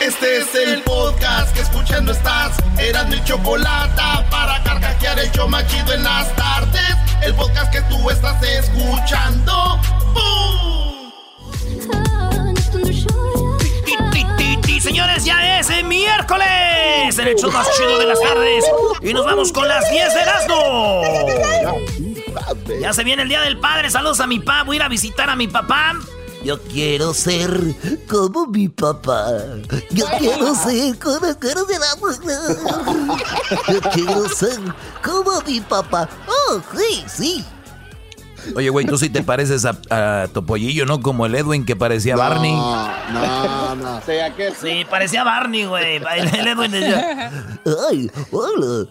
[0.00, 2.56] Este es el podcast que escuchando estás.
[2.78, 4.00] Eran mi chocolate
[4.30, 6.94] para carcajear el show machido en las tardes.
[7.20, 9.80] El podcast que tú estás escuchando.
[10.14, 11.10] ¡Bum!
[14.80, 18.64] Señores, ya es el miércoles, el hecho más chido de las tardes.
[19.02, 21.02] Y nos vamos con las 10 de Erasmo.
[22.80, 23.90] Ya se viene el Día del Padre.
[23.90, 24.62] Saludos a mi papá.
[24.62, 25.94] Voy a ir a visitar a mi papá.
[26.44, 27.50] Yo quiero ser
[28.08, 29.26] como mi papá.
[29.90, 31.26] Yo quiero ser como
[33.68, 34.58] Yo quiero ser
[35.02, 36.08] como mi papá.
[36.26, 37.44] Oh, sí, sí.
[38.54, 41.00] Oye, güey, tú sí te pareces a, a Topollillo, ¿no?
[41.00, 42.54] Como el Edwin que parecía Barney.
[42.54, 44.00] No, no.
[44.60, 45.96] Sí, parecía Barney, güey.
[45.96, 47.30] El Edwin decía...
[47.90, 48.88] Ay, hola.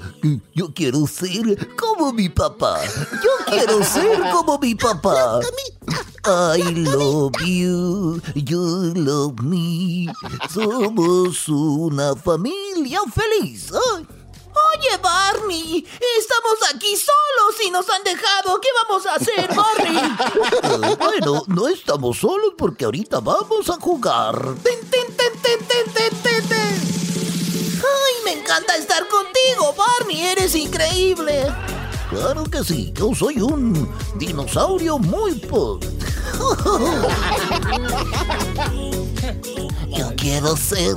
[0.53, 2.79] Yo quiero ser como mi papá.
[2.83, 5.39] Yo quiero ser como mi papá.
[6.29, 10.07] I love you, you love me.
[10.49, 13.71] Somos una familia feliz.
[13.71, 14.05] Ay.
[14.75, 15.85] Oye, Barney,
[16.19, 18.59] estamos aquí solos y nos han dejado.
[18.59, 20.97] ¿Qué vamos a hacer, Barney?
[20.97, 24.37] bueno, no estamos solos porque ahorita vamos a jugar.
[24.63, 26.81] Ten, ten, ten, ten, ten, ten, ten.
[27.77, 30.27] Ay, me encanta estar contigo, Barney.
[30.27, 31.47] Eres increíble.
[32.09, 35.83] Claro que sí, yo soy un dinosaurio muy pod.
[39.97, 40.95] Yo quiero ser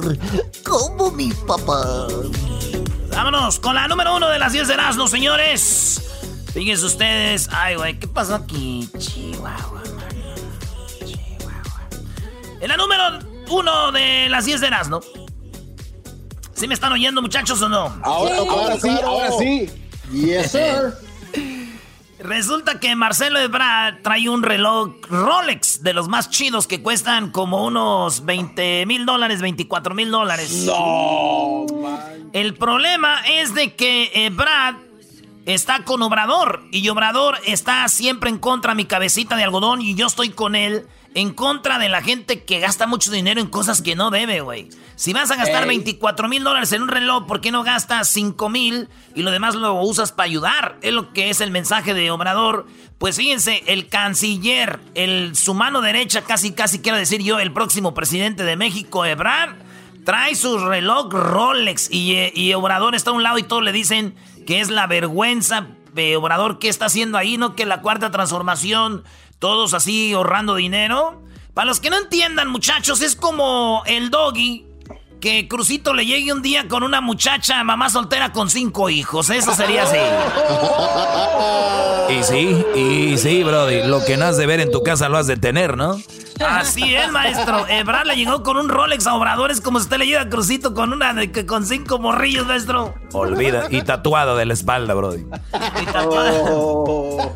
[0.64, 2.06] como mi papá.
[3.10, 6.02] Vámonos con la número uno de las 10 de Erasmo, señores.
[6.52, 7.48] Fíjense ustedes.
[7.52, 8.88] Ay, güey, ¿qué pasó aquí?
[8.98, 9.82] Chihuahua,
[10.98, 11.88] Chihuahua.
[12.60, 13.02] En la número
[13.50, 15.00] uno de las 10 de Erasmo.
[16.54, 17.96] ¿Sí me están oyendo, muchachos, o no?
[18.02, 19.70] Ahora, sí, ahora sí.
[20.12, 20.94] Yes, sir.
[22.18, 27.64] Resulta que Marcelo Ebrard trae un reloj Rolex de los más chidos que cuestan como
[27.64, 30.52] unos 20 mil dólares, 24 mil dólares.
[30.66, 31.64] No,
[32.34, 34.76] El problema es de que Ebrard
[35.46, 39.94] está con Obrador y Obrador está siempre en contra de mi cabecita de algodón y
[39.94, 43.82] yo estoy con él en contra de la gente que gasta mucho dinero en cosas
[43.82, 44.68] que no debe, güey.
[44.94, 48.48] Si vas a gastar 24 mil dólares en un reloj, ¿por qué no gastas 5
[48.48, 50.76] mil y lo demás lo usas para ayudar?
[50.82, 52.66] Es lo que es el mensaje de Obrador.
[52.98, 57.94] Pues fíjense, el canciller, el, su mano derecha, casi, casi quiero decir yo, el próximo
[57.94, 59.56] presidente de México, Ebrard,
[60.04, 64.14] trae su reloj Rolex y, y Obrador está a un lado y todos le dicen
[64.46, 66.16] que es la vergüenza de
[66.58, 67.54] que está haciendo ahí, ¿no?
[67.56, 69.04] Que la cuarta transformación
[69.38, 71.22] todos así ahorrando dinero.
[71.54, 74.66] Para los que no entiendan, muchachos, es como el doggy
[75.20, 79.30] que Crucito le llegue un día con una muchacha, mamá soltera con cinco hijos.
[79.30, 79.98] Eso sería así.
[82.12, 83.84] Y sí, y sí, Brody.
[83.84, 85.96] Lo que no has de ver en tu casa lo has de tener, ¿no?
[86.44, 87.68] Así es, maestro.
[87.68, 90.74] Ebrard le llegó con un Rolex a Obradores como si usted le llega a Crucito
[90.74, 92.94] con una de, con cinco morrillos, maestro.
[93.12, 93.66] Olvida.
[93.70, 95.24] Y tatuado de la espalda, Brody.
[95.82, 96.42] Y tatuado.
[96.46, 97.32] Oh.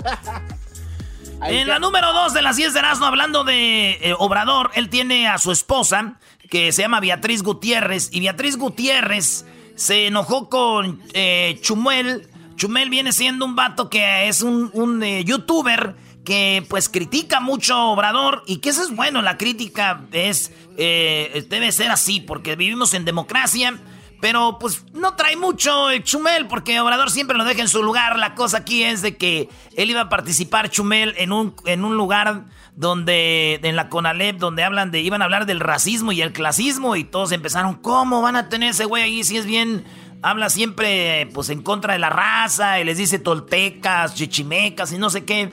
[1.47, 5.28] En la número dos de las 10 de Erasmo, hablando de eh, Obrador, él tiene
[5.28, 6.15] a su esposa,
[6.50, 9.44] que se llama Beatriz Gutiérrez, y Beatriz Gutiérrez
[9.75, 12.28] se enojó con eh, Chumel.
[12.56, 17.87] Chumel viene siendo un vato que es un, eh, youtuber que pues critica mucho a
[17.87, 23.04] Obrador y que eso es bueno, la crítica es, debe ser así, porque vivimos en
[23.04, 23.78] democracia
[24.24, 28.18] pero pues no trae mucho el Chumel porque Obrador siempre lo deja en su lugar.
[28.18, 31.98] La cosa aquí es de que él iba a participar Chumel en un, en un
[31.98, 36.32] lugar donde en la Conalep donde hablan de iban a hablar del racismo y el
[36.32, 39.84] clasismo y todos empezaron, ¿cómo van a tener ese güey ahí si es bien
[40.22, 45.10] habla siempre pues en contra de la raza y les dice toltecas, chichimecas y no
[45.10, 45.52] sé qué.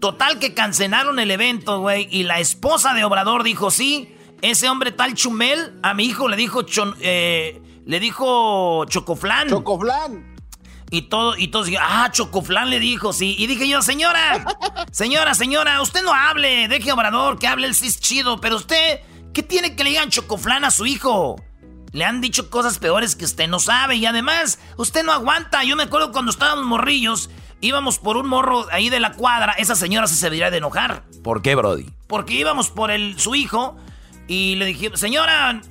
[0.00, 4.92] Total que cancelaron el evento, güey, y la esposa de Obrador dijo, "Sí, ese hombre
[4.92, 6.66] tal Chumel a mi hijo le dijo
[7.00, 9.48] eh, le dijo Chocoflán.
[9.48, 10.32] Chocoflán.
[10.90, 13.34] Y todo, y todos dijeron, ah, Chocoflán le dijo, sí.
[13.38, 14.44] Y dije yo, señora,
[14.92, 19.00] señora, señora, usted no hable, deje Obrador, que hable el sí es chido, pero usted,
[19.32, 21.36] ¿qué tiene que le digan Chocoflán a su hijo?
[21.92, 25.64] Le han dicho cosas peores que usted no sabe y además, usted no aguanta.
[25.64, 27.30] Yo me acuerdo cuando estábamos morrillos,
[27.62, 31.04] íbamos por un morro ahí de la cuadra, esa señora se debería de enojar.
[31.24, 31.88] ¿Por qué, Brody?
[32.06, 33.78] Porque íbamos por el, su hijo
[34.28, 35.62] y le dije, señora,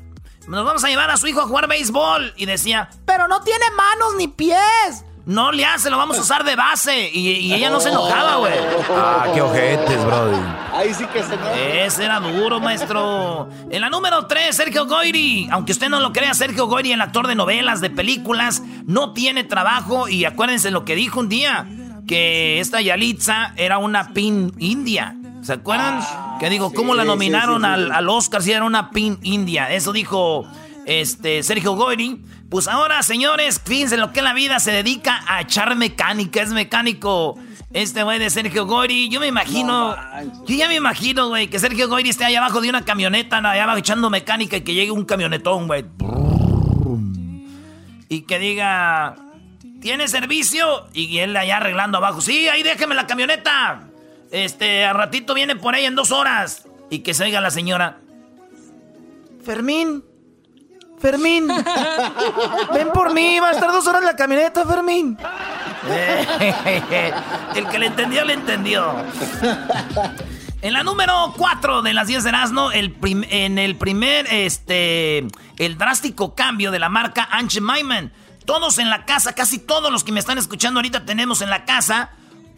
[0.47, 2.33] nos vamos a llevar a su hijo a jugar béisbol.
[2.37, 5.05] Y decía, pero no tiene manos ni pies.
[5.25, 7.09] No le hace, lo vamos a usar de base.
[7.13, 8.53] Y, ella no se enojaba, güey.
[8.89, 10.37] Ah, qué ojetes, brody.
[10.73, 11.55] Ahí sí que se enoja.
[11.55, 13.47] Ese era duro, maestro.
[13.69, 15.47] En la número 3, Sergio Goyri.
[15.51, 19.43] Aunque usted no lo crea, Sergio Goyri, el actor de novelas, de películas, no tiene
[19.43, 20.09] trabajo.
[20.09, 21.67] Y acuérdense lo que dijo un día:
[22.07, 25.15] que esta Yalitza era una pin india.
[25.41, 26.01] ¿Se acuerdan?
[26.39, 29.71] que digo, ¿cómo la nominaron al, al, Oscar si era una pin india?
[29.71, 30.45] Eso dijo
[30.85, 32.21] este, Sergio Goyri.
[32.49, 37.37] Pues ahora, señores, fíjense lo que la vida, se dedica a echar mecánica, es mecánico.
[37.73, 39.95] Este güey de Sergio Goyri, yo me imagino,
[40.45, 43.63] yo ya me imagino, güey, que Sergio Goyri esté allá abajo de una camioneta, allá
[43.63, 45.85] abajo echando mecánica y que llegue un camionetón, güey.
[48.09, 49.15] Y que diga,
[49.79, 50.87] ¿tiene servicio?
[50.91, 53.90] Y él allá arreglando abajo, sí, ahí déjeme la camioneta.
[54.31, 56.67] Este, a ratito viene por ahí en dos horas.
[56.89, 57.99] Y que se oiga la señora.
[59.43, 60.03] Fermín,
[61.01, 61.47] Fermín,
[62.73, 65.17] ven por mí, va a estar dos horas en la camioneta, Fermín.
[67.55, 68.93] el que le entendió, le entendió.
[70.61, 72.95] En la número 4 de las 10 de Erasmo, el
[73.31, 75.25] en el primer, este,
[75.57, 78.13] el drástico cambio de la marca Anche Maiman.
[78.45, 81.65] Todos en la casa, casi todos los que me están escuchando ahorita tenemos en la
[81.65, 82.11] casa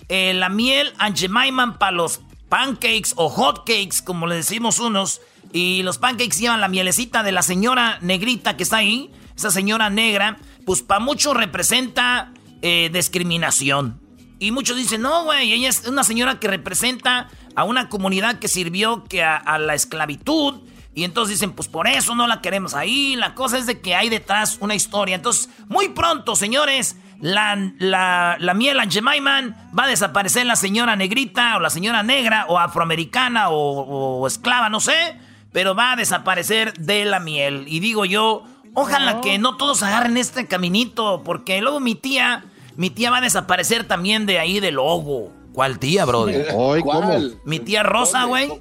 [0.10, 5.22] eh, la miel Anche Maiman para los pancakes o hot cakes, como le decimos unos.
[5.52, 9.12] Y los pancakes llevan la mielecita de la señora negrita que está ahí.
[9.36, 14.00] Esa señora negra, pues para muchos representa eh, discriminación.
[14.40, 18.48] Y muchos dicen, no, güey, ella es una señora que representa a una comunidad que
[18.48, 20.62] sirvió que a, la esclavitud.
[20.96, 23.16] Y entonces dicen, pues por eso no la queremos ahí.
[23.16, 25.16] La cosa es de que hay detrás una historia.
[25.16, 31.58] Entonces, muy pronto, señores, la, la, la miel Angemaiman va a desaparecer la señora negrita
[31.58, 35.18] o la señora negra o afroamericana o esclava, no sé
[35.54, 37.66] pero va a desaparecer de la miel.
[37.68, 38.44] Y digo yo,
[38.74, 42.44] ojalá que no todos agarren este caminito, porque luego mi tía,
[42.76, 45.32] mi tía va a desaparecer también de ahí del logo.
[45.54, 46.48] ¿Cuál tía, brother?
[46.52, 47.20] ¿Cómo?
[47.46, 48.52] Mi tía Rosa, güey.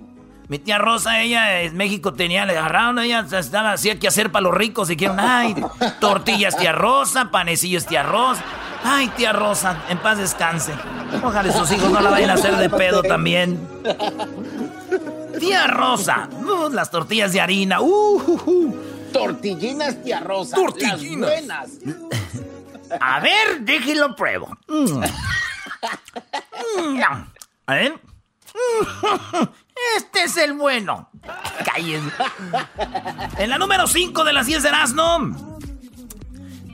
[0.48, 4.42] Mi tía Rosa, ella en México tenía, le agarraron, ella estaba, hacía que hacer para
[4.44, 5.54] los ricos y dijeron, ay,
[6.00, 8.42] tortillas tía Rosa, panecillos tía Rosa.
[8.84, 10.72] Ay, tía Rosa, en paz descanse.
[11.22, 13.68] Ojalá sus hijos no la vayan a hacer de pedo también.
[15.38, 16.28] Tía Rosa.
[16.32, 17.80] Uh, las tortillas de harina.
[17.80, 18.76] Uh, uh,
[19.12, 20.56] Tortillinas, tía Rosa.
[20.56, 21.30] Tortillinas.
[21.30, 21.70] buenas.
[23.00, 24.56] A ver, déjelo pruebo.
[26.78, 26.96] Mm.
[26.96, 27.02] Mm.
[27.66, 27.98] A ver.
[29.96, 31.10] Este es el bueno.
[31.64, 32.12] Cállense.
[33.38, 35.58] En la número 5 de las 10 de Erasmo.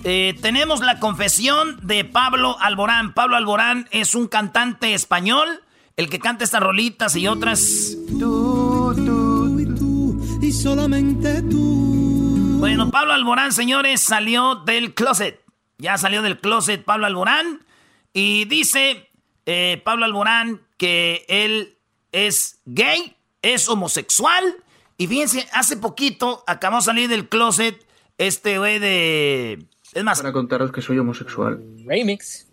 [0.05, 3.15] Eh, tenemos la confesión de Pablo Alborán.
[3.15, 5.63] Pablo Alborán es un cantante español
[5.97, 7.97] el que canta estas rolitas y otras.
[8.19, 12.57] Tú, tú, y tú, y solamente tú.
[12.61, 15.45] Bueno, Pablo Alborán, señores, salió del closet.
[15.79, 17.67] Ya salió del closet Pablo Alborán.
[18.13, 19.11] Y dice
[19.47, 21.78] eh, Pablo Alborán que él
[22.13, 24.57] es gay, es homosexual.
[24.97, 27.87] Y fíjense, hace poquito acabó de salir del closet
[28.19, 29.67] este güey de.
[29.95, 30.21] Es más.
[30.21, 31.63] Para contaros que soy homosexual.
[31.85, 32.49] Remix.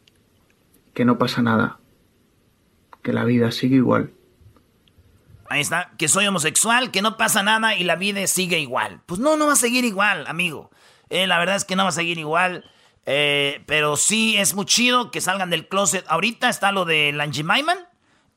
[0.94, 1.80] Que no pasa nada
[3.06, 4.12] que la vida sigue igual.
[5.48, 9.02] Ahí está, que soy homosexual, que no pasa nada y la vida sigue igual.
[9.06, 10.72] Pues no, no va a seguir igual, amigo.
[11.10, 12.66] Eh, la verdad es que no va a seguir igual.
[13.06, 16.04] Eh, pero sí es muy chido que salgan del closet.
[16.08, 17.78] Ahorita está lo de Lange Maiman.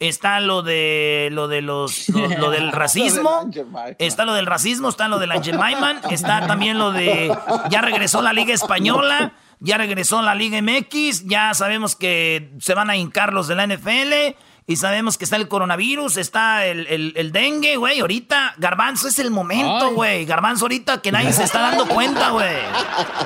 [0.01, 3.51] Está lo de lo de los lo, del racismo.
[3.99, 6.01] está lo del racismo, está lo de Lange Maiman.
[6.11, 7.37] Está también lo de
[7.69, 9.33] ya regresó la Liga Española.
[9.61, 11.25] Ya regresó la Liga MX.
[11.27, 14.37] Ya sabemos que se van a hincar los de la NFL.
[14.71, 18.01] Y sabemos que está el coronavirus, está el, dengue, güey.
[18.01, 20.27] Ahorita, Garbanzo es el momento, güey.
[20.27, 22.55] Garbanzo ahorita que nadie se está dando cuenta, güey.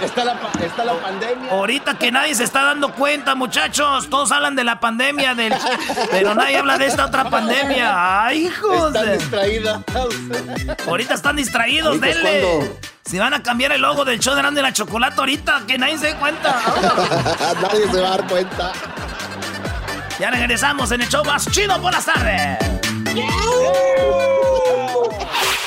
[0.01, 1.51] Está la, pandemia.
[1.51, 4.09] Ahorita que nadie se está dando cuenta, muchachos.
[4.09, 5.53] Todos hablan de la pandemia, del...
[6.13, 8.25] pero nadie habla de esta otra pandemia.
[8.25, 8.95] ¡Ay, hijos!
[8.95, 9.81] Están distraídos.
[10.87, 12.71] Ahorita están distraídos, denle.
[13.05, 15.99] Si van a cambiar el logo del show de Grande la Chocolate ahorita, que nadie
[15.99, 16.63] se dé cuenta.
[17.63, 18.73] nadie se va a dar cuenta.
[20.23, 21.77] Ya regresamos en el show más chido.
[21.81, 22.57] Buenas tardes.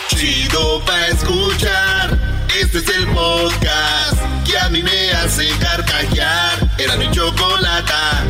[0.08, 2.18] Chido pa' escuchar.
[2.58, 6.70] Este es el podcast que a mí me hace carcajear.
[6.78, 8.24] Era mi chocolata.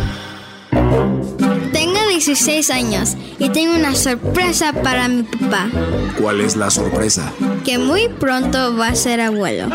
[1.72, 5.67] Tengo 16 años y tengo una sorpresa para mi papá.
[6.20, 7.32] ¿Cuál es la sorpresa?
[7.63, 9.67] Que muy pronto va a ser abuelo.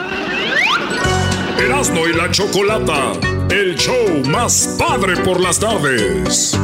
[1.60, 6.56] Erasmo y la chocolata el show más padre por las tardes.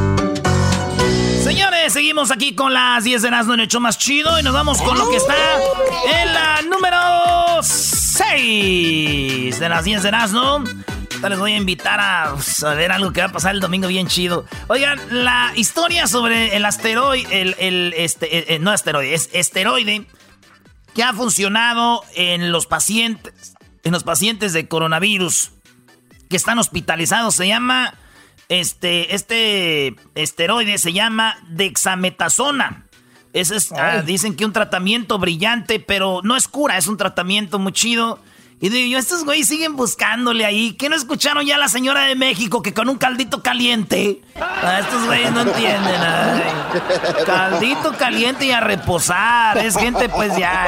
[1.43, 4.53] Señores, seguimos aquí con las 10 de Erasmo en el show más chido y nos
[4.53, 5.35] vamos con lo que está
[6.21, 10.63] en la número 6 de las 10 de Erasmo.
[11.27, 12.35] Les voy a invitar a,
[12.75, 14.45] ver algo que va a pasar el domingo bien chido.
[14.67, 20.05] Oigan, la historia sobre el asteroide, el, este, eh, no asteroide, es esteroide
[20.93, 25.51] que ha funcionado en los pacientes, en los pacientes de coronavirus
[26.29, 27.35] que están hospitalizados.
[27.35, 27.93] Se llama,
[28.49, 32.85] este, este esteroide se llama dexametasona.
[33.33, 37.59] Ese es, ah, dicen que un tratamiento brillante, pero no es cura, es un tratamiento
[37.59, 38.19] muy chido.
[38.59, 40.73] Y digo yo, estos güeyes siguen buscándole ahí.
[40.73, 44.23] ¿Qué no escucharon ya la señora de México que con un caldito caliente?
[44.35, 46.01] Ah, estos güeyes no entienden.
[47.25, 49.59] Caldito caliente y a reposar.
[49.59, 50.65] Es gente pues ya.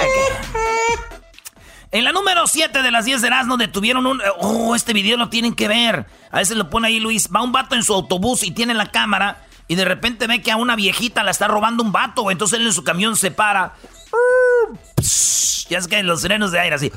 [1.92, 4.22] En la número 7 de las 10 de Erasmo detuvieron un...
[4.40, 6.06] Oh, este video lo tienen que ver.
[6.32, 7.30] A veces lo pone ahí Luis.
[7.36, 10.52] Va un vato en su autobús y tiene la cámara y de repente ve que
[10.52, 13.74] a una viejita la está robando un vato, Entonces él en su camión se para.
[15.70, 16.92] Ya es que los serenos de aire así.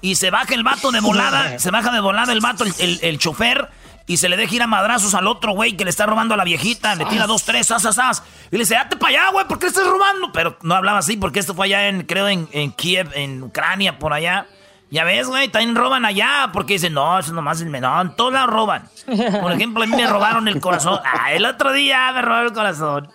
[0.00, 1.58] Y se baja el vato de volada.
[1.58, 3.68] se baja de volada el vato, el, el, chofer.
[4.06, 6.36] Y se le deja ir a madrazos al otro güey que le está robando a
[6.36, 6.94] la viejita.
[6.94, 9.66] Le tira dos, tres, as, as, Y le dice, date para allá, güey, ¿por qué
[9.66, 10.32] estás robando?
[10.32, 13.98] Pero no hablaba así porque esto fue allá en, creo, en, en Kiev, en Ucrania,
[13.98, 14.46] por allá.
[14.92, 18.44] Ya ves, güey, también roban allá, porque dicen, no, eso nomás es menor, todos la
[18.44, 18.90] roban.
[19.40, 21.00] Por ejemplo, a mí me robaron el corazón.
[21.02, 23.08] Ah, el otro día me robaron el corazón.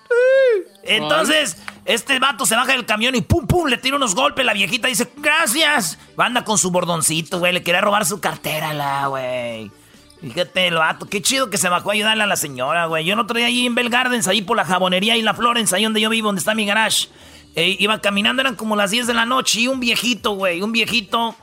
[0.83, 4.43] Entonces, este vato se baja del camión y pum, pum, le tira unos golpes.
[4.43, 5.99] La viejita dice, gracias.
[6.17, 9.71] Anda con su bordoncito, güey, le quería robar su cartera, la, güey.
[10.21, 13.05] Fíjate, el vato, qué chido que se bajó a ayudarle a la señora, güey.
[13.05, 15.83] Yo no traía ahí en Bell Gardens, ahí por la jabonería y la Florence, ahí
[15.83, 17.07] donde yo vivo, donde está mi garage.
[17.55, 20.71] Eh, iba caminando, eran como las 10 de la noche y un viejito, güey, un
[20.71, 21.35] viejito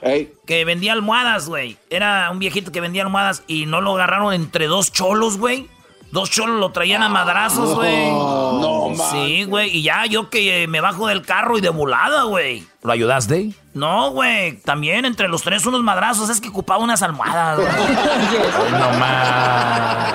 [0.46, 1.76] que vendía almohadas, güey.
[1.90, 5.68] Era un viejito que vendía almohadas y no lo agarraron entre dos cholos, güey.
[6.14, 8.08] Dos cholos lo traían a madrazos, güey.
[8.08, 9.78] No, no Sí, güey.
[9.78, 12.64] Y ya yo que eh, me bajo del carro y de volada, güey.
[12.84, 13.50] ¿Lo ayudaste?
[13.72, 14.60] No, güey.
[14.60, 16.30] También entre los tres unos madrazos.
[16.30, 17.68] Es que ocupaba unas almohadas, güey.
[18.78, 20.14] no más.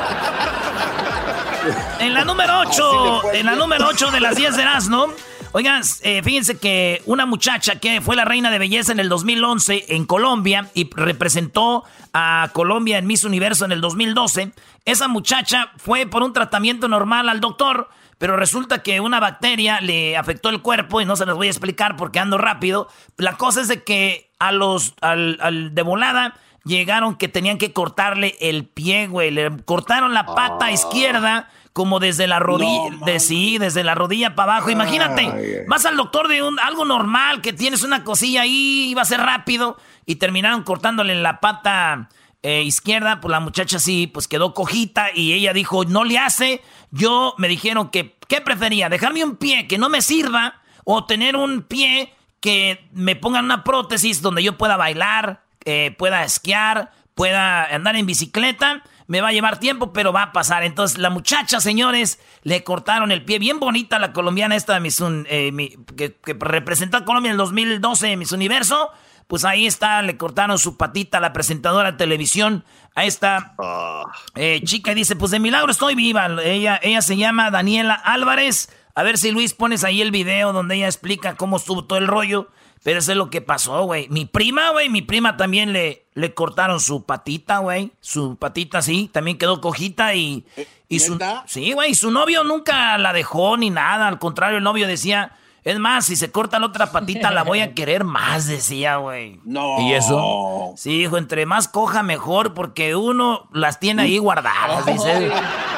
[2.00, 5.08] En la número 8, en la número 8 de las 10 de ¿no?
[5.52, 9.96] Oigan, eh, fíjense que una muchacha que fue la reina de belleza en el 2011
[9.96, 14.52] en Colombia y representó a Colombia en Miss Universo en el 2012,
[14.86, 17.90] esa muchacha fue por un tratamiento normal al doctor,
[18.20, 21.52] pero resulta que una bacteria le afectó el cuerpo y no se les voy a
[21.52, 22.88] explicar porque ando rápido.
[23.18, 27.74] La cosa es de que a los, al, al de volada llegaron que tenían que
[27.74, 29.32] cortarle el pie, güey.
[29.32, 30.72] Le cortaron la pata ah.
[30.72, 31.50] izquierda
[31.80, 34.70] como desde la rodilla, de sí, desde la rodilla para abajo.
[34.70, 39.06] Imagínate, vas al doctor de un, algo normal, que tienes una cosilla ahí, iba a
[39.06, 42.10] ser rápido, y terminaron cortándole la pata
[42.44, 46.62] eh, izquierda, pues la muchacha sí, pues quedó cojita, y ella dijo, no le hace.
[46.92, 48.90] Yo me dijeron que, ¿qué prefería?
[48.90, 53.64] ¿Dejarme un pie que no me sirva o tener un pie que me pongan una
[53.64, 58.84] prótesis donde yo pueda bailar, eh, pueda esquiar, pueda andar en bicicleta?
[59.10, 60.64] Me va a llevar tiempo, pero va a pasar.
[60.64, 63.40] Entonces, la muchacha, señores, le cortaron el pie.
[63.40, 68.32] Bien bonita la colombiana esta, eh, que, representó a Colombia en el 2012 en Miss
[68.34, 68.92] Universo.
[69.26, 72.64] Pues ahí está, le cortaron su patita a la presentadora de televisión.
[72.94, 74.04] A esta ah.
[74.36, 76.28] eh, chica dice, pues de milagro estoy viva.
[76.44, 78.70] Ella, ella se llama Daniela Álvarez.
[78.94, 82.06] A ver si Luis pones ahí el video donde ella explica cómo estuvo todo el
[82.06, 82.52] rollo.
[82.84, 84.08] Pero eso es lo que pasó, güey.
[84.10, 87.92] Mi prima, güey, mi prima también le, le cortaron su patita, güey.
[88.00, 90.46] Su patita, sí, también quedó cojita y...
[90.88, 94.08] y su, sí, güey, su novio nunca la dejó ni nada.
[94.08, 95.36] Al contrario, el novio decía...
[95.70, 99.40] Es más, si se corta la otra patita, la voy a querer más, decía, güey.
[99.46, 99.80] No.
[99.80, 100.74] ¿Y eso?
[100.76, 105.32] Sí, hijo, entre más coja, mejor, porque uno las tiene ahí guardadas, dice.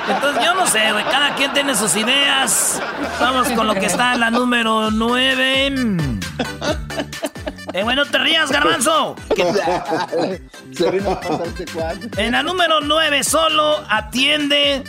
[0.07, 1.03] Entonces, yo no sé, güey.
[1.03, 2.81] Cada quien tiene sus ideas.
[3.19, 5.73] Vamos con lo que está en la número 9.
[7.73, 9.15] Eh, bueno, te rías, garbanzo.
[12.17, 14.83] en la número 9 solo atiende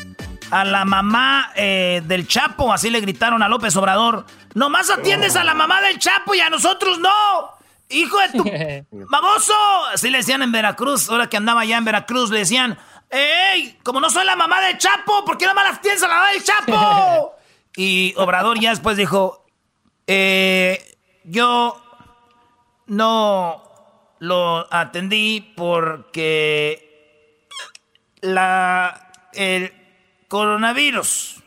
[0.53, 2.73] a la mamá eh, del Chapo.
[2.73, 4.27] Así le gritaron a López Obrador.
[4.55, 7.09] Nomás atiendes a la mamá del Chapo y a nosotros no.
[7.89, 8.45] Hijo de tu...
[9.09, 9.55] ¡Baboso!
[9.95, 11.09] Así le decían en Veracruz.
[11.09, 12.79] Ahora que andaba allá en Veracruz le decían...
[13.09, 13.79] ¡Ey!
[13.83, 16.15] Como no soy la mamá del Chapo, ¿por qué no me las atiendes a la
[16.15, 17.35] mamá del Chapo?
[17.77, 19.47] y Obrador ya después dijo...
[20.07, 21.83] Eh, yo
[22.89, 23.63] no
[24.19, 27.49] lo atendí porque
[28.21, 29.82] la el
[30.33, 31.43] coronavirus.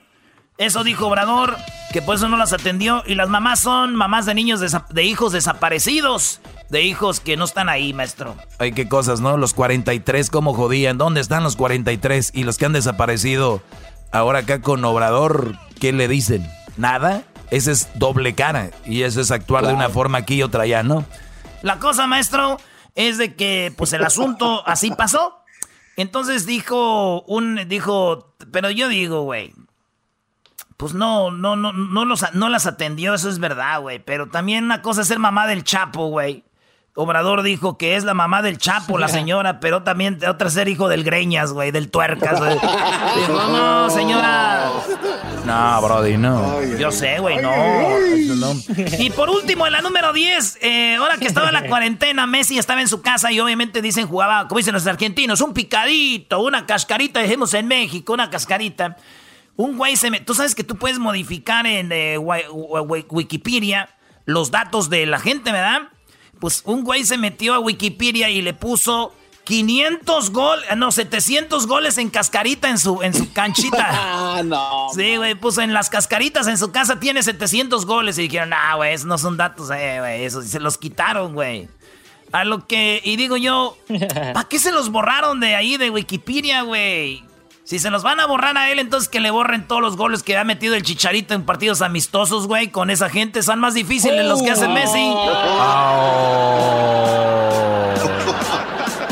[0.59, 1.57] Eso dijo Obrador,
[1.91, 3.01] que por eso no las atendió.
[3.07, 6.39] Y las mamás son mamás de niños de hijos desaparecidos.
[6.69, 8.35] De hijos que no están ahí, maestro.
[8.59, 9.37] Ay, qué cosas, ¿no?
[9.37, 10.99] Los 43, ¿cómo jodían?
[10.99, 12.29] ¿Dónde están los 43?
[12.35, 13.63] Y los que han desaparecido
[14.11, 16.47] ahora acá con Obrador, ¿qué le dicen?
[16.77, 17.23] ¿Nada?
[17.49, 18.69] Ese es doble cara.
[18.85, 21.05] Y eso es actuar de una forma aquí y otra allá, ¿no?
[21.63, 22.59] La cosa, maestro,
[22.93, 25.41] es de que, pues, el asunto así pasó.
[25.97, 29.53] Entonces dijo un, dijo, pero yo digo, güey,
[30.77, 33.99] pues no, no, no, no, los, no las atendió, eso es verdad, güey.
[33.99, 36.44] Pero también una cosa es ser mamá del Chapo, güey.
[36.97, 40.87] Obrador dijo que es la mamá del Chapo, la señora, pero también otra ser hijo
[40.87, 42.53] del Greñas, güey, del Tuercas, güey.
[43.17, 44.71] Dijo, no, señora,
[45.45, 46.63] No, Brody, no.
[46.77, 47.51] Yo sé, güey, no,
[48.97, 52.57] Y por último, en la número 10, eh, ahora que estaba en la cuarentena, Messi
[52.57, 56.65] estaba en su casa y obviamente dicen, jugaba, como dicen los argentinos, un picadito, una
[56.65, 58.95] cascarita, dijimos en México, una cascarita.
[59.57, 60.21] Un güey se me...
[60.21, 63.89] Tú sabes que tú puedes modificar en eh, Wikipedia
[64.23, 65.89] los datos de la gente, ¿verdad?
[66.39, 69.13] Pues un güey se metió a Wikipedia y le puso
[69.45, 73.77] 500 goles, no, 700 goles en cascarita en su, en su canchita.
[73.89, 74.87] ah, no.
[74.93, 78.75] Sí, güey, puso en las cascaritas en su casa tiene 700 goles y dijeron, ah,
[78.75, 81.69] güey, esos no son datos, eh, güey, eso se los quitaron, güey.
[82.31, 83.77] A lo que, y digo yo,
[84.33, 87.23] ¿para qué se los borraron de ahí de Wikipedia, güey?
[87.65, 90.21] Si se los van a borrar a él, entonces que le borren todos los goles
[90.21, 93.41] que ha metido el Chicharito en partidos amistosos, güey, con esa gente.
[93.41, 95.15] Son más difíciles los que hace Messi.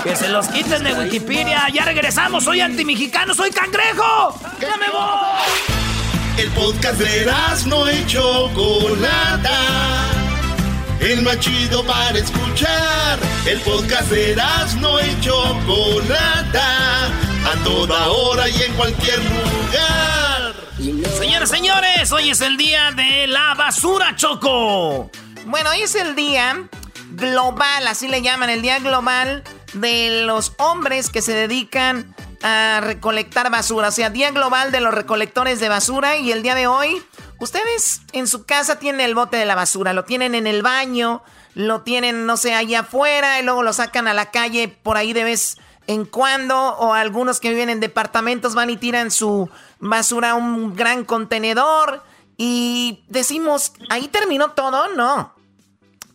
[0.04, 1.68] que se los quiten de Wikipedia.
[1.74, 2.44] Ya regresamos.
[2.44, 4.40] Soy antimexicano, soy cangrejo.
[4.62, 6.38] ¡Ya me voy!
[6.38, 7.26] El podcast de
[7.66, 9.58] no hecho Chocolata.
[11.00, 13.18] El más chido para escuchar.
[13.48, 14.36] El podcast de
[14.80, 20.56] no hecho Chocolata a toda hora y en cualquier lugar.
[21.18, 25.10] Señores, señores, hoy es el día de la basura, Choco.
[25.46, 26.68] Bueno, hoy es el día
[27.12, 33.50] global, así le llaman, el día global de los hombres que se dedican a recolectar
[33.50, 33.90] basura.
[33.90, 37.02] O sea, día global de los recolectores de basura y el día de hoy,
[37.40, 41.24] ustedes en su casa tienen el bote de la basura, lo tienen en el baño,
[41.56, 45.14] lo tienen, no sé, allá afuera y luego lo sacan a la calle por ahí
[45.14, 49.50] de vez en cuando o algunos que viven en departamentos van y tiran su
[49.80, 52.04] basura a un gran contenedor
[52.38, 55.34] y decimos, ahí terminó todo, no.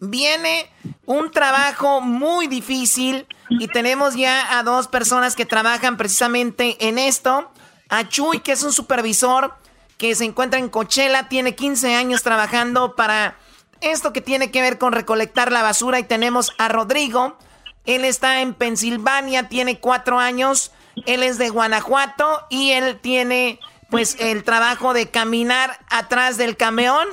[0.01, 0.71] Viene
[1.07, 7.51] un trabajo muy difícil y tenemos ya a dos personas que trabajan precisamente en esto.
[7.89, 9.55] A Chuy, que es un supervisor
[9.97, 13.37] que se encuentra en Coachella, tiene 15 años trabajando para
[13.81, 17.37] esto que tiene que ver con recolectar la basura y tenemos a Rodrigo,
[17.89, 20.73] él está en Pensilvania, tiene cuatro años.
[21.07, 27.09] Él es de Guanajuato y él tiene pues el trabajo de caminar atrás del camión,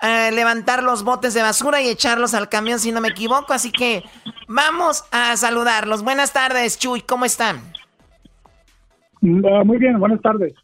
[0.00, 3.52] eh, levantar los botes de basura y echarlos al camión si no me equivoco.
[3.52, 4.04] Así que
[4.46, 6.04] vamos a saludarlos.
[6.04, 7.60] Buenas tardes, Chuy, ¿cómo están?
[9.22, 10.54] Ah, muy bien, buenas tardes.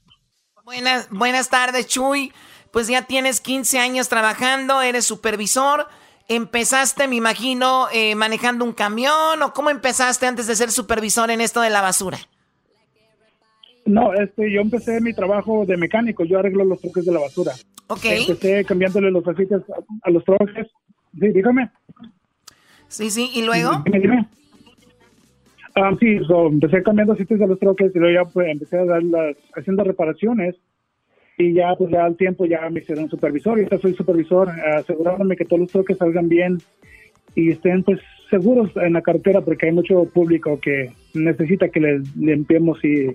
[0.63, 2.33] Buenas, buenas tardes, Chuy.
[2.71, 5.89] Pues ya tienes 15 años trabajando, eres supervisor.
[6.29, 11.41] ¿Empezaste, me imagino, eh, manejando un camión o cómo empezaste antes de ser supervisor en
[11.41, 12.19] esto de la basura?
[13.85, 17.53] No, este, yo empecé mi trabajo de mecánico, yo arreglo los troques de la basura.
[17.87, 18.05] Ok.
[18.05, 19.63] Empecé cambiándole los aceites
[20.03, 20.67] a, los troques.
[21.19, 21.71] Sí, dígame.
[22.89, 23.71] Sí, sí, ¿y luego?
[23.85, 24.29] Dime, dime.
[25.77, 29.03] Ah, sí, empecé cambiando aceites a los troques y luego ya pues, empecé a dar
[29.05, 30.57] las, haciendo reparaciones
[31.39, 35.37] y ya pues ya al tiempo ya me hicieron supervisor y ahora soy supervisor asegurándome
[35.37, 36.59] que todos los toques salgan bien
[37.35, 42.17] y estén pues seguros en la carretera porque hay mucho público que necesita que les
[42.17, 43.15] limpiemos y,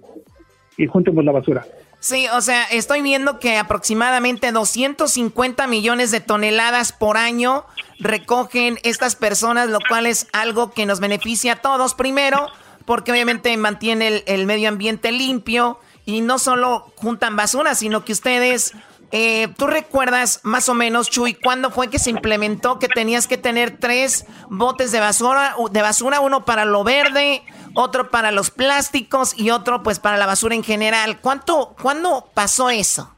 [0.78, 1.66] y juntemos la basura.
[2.00, 7.64] Sí, o sea, estoy viendo que aproximadamente 250 millones de toneladas por año
[8.00, 11.94] recogen estas personas, lo cual es algo que nos beneficia a todos.
[11.94, 12.48] Primero,
[12.86, 18.14] porque obviamente mantiene el, el medio ambiente limpio y no solo juntan basura, sino que
[18.14, 18.74] ustedes,
[19.12, 23.38] eh, ¿tú recuerdas más o menos, Chuy, cuándo fue que se implementó que tenías que
[23.38, 27.42] tener tres botes de basura, de basura, uno para lo verde,
[27.74, 31.20] otro para los plásticos y otro pues para la basura en general?
[31.22, 33.16] ¿Cuánto, ¿Cuándo pasó eso?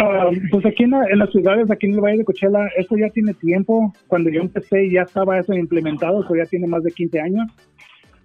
[0.00, 3.34] Ah, pues aquí en, las ciudades, aquí en el Valle de Cochela, eso ya tiene
[3.34, 3.92] tiempo.
[4.06, 7.50] Cuando yo empecé ya estaba eso implementado, eso ya tiene más de 15 años.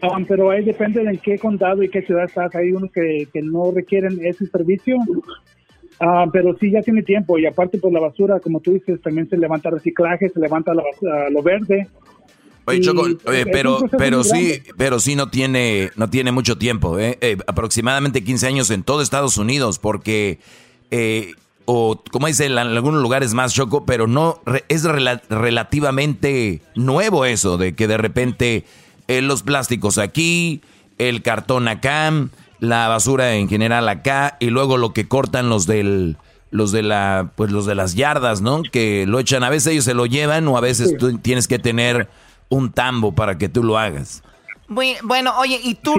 [0.04, 2.54] Ah, pero ahí depende de en qué condado y qué ciudad estás.
[2.56, 4.98] Hay unos que, no requieren ese servicio.
[4.98, 7.40] Uh, pero sí, ya tiene tiempo.
[7.40, 10.84] Y aparte, pues la basura, como tú dices, también se levanta reciclaje, se levanta la
[11.30, 11.88] lo verde.
[12.66, 17.18] Oye, Choco, pero, pero sí, pero sí no tiene, no tiene mucho tiempo, ¿eh?
[17.22, 20.40] Eh, aproximadamente 15 años en todo Estados Unidos, porque,
[20.92, 21.34] eh,
[21.66, 27.74] o como dice en algunos lugares más, Choco, pero no, es relativamente nuevo eso, de
[27.74, 28.64] que de repente
[29.08, 30.62] eh, los plásticos aquí,
[30.98, 32.12] el cartón acá,
[32.60, 36.18] la basura en general acá y luego lo que cortan los del
[36.50, 38.62] los de la pues los de las yardas, ¿no?
[38.62, 41.60] Que lo echan, a veces ellos se lo llevan o a veces tú tienes que
[41.60, 42.10] tener
[42.50, 44.24] un tambo para que tú lo hagas.
[44.68, 45.96] Bueno, oye, y tú,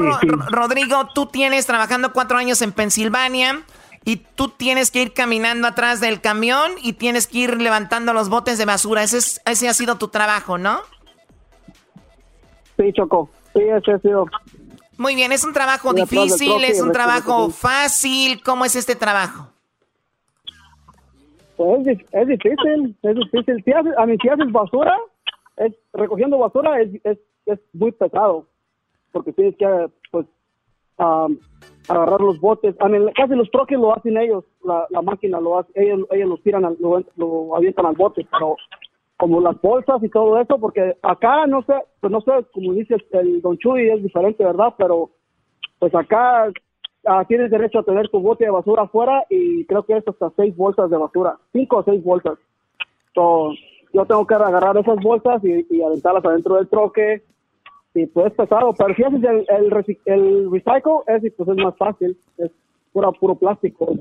[0.48, 3.62] Rodrigo, tú tienes trabajando cuatro años en Pensilvania
[4.04, 8.28] y tú tienes que ir caminando atrás del camión y tienes que ir levantando los
[8.28, 9.02] botes de basura.
[9.02, 10.80] Ese, es, ese ha sido tu trabajo, ¿no?
[12.76, 13.28] Sí, Choco.
[13.54, 14.26] Sí, ese ha sido.
[14.96, 16.64] Muy bien, ¿es un trabajo difícil?
[16.64, 18.42] ¿Es un trabajo fácil?
[18.42, 19.48] ¿Cómo es este trabajo?
[21.56, 23.62] Pues es, es difícil, es difícil.
[23.64, 24.96] Si haces, a mí si haces basura,
[25.56, 28.46] es, recogiendo basura es, es, es muy pesado,
[29.12, 30.26] porque tienes que pues
[30.98, 32.74] agarrar los botes.
[32.80, 36.28] A mí, casi los troques lo hacen ellos, la, la máquina lo hace, ellos, ellos
[36.28, 38.56] los tiran, al, lo, lo avientan al bote, pero
[39.16, 42.96] como las bolsas y todo eso, porque acá no sé, pues no sé, como dice
[43.12, 44.74] el Don Chuy, es diferente, ¿verdad?
[44.77, 45.11] Pero
[45.79, 46.50] pues acá
[47.07, 50.31] ah, tienes derecho a tener tu bote de basura afuera y creo que es hasta
[50.37, 52.38] seis bolsas de basura, cinco o seis bolsas.
[53.14, 53.53] So,
[53.92, 57.22] yo tengo que agarrar esas bolsas y, y aventarlas adentro del troque
[57.94, 61.77] y pues es pesado, pero si haces el, el, el recycle, es, pues es más
[61.77, 62.50] fácil, es
[62.92, 63.94] puro, puro plástico.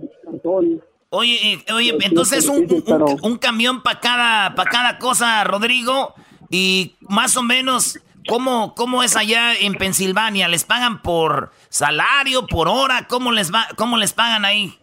[1.15, 6.15] Oye, eh, oye, entonces un, un, un camión para cada, para cada cosa, Rodrigo,
[6.49, 10.47] y más o menos, ¿cómo, ¿cómo es allá en Pensilvania?
[10.47, 13.05] ¿Les pagan por salario, por hora?
[13.07, 14.75] ¿Cómo les, va, cómo les pagan ahí?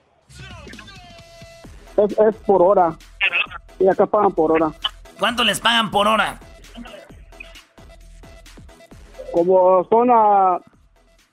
[1.97, 2.97] Es, es por hora.
[3.81, 4.73] Y acá pagan por hora.
[5.19, 6.38] ¿Cuánto les pagan por hora?
[9.33, 10.61] Como son a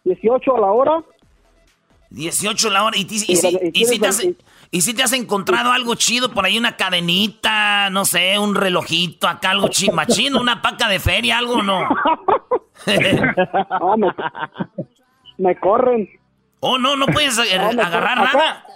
[0.06, 1.04] 18 a la hora.
[2.10, 2.98] 18 a la hora.
[2.98, 4.24] ¿Y, y, y, y si te has,
[4.78, 6.56] ¿Y si te has encontrado algo chido por ahí?
[6.56, 11.80] Una cadenita, no sé, un relojito, acá algo chimachino, una paca de feria, algo no.
[12.86, 13.98] no
[15.40, 16.08] me, corren.
[16.60, 18.68] Oh, no, no puedes agarrar nada.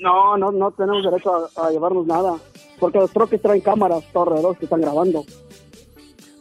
[0.00, 2.34] No, no, no tenemos derecho a, llevarnos nada.
[2.78, 5.24] Porque los troques traen cámaras alrededor que están grabando.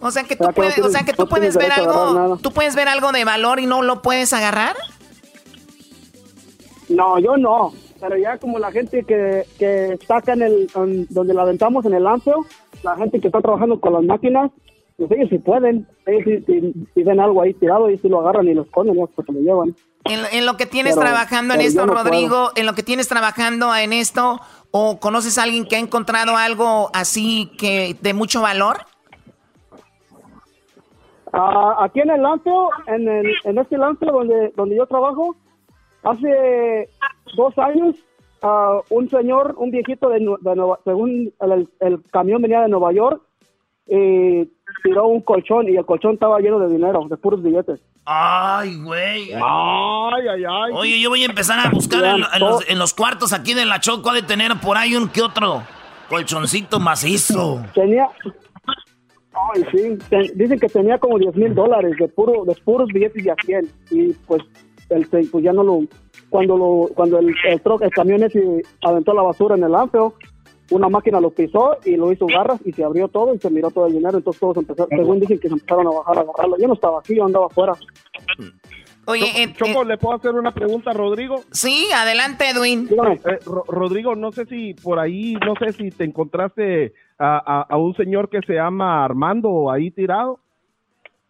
[0.02, 2.90] O sea que tú puedes, o sea que tú puedes ver algo, tú puedes ver
[2.90, 4.76] algo de valor y no lo puedes agarrar.
[6.90, 7.72] No, yo no.
[8.08, 10.68] Pero ya como la gente que, que está acá en el,
[11.10, 12.46] donde la aventamos en el anfeo,
[12.84, 14.52] la gente que está trabajando con las máquinas,
[14.96, 15.88] pues ellos sí pueden.
[16.06, 19.28] Ellos si, ven algo ahí tirado, ellos sí lo agarran y lo esconden, ya pues
[19.28, 19.76] lo llevan.
[20.04, 24.40] En, lo que tienes trabajando en esto, Rodrigo, en lo que tienes trabajando en esto,
[24.70, 28.78] o conoces a alguien que ha encontrado algo así que de mucho valor?
[31.34, 35.36] Ah, aquí en el lancio, en, el, en este lancio donde, donde yo trabajo,
[36.06, 36.88] Hace
[37.36, 37.96] dos años,
[38.44, 43.24] uh, un señor, un viejito de, Nueva, según el, camión venía de Nueva York,
[43.88, 44.48] y
[44.84, 47.82] tiró un colchón y el colchón estaba lleno de dinero, de puros billetes.
[48.06, 49.34] Ay, güey.
[49.34, 50.74] Ay, ay, ay.
[50.74, 54.22] Oye, yo voy a empezar a buscar en, los, cuartos aquí de la Choco, de
[54.22, 55.64] tener por ahí un que otro
[56.08, 57.64] colchoncito macizo.
[57.74, 58.08] Tenía...
[59.54, 59.98] Ay, sí.
[60.36, 63.70] dicen que tenía como 10 mil dólares de, puro, de puros billetes de a 100.
[63.92, 64.44] Y pues
[64.90, 65.82] el, pues ya no lo,
[66.30, 70.14] cuando lo, cuando el, el, el camión ese aventó la basura en el anfeo,
[70.72, 73.70] una máquina lo pisó y lo hizo garras y se abrió todo y se miró
[73.70, 76.58] todo el dinero, entonces todos empezaron, según dicen que se empezaron a bajar a agarrarlo.
[76.58, 77.74] Yo no estaba aquí, yo andaba afuera.
[79.08, 81.44] Oye, eh, Choco, ¿le puedo hacer una pregunta a Rodrigo?
[81.52, 82.90] Sí, adelante, Edwin.
[82.90, 87.78] Eh, Rodrigo, no sé si por ahí, no sé si te encontraste a, a, a
[87.78, 90.40] un señor que se llama Armando ahí tirado.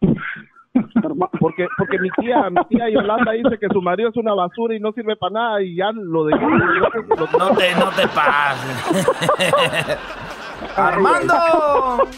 [1.40, 4.80] Porque, porque mi tía, mi tía Yolanda dice que su marido es una basura y
[4.80, 6.48] no sirve para nada y ya lo dejó.
[7.38, 9.98] No te, no te pases.
[10.76, 12.08] Armando.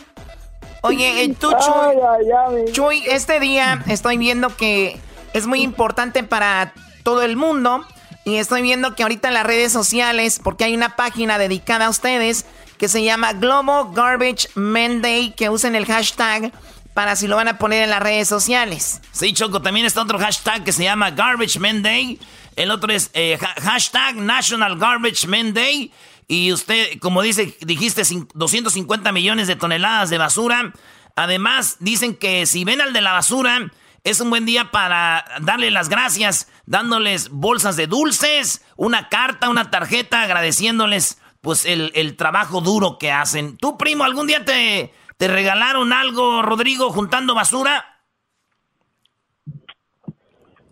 [0.83, 4.97] Oye, eh, tú, Chuy, Chuy, este día estoy viendo que
[5.33, 6.73] es muy importante para
[7.03, 7.85] todo el mundo
[8.25, 11.91] y estoy viendo que ahorita en las redes sociales, porque hay una página dedicada a
[11.91, 12.47] ustedes
[12.79, 16.53] que se llama Global Garbage Monday, que usen el hashtag
[16.99, 19.01] para si lo van a poner en las redes sociales.
[19.13, 22.19] Sí, Choco, también está otro hashtag que se llama Garbage Men Day.
[22.57, 25.93] El otro es eh, hashtag National Garbage Men Day.
[26.27, 28.03] Y usted, como dice, dijiste
[28.35, 30.73] 250 millones de toneladas de basura.
[31.15, 33.71] Además, dicen que si ven al de la basura,
[34.03, 39.71] es un buen día para darle las gracias, dándoles bolsas de dulces, una carta, una
[39.71, 43.57] tarjeta, agradeciéndoles pues el, el trabajo duro que hacen.
[43.57, 47.85] ¿Tú, primo, algún día te, ¿Te regalaron algo, Rodrigo, juntando basura?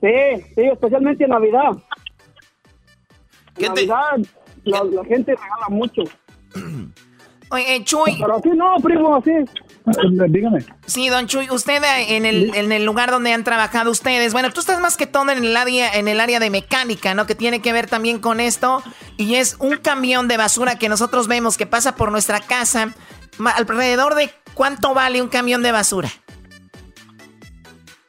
[0.00, 1.72] Sí, sí, especialmente en Navidad.
[3.56, 4.18] en Navidad
[4.62, 6.02] la, gente regala mucho.
[7.50, 8.18] Oye, Chuy.
[8.20, 9.32] Pero así no, primo, así.
[10.28, 10.64] Dígame.
[10.86, 14.60] Sí, don Chuy, usted en el, en el lugar donde han trabajado ustedes, bueno, tú
[14.60, 17.26] estás más que todo en el área, en el área de mecánica, ¿no?
[17.26, 18.82] Que tiene que ver también con esto.
[19.16, 22.94] Y es un camión de basura que nosotros vemos que pasa por nuestra casa
[23.56, 26.08] alrededor de cuánto vale un camión de basura.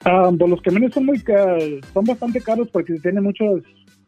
[0.03, 1.21] Pues los camiones son muy
[1.93, 3.61] son bastante caros porque tienen muchas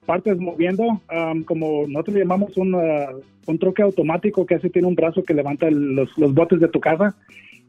[0.05, 4.95] partes moviendo, ah, como nosotros llamamos un, uh, un troque automático que así tiene un
[4.95, 7.15] brazo que levanta los, los, botes de tu casa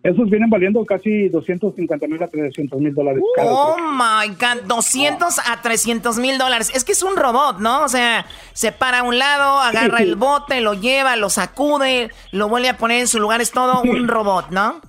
[0.02, 3.22] Esos vienen valiendo casi 250 mil a 300 mil dólares.
[3.38, 6.72] Oh my God, 200 a 300 mil dólares.
[6.74, 7.84] Es que es un robot, ¿no?
[7.84, 12.48] O sea, se para a un lado, agarra el bote, lo lleva, lo sacude, lo
[12.48, 13.42] vuelve a poner en su lugar.
[13.42, 14.80] Es todo un robot, ¿no?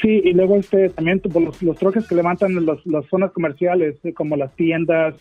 [0.00, 4.14] Sí, y luego este también los, los troques que levantan en las zonas comerciales, eh,
[4.14, 5.14] como las tiendas,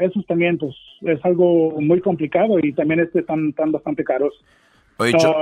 [0.00, 4.34] esos también pues es algo muy complicado y también este están, están bastante caros.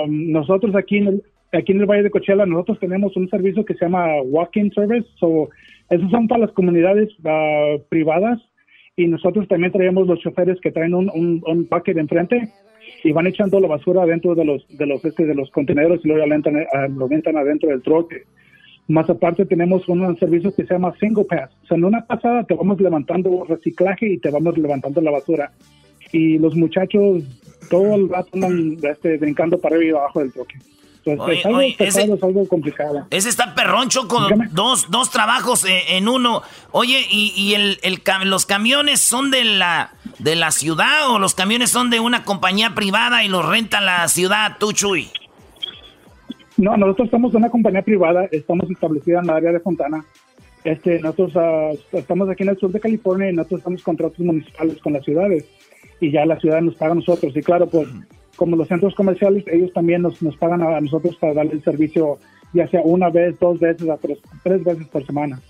[0.08, 3.74] nosotros aquí en el, aquí en el Valle de Coachella nosotros tenemos un servicio que
[3.74, 5.48] se llama Walking Service, so,
[5.90, 8.40] esos son para las comunidades ah, privadas
[8.96, 12.48] y nosotros también traemos los choferes que traen un, un, un bucket enfrente
[13.04, 16.08] y van echando la basura dentro de los de los este de los contenedores y
[16.08, 18.22] luego ah, lo aventan adentro del troque.
[18.88, 21.50] Más aparte tenemos un servicio que se llama Single Pass.
[21.64, 25.50] O sea, en una pasada te vamos levantando reciclaje y te vamos levantando la basura.
[26.12, 27.24] Y los muchachos
[27.68, 30.54] todo el rato andan este, brincando para arriba y abajo del troque
[31.06, 33.06] es, algo ese, es algo complicado.
[33.10, 36.42] Ese está perroncho con dos, dos trabajos eh, en uno.
[36.72, 41.34] Oye, ¿y, y el, el, los camiones son de la, de la ciudad o los
[41.34, 45.08] camiones son de una compañía privada y los renta la ciudad, tú, Chuy?
[46.56, 50.04] No, nosotros somos una compañía privada, estamos establecida en la área de Fontana.
[50.64, 54.78] Este, nosotros ah, estamos aquí en el sur de California y nosotros estamos contratos municipales
[54.82, 55.44] con las ciudades
[56.00, 57.36] y ya la ciudad nos paga a nosotros.
[57.36, 57.86] Y claro, pues
[58.36, 62.18] como los centros comerciales, ellos también nos, nos pagan a nosotros para darle el servicio,
[62.52, 65.40] ya sea una vez, dos veces, a tres, tres veces por semana.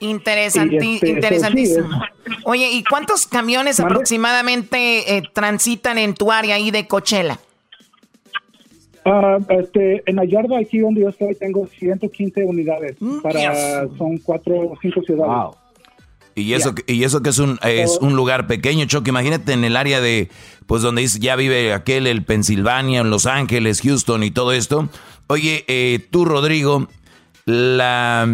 [0.00, 1.88] Interesante, este, interesantísimo.
[2.44, 7.38] Oye, ¿y cuántos camiones aproximadamente eh, transitan en tu área ahí de Coachella?
[9.04, 12.96] Uh, este, en Ayarda, aquí donde yo estoy, tengo 115 unidades.
[13.00, 15.56] Mm, para, son cuatro o cinco ciudades.
[16.34, 19.10] Y eso, y eso que es un, es un lugar pequeño, Choque.
[19.10, 20.30] Imagínate en el área de,
[20.66, 24.88] pues donde ya vive aquel, el Pensilvania, en Los Ángeles, Houston y todo esto.
[25.26, 26.88] Oye, eh, tú, Rodrigo,
[27.44, 28.28] la,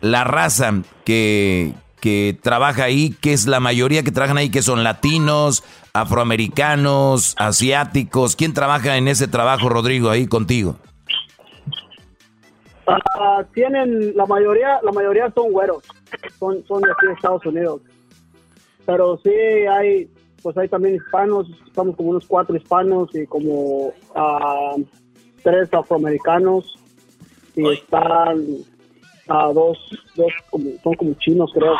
[0.00, 4.84] la raza que, que trabaja ahí, que es la mayoría que trabajan ahí, que son
[4.84, 5.62] latinos,
[5.92, 8.36] afroamericanos, asiáticos.
[8.36, 10.76] ¿Quién trabaja en ese trabajo, Rodrigo, ahí contigo?
[12.86, 15.82] Ah, tienen, la mayoría, la mayoría son güeros
[16.38, 17.80] son, son de aquí de Estados Unidos.
[18.86, 20.08] Pero sí hay,
[20.42, 24.84] pues hay también hispanos, estamos como unos cuatro hispanos y como uh,
[25.42, 26.78] tres afroamericanos
[27.56, 28.42] y están
[29.28, 29.78] a dos,
[30.16, 31.74] dos como, son como chinos creo.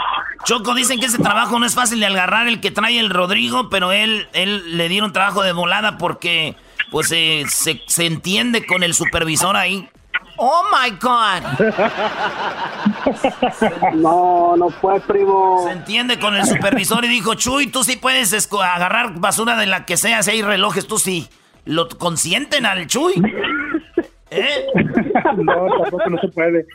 [0.45, 3.69] Choco, dicen que ese trabajo no es fácil de agarrar el que trae el Rodrigo,
[3.69, 6.57] pero él, él le dieron trabajo de volada porque
[6.90, 9.88] pues se, se entiende con el supervisor ahí.
[10.37, 11.42] Oh my God.
[13.94, 15.62] No, no fue, primo.
[15.64, 19.87] Se entiende con el supervisor y dijo, Chuy, tú sí puedes agarrar basura de la
[19.87, 21.29] que sea, si hay relojes, tú sí.
[21.64, 23.14] ¿Lo consienten al Chuy?
[24.31, 24.66] ¿Eh?
[25.37, 26.66] No, tampoco no se puede.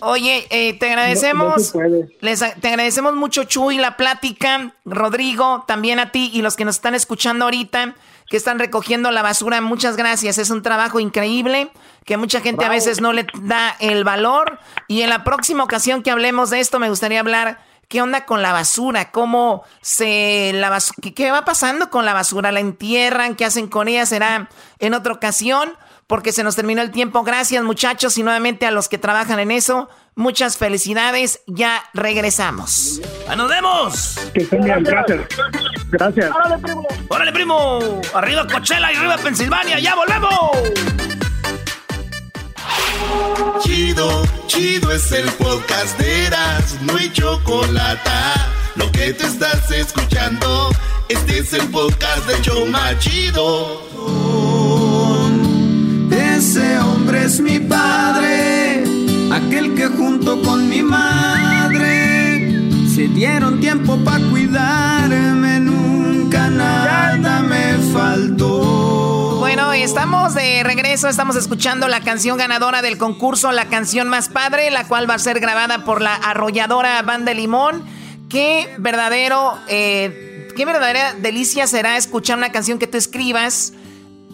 [0.00, 1.74] Oye, eh, te agradecemos.
[2.20, 4.74] Les, te agradecemos mucho, Chuy, la plática.
[4.84, 7.94] Rodrigo, también a ti y los que nos están escuchando ahorita
[8.32, 9.60] que están recogiendo la basura.
[9.60, 10.38] Muchas gracias.
[10.38, 11.70] Es un trabajo increíble
[12.06, 14.58] que mucha gente a veces no le da el valor.
[14.88, 18.40] Y en la próxima ocasión que hablemos de esto, me gustaría hablar qué onda con
[18.40, 20.78] la basura, cómo se la
[21.14, 25.12] qué va pasando con la basura, la entierran, qué hacen con ella, será en otra
[25.12, 27.24] ocasión, porque se nos terminó el tiempo.
[27.24, 29.90] Gracias, muchachos, y nuevamente a los que trabajan en eso.
[30.14, 33.00] Muchas felicidades, ya regresamos.
[33.34, 34.18] ¡Nos vemos!
[34.34, 35.20] Que estén bien, gracias.
[35.90, 36.30] Gracias.
[36.34, 36.86] ¡Órale, primo!
[37.08, 38.00] ¡Órale, primo!
[38.12, 40.50] Arriba Coachella y arriba Pensilvania, ¡ya volvemos!
[43.62, 48.10] Chido, chido es el podcast de Eras, no hay chocolate.
[48.74, 50.70] Lo que te estás escuchando,
[51.08, 53.80] este es el podcast de Choma Chido.
[56.10, 58.11] Ese hombre es mi padre
[60.32, 62.50] junto con mi madre
[62.88, 69.38] se dieron tiempo para cuidarme, nunca nada me faltó.
[69.38, 74.70] Bueno, estamos de regreso, estamos escuchando la canción ganadora del concurso, la canción más padre,
[74.70, 77.84] la cual va a ser grabada por la arrolladora Banda Limón.
[78.28, 83.72] Qué verdadero, eh, qué verdadera delicia será escuchar una canción que tú escribas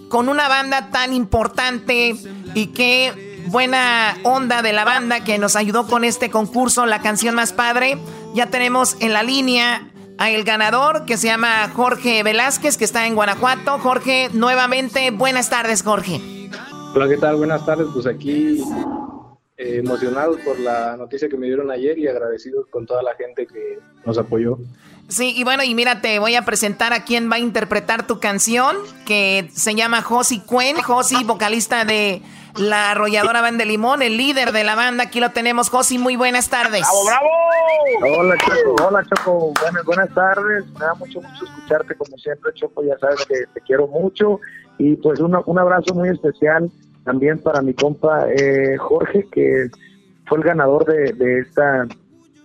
[0.09, 2.17] con una banda tan importante
[2.55, 7.35] y que buena onda de la banda que nos ayudó con este concurso, la canción
[7.35, 7.98] más padre.
[8.35, 13.07] Ya tenemos en la línea a el ganador que se llama Jorge Velázquez, que está
[13.07, 13.79] en Guanajuato.
[13.79, 16.20] Jorge, nuevamente, buenas tardes, Jorge.
[16.94, 17.37] Hola, ¿qué tal?
[17.37, 17.87] Buenas tardes.
[17.94, 18.62] Pues aquí
[19.57, 23.46] eh, emocionados por la noticia que me dieron ayer y agradecidos con toda la gente
[23.46, 24.59] que nos apoyó.
[25.09, 28.20] Sí, y bueno, y mira, te voy a presentar a quien va a interpretar tu
[28.20, 30.77] canción, que se llama Josie Cuen.
[30.77, 32.22] Josie, vocalista de
[32.59, 35.05] la arrolladora Banda de Limón, el líder de la banda.
[35.05, 35.71] Aquí lo tenemos.
[35.71, 36.83] Josi, muy buenas tardes.
[36.83, 38.18] ¡Bravo, bravo!
[38.18, 38.85] Hola, Choco.
[38.87, 39.53] Hola, Choco.
[39.61, 40.66] Buenas, buenas tardes.
[40.75, 42.83] Me da mucho gusto escucharte como siempre, Choco.
[42.85, 44.40] Ya sabes que te quiero mucho.
[44.79, 46.71] Y pues un abrazo muy especial
[47.05, 49.71] también para mi compa eh, Jorge, que
[50.27, 51.87] fue el ganador de, de esta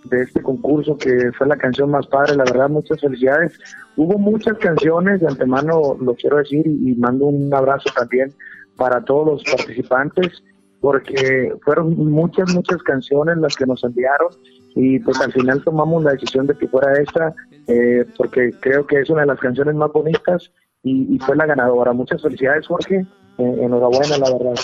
[0.05, 3.57] de este concurso que fue la canción más padre, la verdad muchas felicidades.
[3.95, 8.33] Hubo muchas canciones, de antemano lo quiero decir y, mando un abrazo también
[8.77, 10.43] para todos los participantes
[10.81, 14.29] porque fueron muchas, muchas canciones las que nos enviaron
[14.75, 17.33] y pues al final tomamos la decisión de que fuera esta
[17.67, 20.51] eh, porque creo que es una de las canciones más bonitas
[20.83, 21.93] y, fue la ganadora.
[21.93, 23.05] Muchas felicidades Jorge,
[23.37, 24.55] eh, enhorabuena la verdad.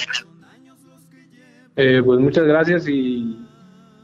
[1.78, 3.48] Eh, pues muchas gracias y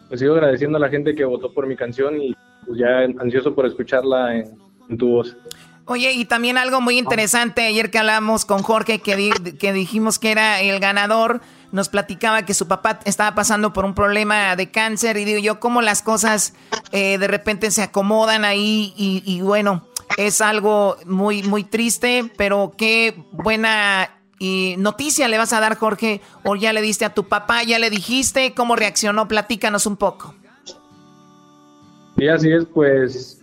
[0.08, 2.34] pues sigo agradeciendo a la gente que votó por mi canción y
[2.66, 5.38] pues ya ansioso por escucharla en, tu voz.
[5.88, 10.32] Oye, y también algo muy interesante, ayer que hablamos con Jorge, que, que dijimos que
[10.32, 15.18] era el ganador, nos platicaba que su papá estaba pasando por un problema de cáncer
[15.18, 16.54] y digo yo, cómo las cosas
[16.92, 19.86] eh, de repente se acomodan ahí y, y bueno,
[20.18, 26.22] es algo muy, muy triste, pero qué buena y noticia le vas a dar, Jorge,
[26.44, 29.28] o ya le diste a tu papá, ya le dijiste, ¿cómo reaccionó?
[29.28, 30.34] Platícanos un poco.
[32.18, 33.42] Y así es, pues,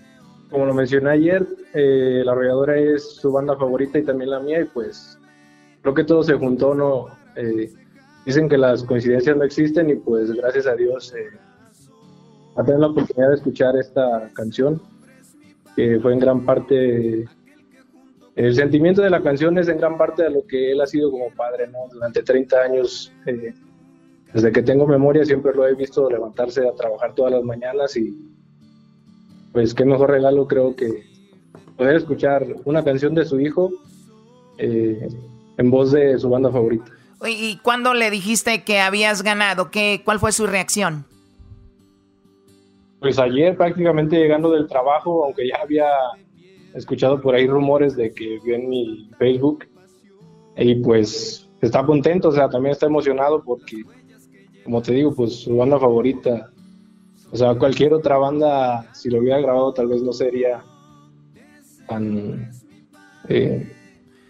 [0.53, 4.61] como lo mencioné ayer, eh, La Arrolladora es su banda favorita y también la mía,
[4.61, 5.19] y pues
[5.81, 7.09] creo que todo se juntó, ¿no?
[7.35, 7.73] Eh,
[8.25, 11.31] dicen que las coincidencias no existen y pues gracias a Dios eh,
[12.57, 14.81] a tener la oportunidad de escuchar esta canción,
[15.75, 17.27] que fue en gran parte
[18.35, 21.11] el sentimiento de la canción es en gran parte de lo que él ha sido
[21.11, 21.81] como padre, ¿no?
[21.93, 23.53] Durante 30 años, eh,
[24.33, 28.32] desde que tengo memoria, siempre lo he visto levantarse a trabajar todas las mañanas y
[29.53, 31.05] pues qué mejor regalo creo que
[31.77, 33.71] poder escuchar una canción de su hijo
[34.59, 35.09] eh,
[35.59, 36.91] en voz de su banda favorita.
[37.27, 39.71] ¿Y cuándo le dijiste que habías ganado?
[39.71, 41.05] ¿Qué, ¿Cuál fue su reacción?
[43.01, 45.87] Pues ayer prácticamente llegando del trabajo, aunque ya había
[46.75, 49.67] escuchado por ahí rumores de que vio en mi Facebook
[50.57, 53.83] y pues está contento, o sea, también está emocionado porque,
[54.65, 56.52] como te digo, pues su banda favorita,
[57.33, 60.63] o sea, cualquier otra banda, si lo hubiera grabado, tal vez no sería
[61.89, 62.51] tan
[63.29, 63.73] eh,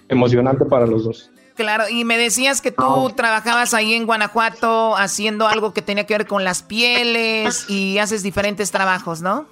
[0.08, 1.30] emocionante para los dos.
[1.56, 6.14] Claro, y me decías que tú trabajabas ahí en Guanajuato haciendo algo que tenía que
[6.14, 9.46] ver con las pieles y haces diferentes trabajos, ¿no?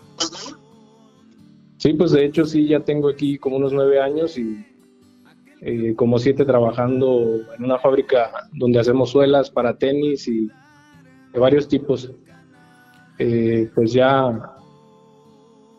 [1.78, 4.64] Sí, pues de hecho sí, ya tengo aquí como unos nueve años y
[5.60, 10.48] eh, como siete trabajando en una fábrica donde hacemos suelas para tenis y
[11.32, 12.10] de varios tipos.
[13.22, 14.32] Eh, pues ya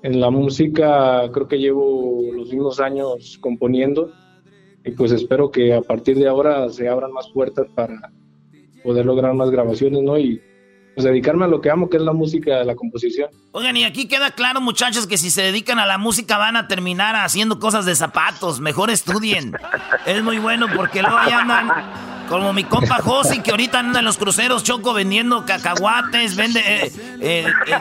[0.03, 4.11] en la música creo que llevo los mismos años componiendo
[4.85, 8.11] y pues espero que a partir de ahora se abran más puertas para
[8.83, 10.19] poder lograr más grabaciones, ¿no?
[10.19, 10.39] Y
[10.93, 13.31] pues dedicarme a lo que amo, que es la música, la composición.
[13.53, 16.67] Oigan, y aquí queda claro, muchachos, que si se dedican a la música van a
[16.67, 18.59] terminar haciendo cosas de zapatos.
[18.59, 19.53] Mejor estudien.
[20.05, 24.05] es muy bueno porque luego ya andan como mi compa Josi, que ahorita anda en
[24.05, 27.79] los cruceros choco vendiendo cacahuates, vende eh, eh, eh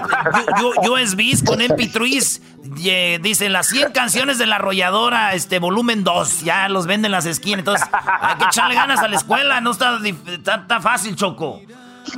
[1.45, 2.41] con MP3.
[2.85, 6.41] Eh, dice las 100 canciones de la arrolladora, este volumen 2.
[6.43, 7.61] Ya los venden en las esquinas.
[7.61, 9.61] Entonces hay que echarle ganas a la escuela.
[9.61, 11.61] No está, está fácil, Choco.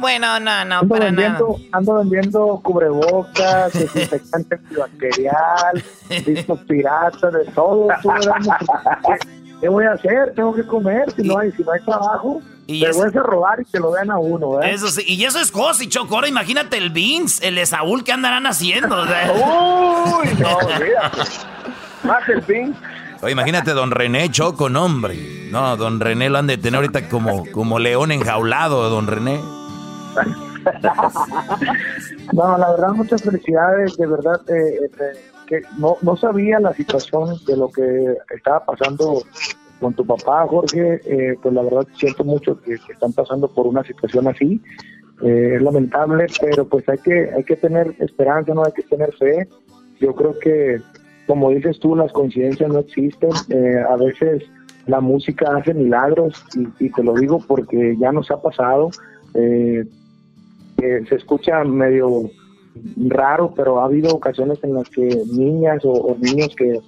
[0.01, 1.69] Bueno, no, no, ando para vendiendo, nada.
[1.73, 5.85] Ando vendiendo cubrebocas, desinfectante antibacterial,
[6.25, 7.89] discos piratas, de todo.
[9.63, 10.35] ¿Qué, voy a hacer?
[10.35, 12.43] Tengo que comer, si no hay, si no hay trabajo.
[12.67, 14.73] Y voy a robar y que lo vean a uno, ¿eh?
[14.73, 16.17] Eso sí, y eso es cosa, y Choco.
[16.17, 19.03] Ahora imagínate el Vince, el Esaúl, ¿qué andarán haciendo?
[19.03, 21.13] Uy, no, mira.
[22.03, 22.77] Más el Vince.
[23.23, 25.49] Oye, imagínate don René Choco, no, hombre.
[25.51, 29.39] No, don René lo han de tener ahorita como, como león enjaulado, don René.
[32.33, 37.37] no, la verdad, muchas felicidades, de verdad, eh, eh, que no, no sabía la situación
[37.47, 39.23] de lo que estaba pasando
[39.81, 43.83] con tu papá, Jorge, eh, pues la verdad siento mucho que, están pasando por una
[43.85, 44.61] situación así,
[45.23, 49.49] es lamentable, pero pues hay que, hay que tener esperanza, no hay que tener fe,
[50.01, 50.81] yo creo que,
[51.27, 53.31] como dices tú, las coincidencias no existen,
[53.89, 54.43] a veces
[54.87, 56.45] la música hace milagros
[56.79, 58.91] y, te lo digo porque ya nos ha pasado,
[59.35, 59.85] eh,
[60.77, 62.31] se escucha medio
[63.09, 66.81] raro, pero ha habido ocasiones en las que niñas o, niños que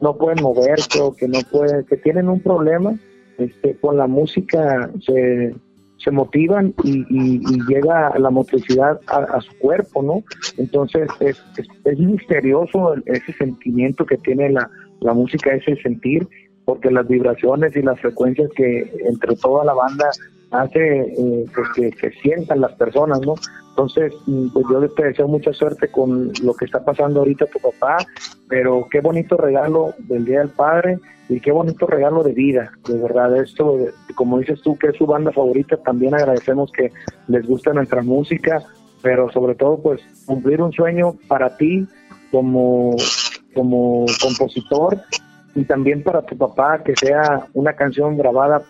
[0.00, 2.94] no pueden moverse o que no pueden, que tienen un problema,
[3.38, 5.54] este, con la música se,
[5.98, 10.22] se motivan y, llega la motricidad a, su cuerpo, ¿no?
[10.56, 11.42] Entonces es,
[11.84, 14.70] es, misterioso ese sentimiento que tiene la,
[15.00, 16.26] la música, ese sentir,
[16.64, 20.10] porque las vibraciones y las frecuencias que entre toda la banda
[20.50, 23.34] hace eh, pues que, que sientan las personas, ¿no?
[23.70, 27.58] Entonces, mm, pues yo te deseo mucha suerte con lo que está pasando ahorita tu
[27.60, 27.98] papá,
[28.48, 30.98] pero qué bonito regalo del Día del Padre
[31.28, 33.36] y qué bonito regalo de vida, de verdad.
[33.36, 33.78] Esto,
[34.16, 36.90] como dices tú, que es su banda favorita, también agradecemos que
[37.28, 38.62] les guste nuestra música,
[39.02, 41.86] pero sobre todo, pues cumplir un sueño para ti
[42.32, 42.96] como,
[43.54, 45.00] como compositor
[45.54, 48.62] y también para tu papá, que sea una canción grabada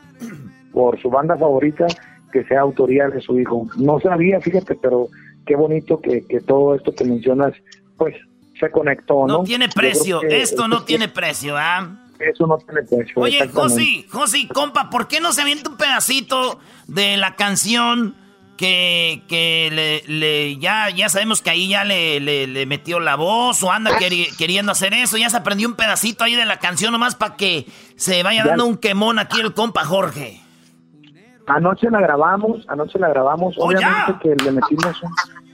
[0.73, 1.87] por su banda favorita
[2.33, 3.67] que sea autoría de su hijo.
[3.77, 5.09] No sabía, fíjate, pero
[5.47, 7.53] qué bonito que, que todo esto que mencionas,
[7.97, 8.15] pues
[8.59, 9.39] se conectó, ¿no?
[9.39, 11.97] No tiene precio, esto no tiene precio, ¿ah?
[12.19, 13.15] Eso no tiene precio.
[13.17, 18.15] Oye, Josi, Josi, compa, ¿por qué no se avienta un pedacito de la canción
[18.59, 23.63] que, que le, le, ya, ya sabemos que ahí ya le, le, metió la voz
[23.63, 23.97] o anda
[24.37, 25.17] queriendo hacer eso?
[25.17, 27.67] Ya se aprendió un pedacito ahí de la canción nomás para que
[27.97, 30.40] se vaya dando un quemón aquí el compa Jorge.
[31.51, 33.57] Anoche la grabamos, anoche la grabamos.
[33.59, 35.03] Oh, Obviamente que le metimos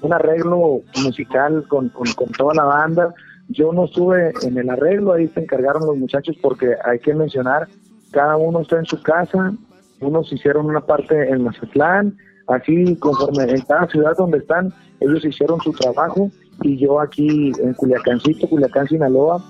[0.02, 3.14] un, arreglo musical con, con, toda la banda.
[3.48, 7.68] Yo no estuve en el arreglo, ahí se encargaron los muchachos porque hay que mencionar,
[8.10, 9.52] cada uno está en su casa,
[10.00, 12.16] unos hicieron una parte en Mazatlán,
[12.48, 16.30] así conforme en cada ciudad donde están, ellos hicieron su trabajo
[16.62, 19.42] y yo aquí en Culiacancito, Culiacán, Sinaloa,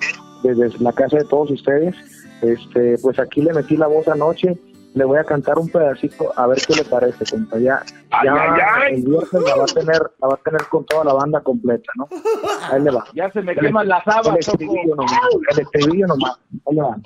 [0.42, 1.94] desde la casa de todos ustedes,
[2.42, 4.56] este, pues aquí le metí la voz anoche
[4.96, 7.58] le voy a cantar un pedacito a ver qué le parece, compa.
[7.58, 7.84] Ya,
[8.24, 11.42] ya el viernes la va a tener, la va a tener con toda la banda
[11.42, 12.08] completa, ¿no?
[12.72, 13.04] Ahí le va.
[13.12, 14.28] Ya se me queman las habas.
[14.28, 15.20] El estribillo nomás.
[15.50, 16.40] El estribillo nomás.
[16.66, 16.96] Ahí le va.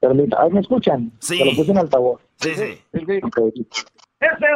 [0.00, 0.42] Permita.
[0.42, 1.10] Ahí me escuchan.
[1.18, 1.38] Sí.
[1.38, 2.20] Se lo puse en altavoz.
[2.36, 2.78] Sí, sí.
[2.92, 3.22] Ese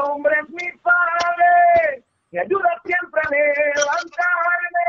[0.02, 2.04] hombre es mi padre.
[2.32, 4.84] Me ayuda siempre a levantarme.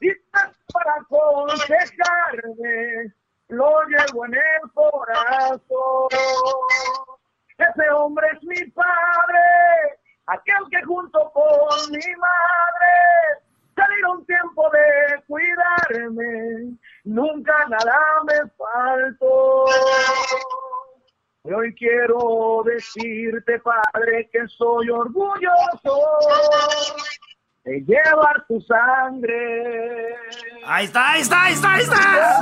[0.00, 0.10] Y
[0.72, 3.14] para aconsejarme.
[3.50, 6.08] Lo llevo en el corazón.
[7.70, 13.40] Ese hombre es mi padre, aquel que junto con mi madre
[13.76, 19.66] salieron tiempo de cuidarme, nunca nada me faltó.
[21.42, 26.02] Hoy quiero decirte, padre, que soy orgulloso
[27.64, 30.16] de llevar tu sangre.
[30.66, 32.40] Ahí está, ahí está, ahí está, ahí está.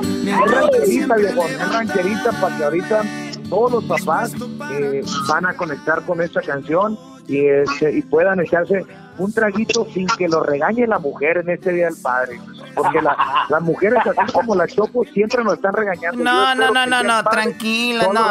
[0.00, 3.02] Es rancherita, viejo, rancherita para que ahorita
[3.48, 4.32] todos los papás
[4.72, 8.84] eh, van a conectar con esta canción y, este, y puedan echarse
[9.18, 12.40] un traguito sin que lo regañe la mujer en este Día del Padre.
[12.74, 16.22] Porque las mujeres, así como la Choco, siempre nos están regañando.
[16.22, 18.24] No, no, no, no, no, tranquila, no.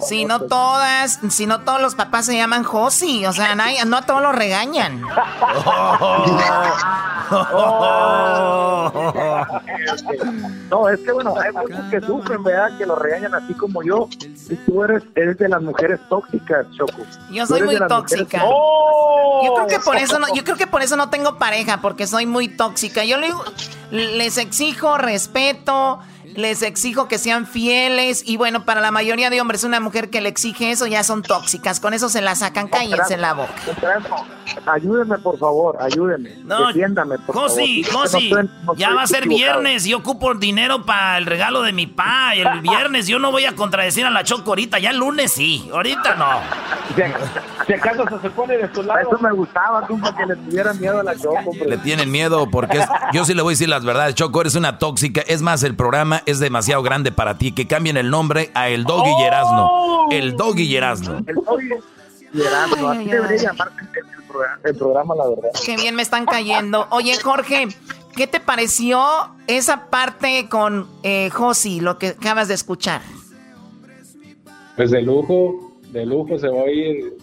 [0.00, 3.54] Si no todas, si no todos los papás se llaman Josi, o sea,
[3.86, 5.00] no a todos los regañan.
[10.70, 12.76] no, es que bueno, hay muchos que sufren, ¿verdad?
[12.76, 14.08] Que lo regañan así como yo.
[14.50, 17.02] Y tú eres, eres de las mujeres tóxicas, Choco.
[17.30, 18.38] Yo soy muy tóxica.
[18.38, 22.06] Yo creo que por eso no, yo creo que por eso no tengo pareja, porque
[22.06, 23.04] soy muy tóxica.
[23.04, 23.16] Yo
[23.90, 26.00] les exijo respeto,
[26.36, 30.20] les exijo que sean fieles y bueno, para la mayoría de hombres una mujer que
[30.20, 33.52] le exige eso ya son tóxicas, con eso se la sacan, cállense en la boca.
[34.66, 36.36] Ayúdenme por favor, ayúdenme.
[36.44, 38.08] No, Defiéndame por Josi, favor.
[38.08, 38.32] Josi,
[38.76, 42.60] ya va a ser viernes, yo ocupo dinero para el regalo de mi pa, el
[42.62, 46.14] viernes yo no voy a contradecir a la Choco ahorita, ya el lunes sí, ahorita
[46.16, 46.40] no.
[47.66, 49.00] Si acaso se pone de su lado.
[49.00, 51.52] Eso me gustaba, tú, para que le tuvieran miedo a la Choco.
[51.66, 54.78] Le tienen miedo porque yo sí le voy a decir las verdades, Choco, eres una
[54.78, 57.52] tóxica, es más, el programa es demasiado grande para ti.
[57.52, 60.08] Que cambien el nombre a El Doggy oh.
[60.10, 61.72] El Doggy El Doggy
[62.32, 63.76] Así debería llamarse
[64.64, 65.50] el, programa, la verdad.
[65.64, 66.86] Qué bien me están cayendo.
[66.90, 67.68] Oye, Jorge,
[68.16, 69.02] ¿qué te pareció
[69.46, 73.02] esa parte con eh, Josi, lo que acabas de escuchar?
[74.76, 77.18] Pues de lujo, de lujo se va a ir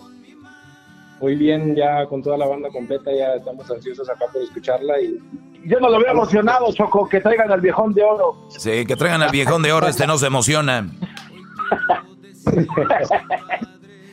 [1.19, 5.19] muy bien ya con toda la banda completa, ya estamos ansiosos acá por escucharla y
[5.65, 8.47] yo no lo había emocionado, Choco, que traigan al viejón de oro.
[8.49, 10.89] Sí, que traigan al viejón de oro, este no se emociona.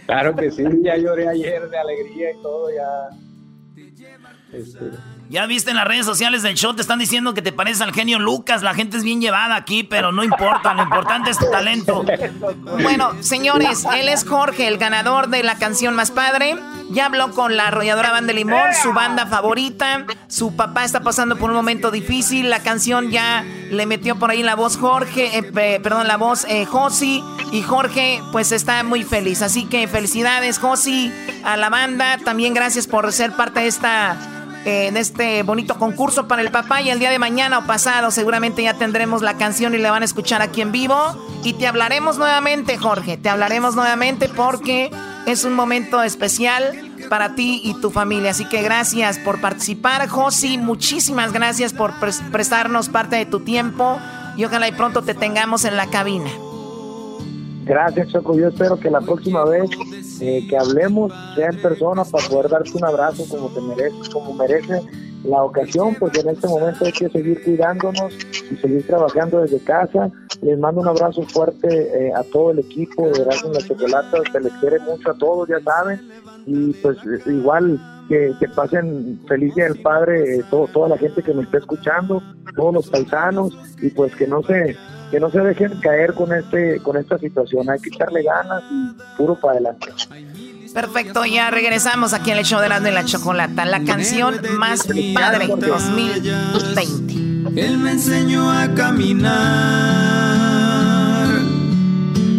[0.07, 3.09] claro que sí, ya lloré ayer de alegría y todo, ya.
[4.53, 4.91] Este,
[5.29, 7.93] ya viste en las redes sociales del show, te están diciendo que te pareces al
[7.93, 8.63] genio Lucas.
[8.63, 12.05] La gente es bien llevada aquí, pero no importa, lo importante es tu talento.
[12.83, 16.57] Bueno, señores, él es Jorge, el ganador de la canción más padre.
[16.91, 20.07] Ya habló con la arrolladora Banda Limón, su banda favorita.
[20.29, 22.49] Su papá está pasando por un momento difícil.
[22.49, 26.65] La canción ya le metió por ahí la voz Jorge, eh, perdón, la voz eh,
[26.65, 27.25] Josi.
[27.53, 29.43] Y Jorge, pues está muy feliz.
[29.43, 31.13] Así que felicidades, Josi,
[31.45, 32.19] a la banda.
[32.25, 34.36] También gracias por ser parte de esta
[34.67, 38.65] en este bonito concurso para el papá y el día de mañana o pasado seguramente
[38.65, 40.97] ya tendremos la canción y la van a escuchar aquí en vivo
[41.45, 44.91] y te hablaremos nuevamente Jorge, te hablaremos nuevamente porque
[45.25, 50.59] es un momento especial para ti y tu familia, así que gracias por participar Josi,
[50.59, 51.93] muchísimas gracias por
[52.33, 54.01] prestarnos parte de tu tiempo
[54.37, 56.29] y ojalá y pronto te tengamos en la cabina.
[57.67, 58.37] Gracias, Choco.
[58.37, 59.69] Yo espero que la próxima vez
[60.21, 64.35] eh, que hablemos sea en persona para poder darte un abrazo como te mereces, como
[64.35, 64.83] merece
[65.25, 68.15] la ocasión, porque en este momento hay que seguir cuidándonos
[68.53, 70.13] y seguir trabajando desde casa.
[70.43, 74.41] Les mando un abrazo fuerte eh, a todo el equipo de Erasmus La Chocolata, se
[74.41, 76.01] les quiere mucho a todos, ya saben,
[76.47, 81.35] y pues igual que, pasen feliz día del padre eh, todo, toda la gente que
[81.35, 82.23] me está escuchando,
[82.55, 84.77] todos los paisanos, y pues que no se
[85.11, 87.69] que no se dejen caer con este con esta situación.
[87.71, 89.89] Hay que echarle ganas y puro para adelante.
[90.75, 94.87] Perfecto, ya regresamos aquí en el show de la de la chocolata, la canción más
[95.15, 97.61] padre 2020.
[97.61, 99.37] Él me enseñó a caminar.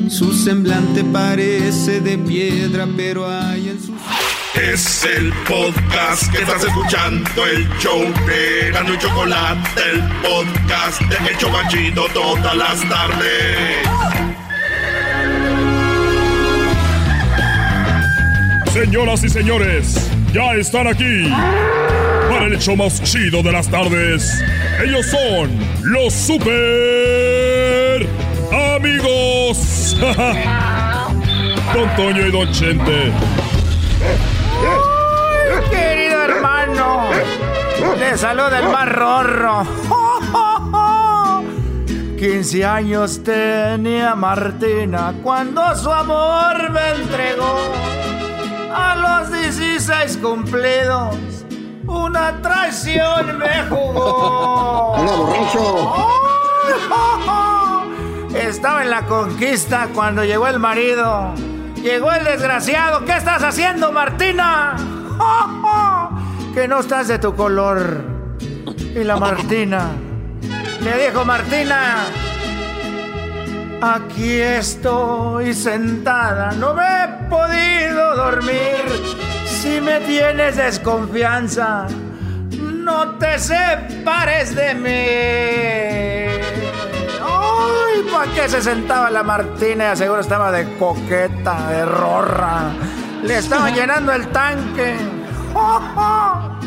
[0.10, 3.97] Su semblante parece de piedra, pero hay en su
[4.62, 11.30] es el podcast que estás escuchando, el show de Gano y Chocolate, el podcast de
[11.30, 13.88] El Chobachito todas las tardes.
[18.74, 21.30] Señoras y señores, ya están aquí
[22.30, 24.44] para el show más chido de las tardes.
[24.84, 25.52] Ellos son
[25.84, 28.08] los super
[28.76, 29.98] amigos.
[31.74, 33.12] Don Toño y Don Chente.
[38.00, 39.64] Le saluda el más rorro.
[42.18, 47.58] 15 años tenía Martina cuando su amor me entregó.
[48.74, 51.16] A los 16 cumplidos,
[51.86, 54.96] una traición me jugó.
[58.34, 61.34] Estaba en la conquista cuando llegó el marido
[61.82, 63.06] Llegó el desgraciado.
[63.06, 64.76] ¿Qué estás haciendo, Martina?
[66.54, 68.04] Que no estás de tu color.
[68.96, 69.92] Y la Martina
[70.82, 72.06] le dijo, Martina,
[73.82, 76.52] aquí estoy sentada.
[76.52, 78.86] No me he podido dormir.
[79.46, 81.88] Si me tienes desconfianza,
[82.60, 86.44] no te separes de mí.
[87.22, 88.04] ¡Ay!
[88.12, 89.96] ¿Para qué se sentaba la Martina?
[89.96, 92.72] Seguro estaba de coqueta, de rorra.
[93.24, 95.17] Le estaba llenando el tanque.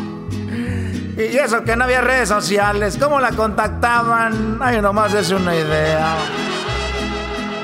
[1.16, 2.97] Y eso que no había redes sociales.
[2.99, 4.59] ¿Cómo la contactaban?
[4.61, 6.16] Ay, nomás es una idea.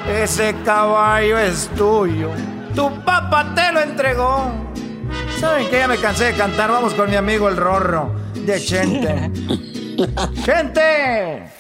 [0.07, 2.31] Ese caballo es tuyo.
[2.75, 4.53] Tu papá te lo entregó.
[5.41, 5.79] ¿Saben qué?
[5.79, 6.71] Ya me cansé de cantar.
[6.71, 9.31] Vamos con mi amigo el Rorro de Chente.
[10.45, 11.51] ¡Gente!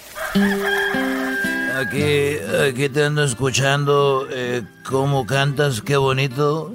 [1.76, 2.36] Aquí,
[2.68, 6.72] aquí te ando escuchando eh, cómo cantas, qué bonito.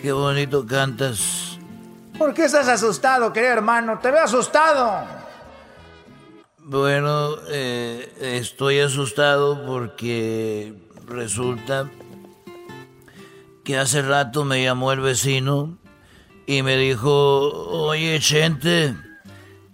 [0.00, 1.45] Qué bonito cantas.
[2.18, 3.98] ¿Por qué estás asustado, querido hermano?
[3.98, 5.04] Te veo asustado.
[6.58, 10.72] Bueno, eh, estoy asustado porque
[11.06, 11.90] resulta
[13.64, 15.76] que hace rato me llamó el vecino
[16.46, 18.96] y me dijo, oye, gente,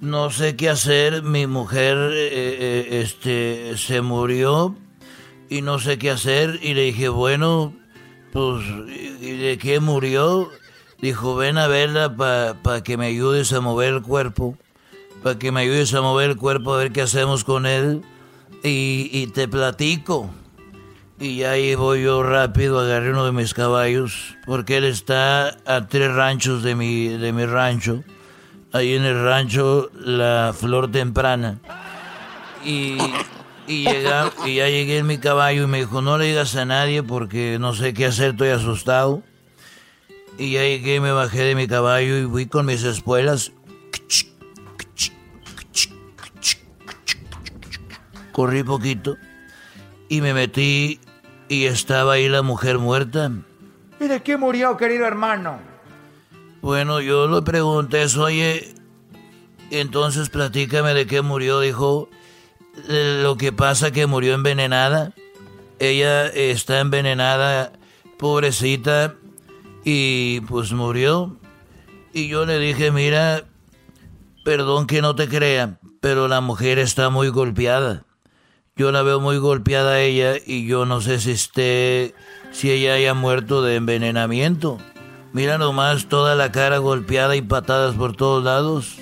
[0.00, 4.74] no sé qué hacer, mi mujer eh, eh, este, se murió
[5.48, 7.72] y no sé qué hacer y le dije, bueno,
[8.32, 8.64] pues,
[9.20, 10.50] ¿y de qué murió?
[11.02, 14.56] Dijo, ven a verla para que me ayudes a mover el cuerpo,
[15.22, 18.02] para que me ayudes a mover el cuerpo, a ver qué hacemos con él
[18.62, 20.30] y, y te platico.
[21.18, 26.14] Y ahí voy yo rápido, agarré uno de mis caballos, porque él está a tres
[26.14, 28.02] ranchos de mi, de mi rancho
[28.72, 31.58] ahí en el rancho La Flor Temprana.
[32.64, 32.96] Y,
[33.66, 37.02] y, y ya llegué en mi caballo y me dijo, no le digas a nadie
[37.02, 39.22] porque no sé qué hacer, estoy asustado.
[40.38, 43.52] Y ya llegué, me bajé de mi caballo y fui con mis espuelas.
[48.32, 49.16] Corrí poquito
[50.08, 51.00] y me metí
[51.48, 53.30] y estaba ahí la mujer muerta.
[54.00, 55.58] ¿Y de qué murió, querido hermano?
[56.60, 58.74] Bueno, yo le pregunté eso, oye,
[59.70, 62.10] entonces platícame de qué murió, dijo,
[62.88, 65.12] lo que pasa que murió envenenada.
[65.78, 67.72] Ella está envenenada,
[68.18, 69.14] pobrecita,
[69.84, 71.36] y pues murió.
[72.12, 73.44] Y yo le dije, mira,
[74.44, 78.04] perdón que no te crea, pero la mujer está muy golpeada.
[78.76, 82.14] Yo la veo muy golpeada a ella y yo no sé si esté,
[82.52, 84.78] si ella haya muerto de envenenamiento.
[85.32, 88.98] Mira nomás toda la cara golpeada y patadas por todos lados.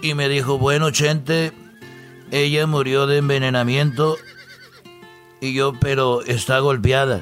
[0.00, 1.52] Y me dijo, bueno, Chente,
[2.30, 4.16] ella murió de envenenamiento.
[5.40, 7.20] Y yo, pero está golpeada.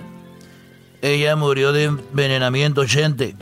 [1.03, 3.35] Ella murió de envenenamiento, Chente.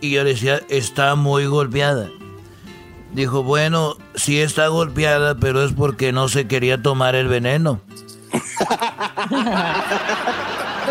[0.00, 2.08] Y yo decía, está muy golpeada.
[3.12, 7.80] Dijo, bueno, sí está golpeada, pero es porque no se quería tomar el veneno.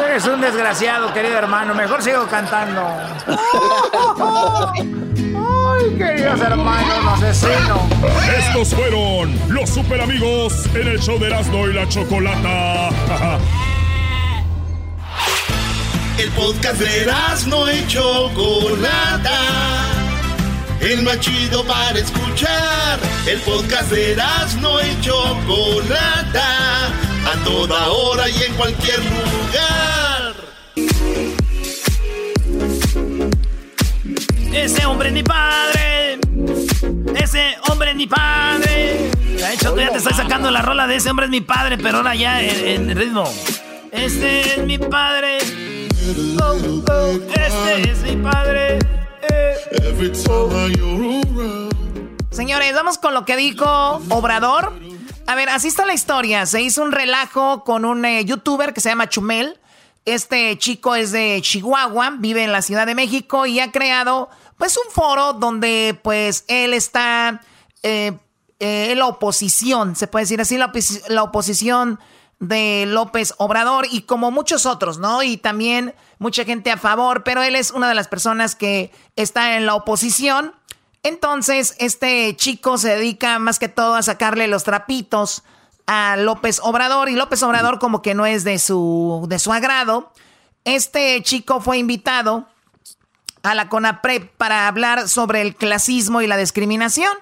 [0.04, 1.76] Eres un desgraciado, querido hermano.
[1.76, 2.82] Mejor sigo cantando.
[5.38, 7.88] Ay, queridos hermanos, asesino.
[8.38, 12.90] Estos fueron los super amigos en el show de Erasmo y la Chocolata.
[16.18, 19.40] El podcast de Erasmo y Chocolata.
[20.80, 23.00] El más chido para escuchar.
[23.28, 30.36] El podcast de Erasmo y Chocolata a toda hora y en cualquier lugar.
[34.54, 36.20] Ese hombre es mi padre.
[37.16, 39.12] Ese hombre es mi padre.
[39.38, 41.98] De hecho, ya te estás sacando la rola de ese hombre es mi padre, pero
[41.98, 43.26] ahora ya en, ritmo.
[43.92, 45.40] Este es mi padre.
[46.42, 48.80] Oh, oh, este es mi padre.
[52.32, 53.66] Señores, vamos con lo que dijo
[54.10, 54.74] Obrador
[55.28, 56.46] a ver, así está la historia.
[56.46, 59.60] Se hizo un relajo con un eh, youtuber que se llama Chumel.
[60.06, 64.78] Este chico es de Chihuahua, vive en la Ciudad de México y ha creado pues
[64.78, 67.42] un foro donde pues él está
[67.82, 68.12] eh,
[68.60, 70.72] eh, en la oposición, se puede decir así, la,
[71.10, 72.00] la, oposición
[72.40, 75.24] de López Obrador y como muchos otros, ¿no?
[75.24, 79.58] Y también mucha gente a favor, pero él es una de las personas que está
[79.58, 80.54] en la oposición
[81.06, 85.44] entonces, este chico se dedica más que todo a sacarle los trapitos
[85.86, 90.12] a López Obrador y López Obrador como que no es de su, de su agrado.
[90.64, 92.48] Este chico fue invitado
[93.44, 97.16] a la CONAPREP para hablar sobre el clasismo y la discriminación.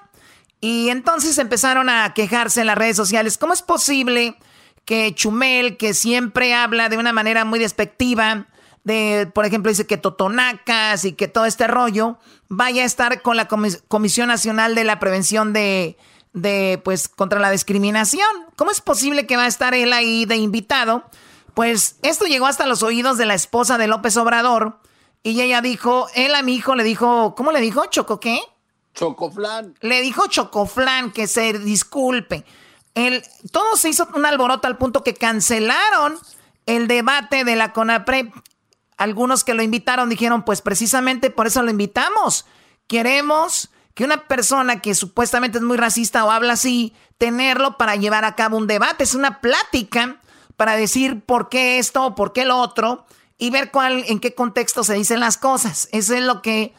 [0.62, 3.38] Y entonces empezaron a quejarse en las redes sociales.
[3.38, 4.38] ¿Cómo es posible
[4.86, 8.48] que Chumel, que siempre habla de una manera muy despectiva,
[8.84, 12.18] de, por ejemplo, dice que Totonacas y que todo este rollo
[12.50, 15.98] vaya a estar con la Comisión Nacional de la Prevención de,
[16.34, 18.28] de, pues, contra la discriminación.
[18.56, 21.04] ¿Cómo es posible que va a estar él ahí de invitado?
[21.54, 24.80] Pues esto llegó hasta los oídos de la esposa de López Obrador
[25.22, 27.86] y ella dijo, él a mi hijo le dijo, ¿cómo le dijo?
[27.86, 28.40] ¿Choco qué?
[28.94, 29.76] Chocoflan.
[29.82, 32.46] Le dijo Chocoflan que se disculpe.
[32.96, 36.18] El, todo se hizo un alboroto al punto que cancelaron
[36.66, 38.34] el debate de la CONAPREP
[38.98, 42.46] algunos que lo invitaron dijeron, pues precisamente por eso lo invitamos.
[42.88, 48.26] Queremos que una persona que supuestamente es muy racista o habla así, tenerlo para llevar
[48.26, 49.04] a cabo un debate.
[49.04, 50.22] Es una plática
[50.58, 53.06] para decir por qué esto, o por qué lo otro
[53.38, 55.90] y ver cuál, en qué contexto se dicen las cosas.
[55.92, 56.74] Eso es lo que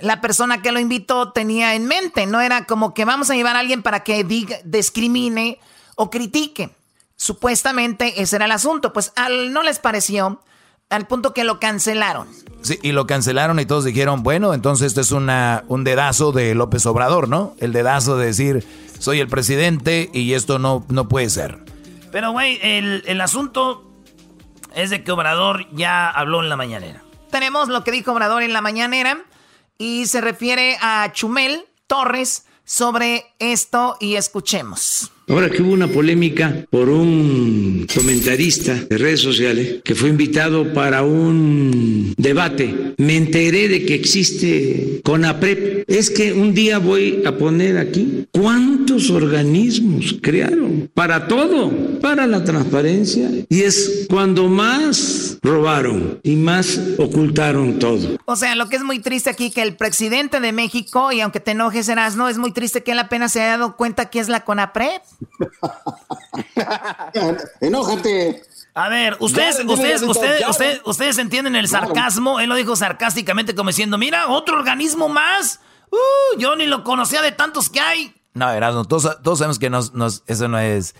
[0.00, 2.26] la persona que lo invitó tenía en mente.
[2.26, 5.58] No era como que vamos a llevar a alguien para que diga, discrimine
[5.96, 6.70] o critique.
[7.16, 8.92] Supuestamente ese era el asunto.
[8.92, 10.40] Pues al, no les pareció
[10.90, 12.28] al punto que lo cancelaron.
[12.62, 16.54] Sí, y lo cancelaron y todos dijeron, bueno, entonces esto es una, un dedazo de
[16.54, 17.56] López Obrador, ¿no?
[17.58, 18.66] El dedazo de decir,
[18.98, 21.58] soy el presidente y esto no, no puede ser.
[22.12, 23.84] Pero, güey, el, el asunto
[24.74, 27.02] es de que Obrador ya habló en la mañanera.
[27.30, 29.24] Tenemos lo que dijo Obrador en la mañanera
[29.78, 35.10] y se refiere a Chumel Torres sobre esto y escuchemos.
[35.28, 41.02] Ahora que hubo una polémica por un comentarista de redes sociales que fue invitado para
[41.02, 45.88] un debate, me enteré de que existe CONAPREP.
[45.88, 51.70] Es que un día voy a poner aquí cuántos organismos crearon para todo,
[52.00, 53.30] para la transparencia.
[53.48, 58.18] Y es cuando más robaron y más ocultaron todo.
[58.24, 61.40] O sea, lo que es muy triste aquí que el presidente de México, y aunque
[61.40, 64.28] te enojes, no es muy triste que él apenas se haya dado cuenta que es
[64.28, 65.02] la CONAPREP.
[67.60, 68.42] Enójate.
[68.74, 72.40] A ver, ustedes, ustedes, ustedes, ustedes, entienden el sarcasmo.
[72.40, 75.60] Él lo dijo sarcásticamente como diciendo, mira, otro organismo más.
[75.90, 78.14] Uh, yo ni lo conocía de tantos que hay.
[78.34, 79.92] No, Erasmo, todos, todos sabemos que nos,
[80.26, 80.94] eso no es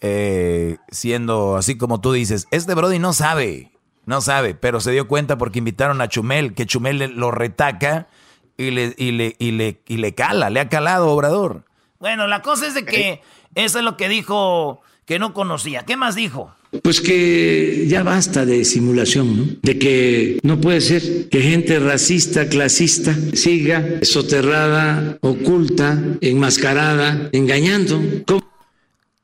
[0.00, 2.46] eh, siendo así como tú dices.
[2.50, 3.70] Este Brody no sabe,
[4.06, 8.08] no sabe, pero se dio cuenta porque invitaron a Chumel, que Chumel lo retaca
[8.56, 11.64] y le, y le, y le, y le cala, le ha calado Obrador.
[11.98, 13.20] Bueno, la cosa es de que
[13.54, 15.84] eso es lo que dijo que no conocía.
[15.84, 16.52] ¿Qué más dijo?
[16.84, 19.44] Pues que ya basta de simulación, ¿no?
[19.60, 28.00] De que no puede ser que gente racista, clasista, siga soterrada, oculta, enmascarada, engañando.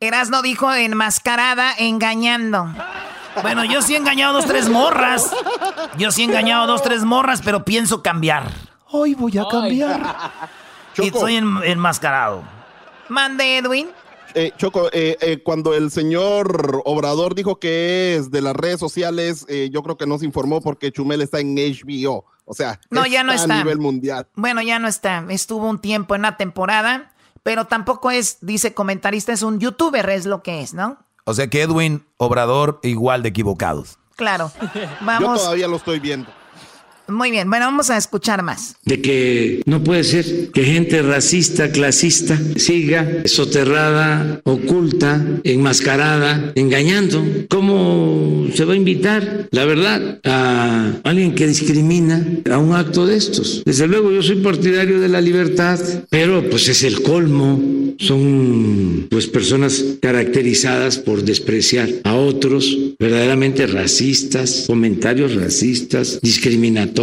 [0.00, 2.74] Erasno dijo enmascarada, engañando.
[3.42, 5.30] Bueno, yo sí he engañado dos, tres morras.
[5.98, 8.50] Yo sí he engañado dos, tres morras, pero pienso cambiar.
[8.90, 10.00] Hoy voy a cambiar.
[10.98, 12.42] Y soy enmascarado.
[13.10, 13.88] Mande, Edwin.
[14.38, 19.46] Eh, Choco, eh, eh, cuando el señor Obrador dijo que es de las redes sociales,
[19.70, 22.26] yo creo que nos informó porque Chumel está en HBO.
[22.44, 23.60] O sea, no, ya no está.
[23.60, 24.28] a nivel mundial.
[24.34, 25.24] Bueno, ya no está.
[25.30, 30.26] Estuvo un tiempo en la temporada, pero tampoco es, dice comentarista, es un youtuber, es
[30.26, 30.98] lo que es, ¿no?
[31.24, 33.98] O sea que Edwin Obrador igual de equivocados.
[34.16, 34.52] Claro.
[35.00, 35.38] Vamos.
[35.38, 36.30] Yo todavía lo estoy viendo.
[37.08, 38.74] Muy bien, bueno, vamos a escuchar más.
[38.84, 47.24] De que no puede ser que gente racista, clasista, siga soterrada, oculta, enmascarada, engañando.
[47.48, 53.16] ¿Cómo se va a invitar, la verdad, a alguien que discrimina a un acto de
[53.16, 53.62] estos?
[53.64, 55.78] Desde luego, yo soy partidario de la libertad,
[56.10, 57.62] pero pues es el colmo.
[57.98, 66.95] Son pues personas caracterizadas por despreciar a otros, verdaderamente racistas, comentarios racistas, discriminatorios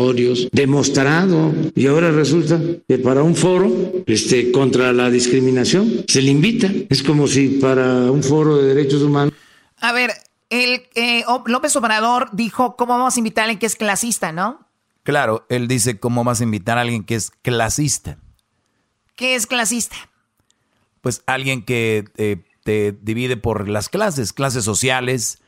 [0.51, 3.71] demostrado, y ahora resulta que para un foro
[4.05, 6.69] este, contra la discriminación se le invita.
[6.89, 9.33] Es como si para un foro de derechos humanos.
[9.77, 10.11] A ver,
[10.49, 14.67] el, eh, López Obrador dijo, ¿cómo vamos a invitar a alguien que es clasista, no?
[15.03, 18.17] Claro, él dice, ¿cómo vas a invitar a alguien que es clasista?
[19.15, 19.95] ¿Qué es clasista?
[21.01, 25.39] Pues alguien que eh, te divide por las clases, clases sociales.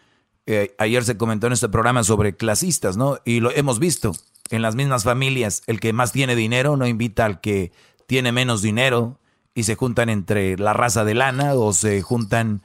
[0.46, 3.20] Eh, ayer se comentó en este programa sobre clasistas, ¿no?
[3.26, 4.12] Y lo hemos visto
[4.50, 7.72] en las mismas familias, el que más tiene dinero no invita al que
[8.08, 9.20] tiene menos dinero
[9.54, 12.62] y se juntan entre la raza de lana o se juntan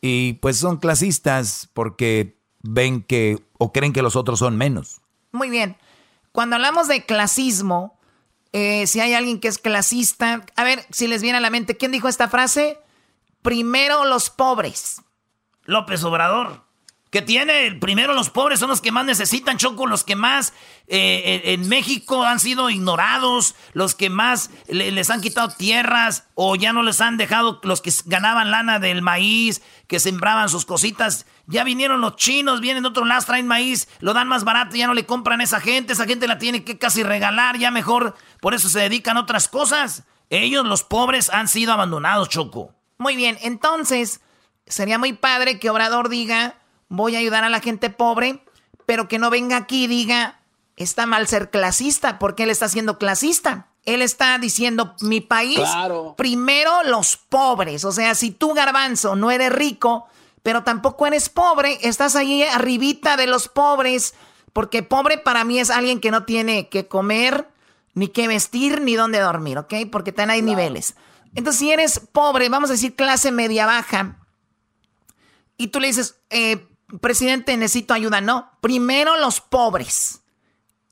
[0.00, 5.00] y pues son clasistas porque ven que o creen que los otros son menos.
[5.32, 5.76] Muy bien.
[6.32, 7.98] Cuando hablamos de clasismo,
[8.52, 11.76] eh, si hay alguien que es clasista, a ver si les viene a la mente,
[11.76, 12.78] ¿quién dijo esta frase?
[13.42, 15.02] Primero los pobres.
[15.64, 16.65] López Obrador
[17.10, 20.52] que tiene, primero los pobres son los que más necesitan, Choco, los que más
[20.88, 26.72] eh, en México han sido ignorados, los que más les han quitado tierras o ya
[26.72, 31.26] no les han dejado, los que ganaban lana del maíz, que sembraban sus cositas.
[31.46, 34.88] Ya vinieron los chinos, vienen de otro lado, traen maíz, lo dan más barato, ya
[34.88, 38.16] no le compran a esa gente, esa gente la tiene que casi regalar, ya mejor,
[38.40, 40.02] por eso se dedican a otras cosas.
[40.28, 42.74] Ellos, los pobres, han sido abandonados, Choco.
[42.98, 44.20] Muy bien, entonces,
[44.66, 46.56] sería muy padre que Obrador diga
[46.88, 48.42] voy a ayudar a la gente pobre,
[48.86, 50.40] pero que no venga aquí y diga,
[50.76, 53.68] está mal ser clasista, porque él está siendo clasista.
[53.84, 55.60] Él está diciendo, mi país,
[56.16, 57.84] primero los pobres.
[57.84, 60.06] O sea, si tú, garbanzo, no eres rico,
[60.42, 64.14] pero tampoco eres pobre, estás ahí arribita de los pobres,
[64.52, 67.48] porque pobre para mí es alguien que no tiene que comer,
[67.94, 69.74] ni que vestir, ni dónde dormir, ¿ok?
[69.90, 70.96] Porque están hay niveles.
[71.34, 74.18] Entonces, si eres pobre, vamos a decir clase media baja,
[75.56, 76.66] y tú le dices, eh,
[77.00, 78.20] presidente, necesito ayuda.
[78.20, 80.20] No, primero los pobres.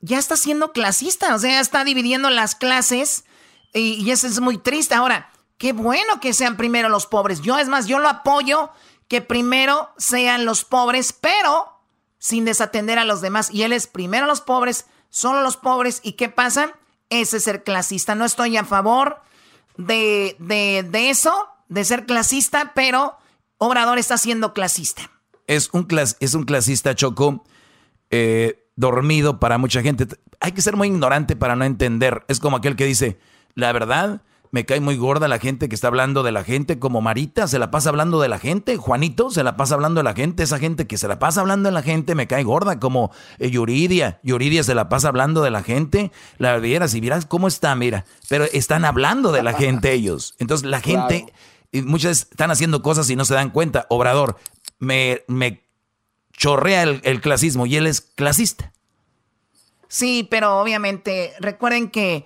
[0.01, 3.25] Ya está siendo clasista, o sea, está dividiendo las clases
[3.73, 4.93] y, eso es muy triste.
[4.95, 7.41] Ahora, qué bueno que sean primero los pobres.
[7.41, 8.69] Yo, es más, yo lo apoyo
[9.07, 11.81] que primero sean los pobres, pero
[12.19, 13.49] sin desatender a los demás.
[13.51, 16.01] Y él es primero los pobres, solo los pobres.
[16.03, 16.73] ¿Y qué pasa?
[17.09, 18.15] Ese es ser clasista.
[18.15, 19.21] No estoy a favor
[19.77, 23.17] de, de, de eso, de ser clasista, pero
[23.57, 25.09] Obrador está siendo clasista
[25.47, 25.87] es un,
[26.19, 27.43] es un clasista choco
[28.09, 30.07] eh, dormido para mucha gente.
[30.39, 32.23] Hay que ser muy ignorante para no entender.
[32.27, 33.17] Es como aquel que dice,
[33.53, 34.21] la verdad,
[34.51, 37.59] me cae muy gorda la gente que está hablando de la gente, como Marita se
[37.59, 40.59] la pasa hablando de la gente, Juanito se la pasa hablando de la gente, esa
[40.59, 44.21] gente que se la pasa hablando de la gente me cae gorda, como eh, Yuridia,
[44.23, 48.05] Yuridia se la pasa hablando de la gente, la vieras y miras cómo está, mira,
[48.29, 50.35] pero están hablando de la gente ellos.
[50.39, 51.25] Entonces la gente...
[51.71, 53.85] Y muchas están haciendo cosas y no se dan cuenta.
[53.89, 54.37] Obrador,
[54.79, 55.63] me, me
[56.33, 58.71] chorrea el, clasismo y él es clasista.
[59.87, 62.25] Sí, pero obviamente recuerden que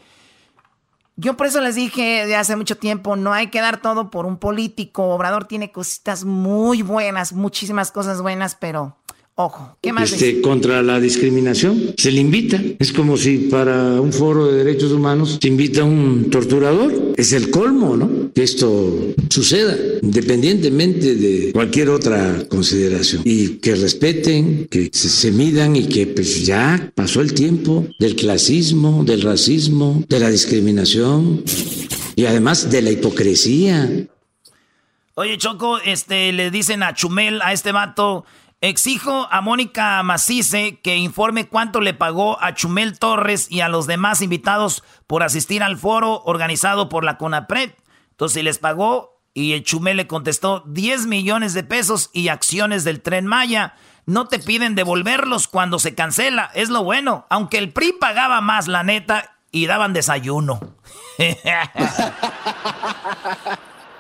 [1.16, 4.26] yo por eso les dije de hace mucho tiempo, no hay que dar todo por
[4.26, 5.10] un político.
[5.10, 8.99] Obrador tiene cositas muy buenas, muchísimas cosas buenas, pero
[9.42, 10.12] Ojo, ¿qué más?
[10.12, 11.94] Este, contra la discriminación.
[11.96, 12.62] Se le invita.
[12.78, 17.14] Es como si para un foro de derechos humanos se invita a un torturador.
[17.16, 18.34] Es el colmo, ¿no?
[18.34, 23.22] Que esto suceda, independientemente de cualquier otra consideración.
[23.24, 29.06] Y que respeten, que se, midan y que pues ya pasó el tiempo del clasismo,
[29.06, 31.46] del racismo, de la discriminación
[32.18, 33.90] y además de la hipocresía.
[35.14, 38.26] Oye, Choco, este, le dicen a Chumel, a este vato,
[38.62, 43.88] Exijo a Mónica Macice que informe cuánto le pagó a Chumel Torres y a los
[43.88, 47.72] demás invitados por asistir al foro organizado por la CONAPRED.
[48.12, 53.02] Entonces les pagó y el Chumel le contestó 10 millones de pesos y acciones del
[53.02, 53.76] tren Maya.
[54.06, 56.52] no te piden devolverlos cuando se cancela.
[56.54, 57.28] Es lo bueno.
[57.30, 60.60] Aunque el PRI pagaba más, la neta, y daban desayuno.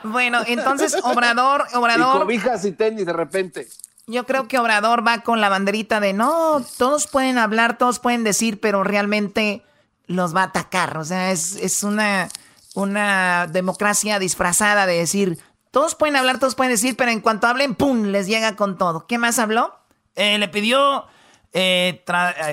[0.03, 2.17] bueno, entonces Obrador, Obrador.
[2.17, 3.67] Y cobijas y tenis de repente.
[4.09, 8.23] Yo creo que Obrador va con la banderita de no, todos pueden hablar, todos pueden
[8.23, 9.63] decir, pero realmente
[10.07, 10.97] los va a atacar.
[10.97, 12.27] O sea, es, es una,
[12.73, 15.37] una democracia disfrazada de decir,
[15.69, 19.05] todos pueden hablar, todos pueden decir, pero en cuanto hablen, ¡pum!, les llega con todo.
[19.05, 19.77] ¿Qué más habló?
[20.15, 21.05] Eh, le pidió
[21.51, 22.01] eh,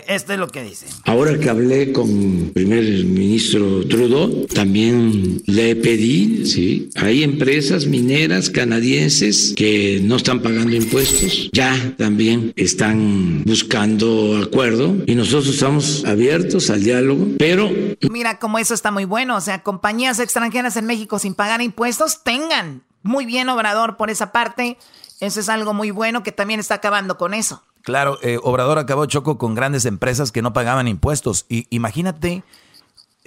[0.08, 0.86] esto es lo que dice.
[1.04, 8.48] Ahora que hablé con el primer ministro Trudeau, también le pedí, sí, hay empresas mineras
[8.48, 16.70] canadienses que no están pagando impuestos, ya también están buscando acuerdo y nosotros estamos abiertos
[16.70, 17.70] al diálogo, pero...
[18.10, 22.22] Mira, como eso está muy bueno, o sea, compañías extranjeras en México sin pagar impuestos
[22.22, 22.82] tengan.
[23.02, 24.76] Muy bien, Obrador, por esa parte.
[25.20, 27.62] Eso es algo muy bueno que también está acabando con eso.
[27.86, 31.46] Claro, eh, Obrador acabó choco con grandes empresas que no pagaban impuestos.
[31.48, 32.42] Y imagínate,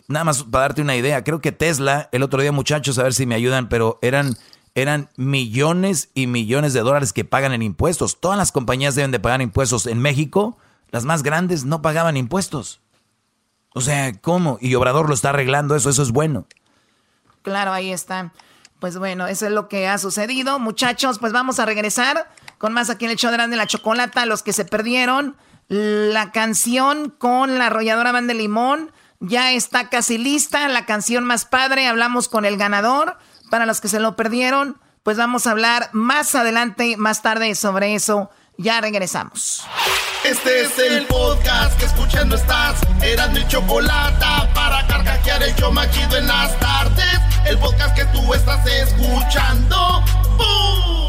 [0.09, 3.13] nada más para darte una idea, creo que Tesla, el otro día muchachos, a ver
[3.13, 4.35] si me ayudan, pero eran,
[4.75, 8.19] eran millones y millones de dólares que pagan en impuestos.
[8.19, 9.87] Todas las compañías deben de pagar impuestos.
[9.87, 10.57] En México,
[10.91, 12.81] las más grandes no pagaban impuestos.
[13.73, 14.57] O sea, ¿cómo?
[14.59, 16.47] Y Obrador lo está arreglando eso, eso es bueno.
[17.43, 18.33] Claro, ahí está.
[18.81, 20.59] Pues bueno, eso es lo que ha sucedido.
[20.59, 22.27] Muchachos, pues vamos a regresar
[22.59, 25.35] con más aquí en el show de la chocolata, los que se perdieron.
[25.69, 30.67] La canción con la arrolladora Van de Limón ya está casi lista.
[30.67, 33.17] La canción más padre, hablamos con el ganador.
[33.49, 37.95] Para los que se lo perdieron, pues vamos a hablar más adelante, más tarde sobre
[37.95, 38.29] eso.
[38.57, 39.65] Ya regresamos.
[40.25, 42.81] Este es el podcast que escuchando estás.
[43.01, 47.19] Eran mi chocolata para carcajear el machido en las tardes.
[47.45, 50.03] El podcast que tú estás escuchando.
[50.37, 51.08] ¡Bum!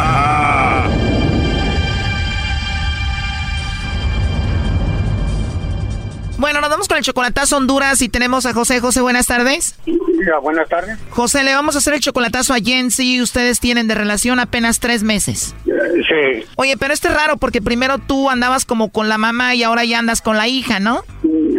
[6.41, 8.79] Bueno, nos vamos con el chocolatazo Honduras y tenemos a José.
[8.79, 9.75] José, buenas tardes.
[10.41, 10.97] buenas tardes.
[11.11, 14.79] José, le vamos a hacer el chocolatazo a Jensi y ustedes tienen de relación apenas
[14.79, 15.53] tres meses.
[15.65, 16.43] Sí.
[16.55, 19.85] Oye, pero este es raro porque primero tú andabas como con la mamá y ahora
[19.85, 21.03] ya andas con la hija, ¿no?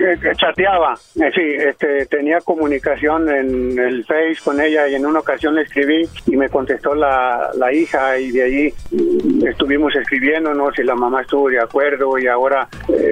[0.03, 5.07] Eh, eh, chateaba, eh, sí, este, tenía comunicación en el Face con ella y en
[5.07, 9.95] una ocasión le escribí y me contestó la, la hija y de ahí mm, estuvimos
[9.95, 12.69] escribiéndonos y la mamá estuvo de acuerdo y ahora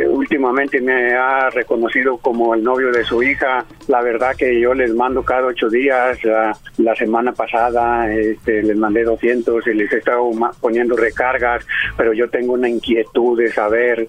[0.08, 3.64] últimamente me ha reconocido como el novio de su hija.
[3.86, 9.04] La verdad que yo les mando cada ocho días, la, semana pasada este, les mandé
[9.04, 10.28] 200 y les he estado
[10.60, 11.64] poniendo recargas,
[11.96, 14.08] pero yo tengo una inquietud de saber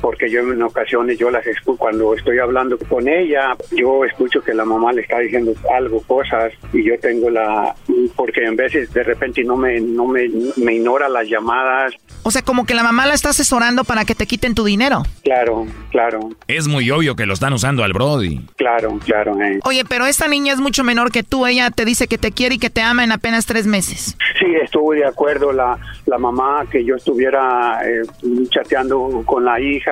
[0.00, 4.54] porque yo en ocasiones yo las escucho cuando estoy hablando con ella, yo escucho que
[4.54, 7.74] la mamá le está diciendo algo, cosas, y yo tengo la,
[8.16, 11.94] porque en veces de repente no me, no me, me ignora las llamadas.
[12.22, 15.02] O sea, como que la mamá la está asesorando para que te quiten tu dinero.
[15.22, 16.30] Claro, claro.
[16.46, 18.40] Es muy obvio que lo están usando al Brody.
[18.56, 19.40] Claro, claro.
[19.40, 19.60] Eh.
[19.64, 22.56] Oye, pero esta niña es mucho menor que tú, ella te dice que te quiere
[22.56, 24.16] y que te ama en apenas tres meses.
[24.38, 28.02] Sí, estuvo de acuerdo la, la mamá que yo estuviera eh,
[28.50, 29.87] chateando con la hija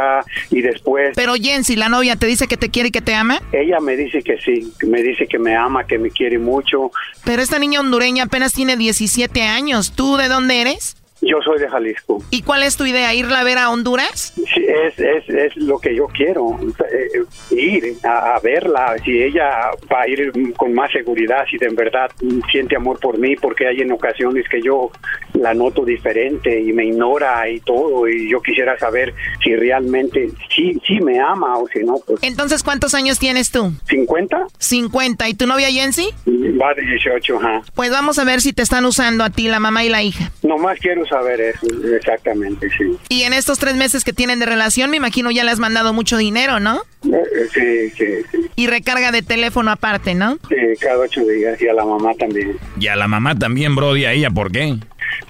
[0.51, 1.13] y después...
[1.15, 3.41] Pero Jensi, la novia, ¿te dice que te quiere y que te ama?
[3.53, 6.91] Ella me dice que sí, me dice que me ama, que me quiere mucho.
[7.25, 9.93] Pero esta niña hondureña apenas tiene 17 años.
[9.93, 10.97] ¿Tú de dónde eres?
[11.27, 12.23] Yo soy de Jalisco.
[12.31, 13.13] ¿Y cuál es tu idea?
[13.15, 14.33] ¿Irla a ver a Honduras?
[14.35, 16.59] Sí, es, es, es lo que yo quiero,
[16.93, 22.11] eh, ir a, verla, si ella va a ir con más seguridad, si de verdad
[22.51, 24.91] siente amor por mí, porque hay en ocasiones que yo
[25.35, 29.13] la noto diferente y me ignora y todo, y yo quisiera saber
[29.43, 31.97] si realmente sí, sí me ama o si no.
[32.07, 32.21] Pues.
[32.23, 33.73] Entonces, ¿cuántos años tienes tú?
[33.89, 34.47] 50.
[34.59, 35.29] 50.
[35.29, 36.09] ¿Y tu novia Jensi?
[36.27, 37.63] Va de 18, ajá.
[37.75, 40.31] Pues vamos a ver si te están usando a ti, la mamá y la hija.
[40.43, 42.97] Nomás quiero saber eso, exactamente, sí.
[43.09, 45.93] Y en estos tres meses que tienen de relación, me imagino ya le has mandado
[45.93, 46.83] mucho dinero, ¿no?
[47.05, 48.51] Eh, sí, sí, sí.
[48.57, 50.39] Y recarga de teléfono aparte, ¿no?
[50.49, 52.57] Sí, cada ocho días, y a la mamá también.
[52.79, 54.77] Y a la mamá también, Brody, a ella, ¿por qué?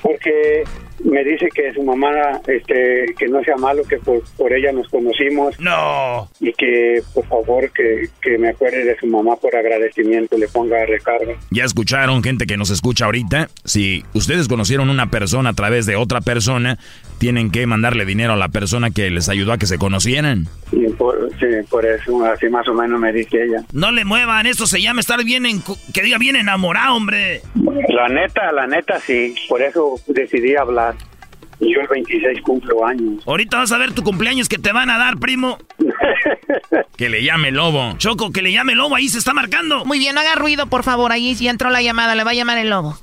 [0.03, 0.65] Porque
[1.05, 4.89] me dice que su mamá, este, que no sea malo, que por, por ella nos
[4.89, 5.59] conocimos.
[5.61, 6.29] No.
[6.41, 10.85] Y que, por favor, que, que me acuerde de su mamá por agradecimiento, le ponga
[10.87, 11.35] recarga.
[11.51, 13.49] Ya escucharon, gente que nos escucha ahorita.
[13.65, 16.79] Si ustedes conocieron una persona a través de otra persona,
[17.19, 20.47] tienen que mandarle dinero a la persona que les ayudó a que se conocieran.
[20.73, 23.65] Y por, sí, por eso, así más o menos me dice ella.
[23.73, 25.63] No le muevan, eso se llama estar bien, en,
[25.95, 27.43] que diga bien enamorado, hombre.
[27.89, 30.96] La neta, la neta sí, por eso decidí hablar.
[31.59, 33.23] Y yo el 26 cumplo años.
[33.27, 35.59] Ahorita vas a ver tu cumpleaños que te van a dar, primo.
[36.97, 37.95] que le llame lobo.
[37.97, 39.85] Choco, que le llame lobo, ahí se está marcando.
[39.85, 42.35] Muy bien, no haga ruido, por favor, ahí ya entró la llamada, le va a
[42.35, 42.99] llamar el lobo.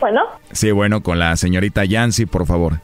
[0.00, 0.22] Bueno.
[0.52, 2.80] Sí, bueno, con la señorita Yancy, por favor.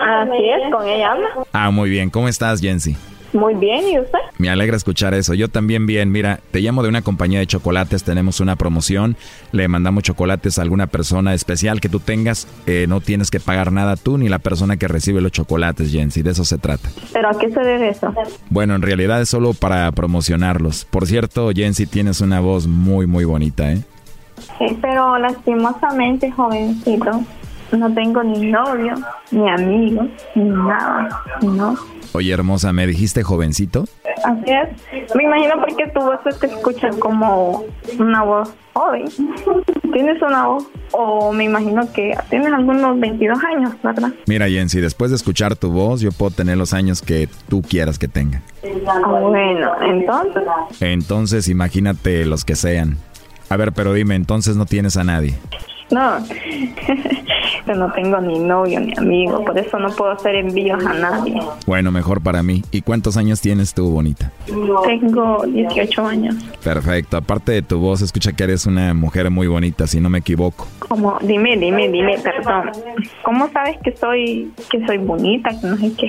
[0.00, 1.28] Así es, con ella habla.
[1.52, 2.10] Ah, muy bien.
[2.10, 2.96] ¿Cómo estás, Yancy?
[3.32, 4.18] Muy bien, ¿y usted?
[4.38, 5.34] Me alegra escuchar eso.
[5.34, 6.10] Yo también bien.
[6.10, 8.02] Mira, te llamo de una compañía de chocolates.
[8.02, 9.16] Tenemos una promoción.
[9.52, 12.48] Le mandamos chocolates a alguna persona especial que tú tengas.
[12.66, 16.22] Eh, no tienes que pagar nada tú ni la persona que recibe los chocolates, Jensi.
[16.22, 16.88] De eso se trata.
[17.12, 18.12] ¿Pero a qué se debe eso?
[18.48, 20.84] Bueno, en realidad es solo para promocionarlos.
[20.84, 23.82] Por cierto, Jensi, tienes una voz muy, muy bonita, ¿eh?
[24.58, 27.22] Sí, pero lastimosamente, jovencito,
[27.76, 28.94] no tengo ni novio,
[29.30, 31.08] ni amigo, ni nada,
[31.42, 31.76] ¿no?
[32.12, 33.84] Oye, hermosa, ¿me dijiste jovencito?
[34.24, 35.14] Así es.
[35.14, 37.64] Me imagino porque tu voz se te escucha como
[37.98, 39.04] una voz joven.
[39.92, 44.10] Tienes una voz, o me imagino que tienes algunos 22 años, ¿verdad?
[44.26, 47.98] Mira, Jensi, después de escuchar tu voz, yo puedo tener los años que tú quieras
[47.98, 48.42] que tenga.
[48.88, 50.42] Ah, bueno, entonces.
[50.80, 52.98] Entonces, imagínate los que sean.
[53.48, 55.38] A ver, pero dime, entonces no tienes a nadie.
[55.90, 56.18] No,
[57.66, 61.34] yo no tengo ni novio ni amigo, por eso no puedo hacer envíos a nadie.
[61.66, 62.62] Bueno, mejor para mí.
[62.70, 64.30] ¿Y cuántos años tienes tú, bonita?
[64.46, 66.36] Tengo 18 años.
[66.62, 67.16] Perfecto.
[67.16, 70.68] Aparte de tu voz, escucha que eres una mujer muy bonita, si no me equivoco.
[70.78, 71.18] ¿Cómo?
[71.22, 72.70] Dime, dime, dime, perdón.
[73.22, 76.08] ¿Cómo sabes que soy que soy bonita, que no sé qué?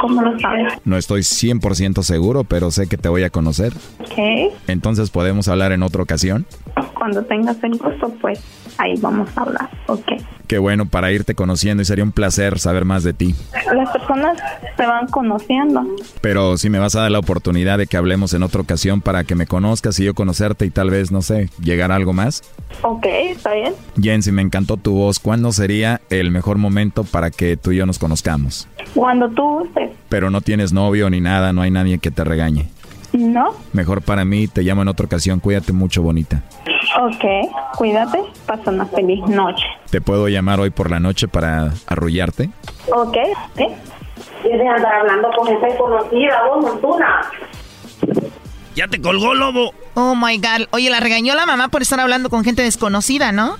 [0.00, 0.72] ¿Cómo lo sabes?
[0.84, 3.72] No estoy 100% seguro, pero sé que te voy a conocer.
[4.14, 4.50] ¿Qué?
[4.66, 6.46] Entonces, ¿podemos hablar en otra ocasión?
[6.94, 8.40] Cuando tengas el gusto, pues
[8.78, 10.12] ahí vamos a hablar, ¿ok?
[10.46, 13.34] Qué bueno para irte conociendo y sería un placer saber más de ti.
[13.74, 14.38] Las personas
[14.76, 15.84] se van conociendo.
[16.20, 19.24] Pero si me vas a dar la oportunidad de que hablemos en otra ocasión para
[19.24, 22.44] que me conozcas y yo conocerte y tal vez, no sé, llegar a algo más.
[22.82, 23.74] Ok, está bien.
[24.00, 25.18] Jensi, me encantó tu voz.
[25.18, 28.68] ¿Cuándo sería el mejor momento para que tú y yo nos conozcamos?
[28.94, 29.90] Cuando tú gustes.
[30.08, 32.68] Pero no tienes novio ni nada, no hay nadie que te regañe.
[33.12, 33.54] No.
[33.72, 35.40] Mejor para mí, te llamo en otra ocasión.
[35.40, 36.42] Cuídate mucho, bonita.
[37.00, 37.24] Ok,
[37.76, 39.64] cuídate, pasa una feliz noche.
[39.90, 42.50] ¿Te puedo llamar hoy por la noche para arrullarte?
[42.92, 43.16] Ok,
[43.56, 43.66] ¿sí?
[44.42, 47.20] Tienes andar hablando con gente conocida, vos, Montuna.
[48.74, 49.72] Ya te colgó, lobo.
[49.94, 50.68] Oh my god.
[50.70, 53.56] Oye, la regañó la mamá por estar hablando con gente desconocida, ¿no?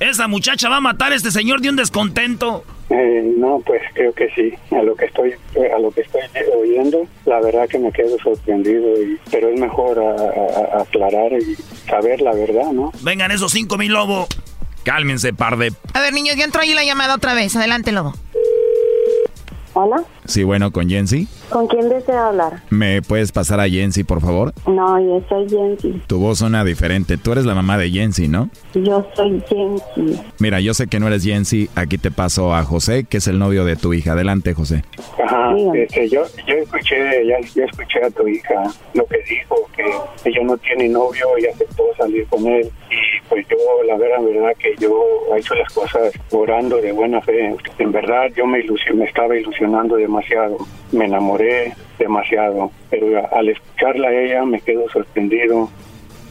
[0.00, 2.64] Esa muchacha va a matar a este señor de un descontento.
[2.90, 4.52] Eh, no, pues creo que sí.
[4.74, 5.34] A lo que estoy,
[5.74, 6.20] a lo que estoy
[6.56, 9.00] oyendo, la verdad que me quedo sorprendido.
[9.02, 11.54] Y, pero es mejor a, a, aclarar y
[11.88, 12.92] saber la verdad, ¿no?
[13.02, 14.26] Vengan esos cinco mil lobo.
[14.84, 15.72] Cálmense, par de.
[15.94, 17.56] A ver, niños, ya entró ahí la llamada otra vez.
[17.56, 18.12] Adelante, lobo.
[19.72, 20.04] Hola.
[20.26, 21.28] Sí, bueno, con Jensi.
[21.50, 22.62] ¿Con quién desea hablar?
[22.70, 24.52] ¿Me puedes pasar a Jensi, por favor?
[24.66, 26.02] No, yo soy Jensi.
[26.06, 27.18] Tu voz suena diferente.
[27.18, 28.48] Tú eres la mamá de Jensi, ¿no?
[28.74, 30.20] Yo soy Jensi.
[30.38, 31.68] Mira, yo sé que no eres Jensi.
[31.74, 34.12] Aquí te paso a José, que es el novio de tu hija.
[34.12, 34.82] Adelante, José.
[35.22, 38.62] Ajá, este, yo, yo escuché, ya, yo escuché a tu hija
[38.94, 39.84] lo que dijo, que
[40.30, 42.70] ella no tiene novio y aceptó salir con él.
[42.90, 43.56] Y pues yo,
[43.86, 44.92] la verdad, verdad que yo
[45.34, 47.54] he hecho las cosas orando de buena fe.
[47.78, 50.58] En verdad, yo me, ilusion, me estaba ilusionando demasiado.
[50.92, 52.70] Me enamoré demasiado.
[52.90, 55.68] Pero al escucharla a ella me quedo sorprendido.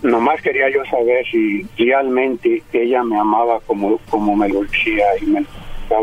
[0.02, 5.26] Nomás quería yo saber si realmente ella me amaba como, como me lo decía y
[5.28, 5.46] me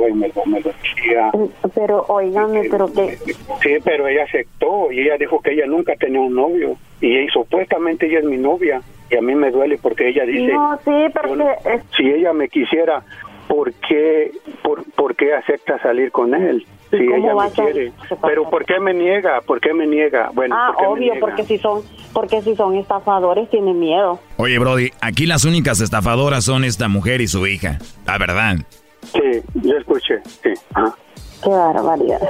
[0.09, 1.31] y me, me lo decía.
[1.75, 3.17] Pero, oígame, pero que...
[3.63, 6.77] Sí, pero ella aceptó y ella dijo que ella nunca tenía un novio.
[7.01, 8.81] Y, y supuestamente ella es mi novia.
[9.11, 10.53] Y a mí me duele porque ella dice...
[10.53, 11.81] No, sí, pero yo, que...
[11.97, 13.03] Si ella me quisiera,
[13.51, 14.31] ¿por qué,
[14.63, 16.65] por, por qué acepta salir con él?
[16.91, 17.93] Si ella me quiere.
[18.23, 19.41] Pero ¿por qué me niega?
[19.41, 20.31] ¿Por qué me niega?
[20.33, 21.83] Bueno, ah, ¿por obvio, porque si son
[22.13, 24.21] porque si son estafadores tienen miedo.
[24.37, 27.79] Oye, Brody, aquí las únicas estafadoras son esta mujer y su hija.
[28.07, 28.57] La verdad.
[29.03, 30.51] Sí, yo escuché, sí.
[30.75, 30.95] Ajá.
[31.43, 32.21] Qué barbaridad.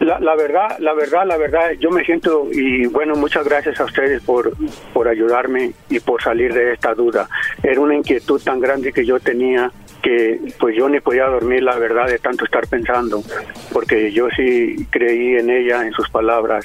[0.00, 3.84] La, la, verdad, la verdad, la verdad, yo me siento y bueno, muchas gracias a
[3.84, 4.52] ustedes por,
[4.92, 7.28] por ayudarme y por salir de esta duda.
[7.62, 9.70] Era una inquietud tan grande que yo tenía
[10.02, 13.22] que pues yo ni podía dormir la verdad de tanto estar pensando
[13.72, 16.64] porque yo sí creí en ella en sus palabras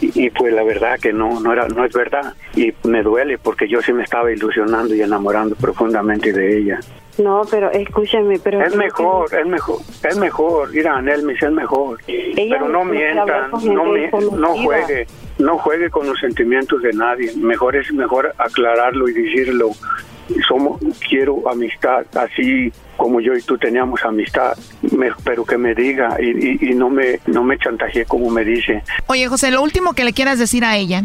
[0.00, 3.68] y, pues la verdad que no no era no es verdad y me duele porque
[3.68, 6.80] yo sí me estaba ilusionando y enamorando profundamente de ella
[7.18, 8.62] no, pero escúchame, pero...
[8.62, 11.98] Es mejor, es mejor, es mejor, mira, Nelmis, es mejor.
[12.06, 15.06] pero no mientan, no, no juegue,
[15.38, 17.30] no juegue con los sentimientos de nadie.
[17.36, 19.72] Mejor es mejor aclararlo y decirlo.
[20.46, 24.56] Somos, quiero amistad, así como yo y tú teníamos amistad,
[25.24, 28.82] pero que me diga y, y, no me no me chantaje como me dice.
[29.06, 31.02] Oye, José, lo último que le quieras decir a ella.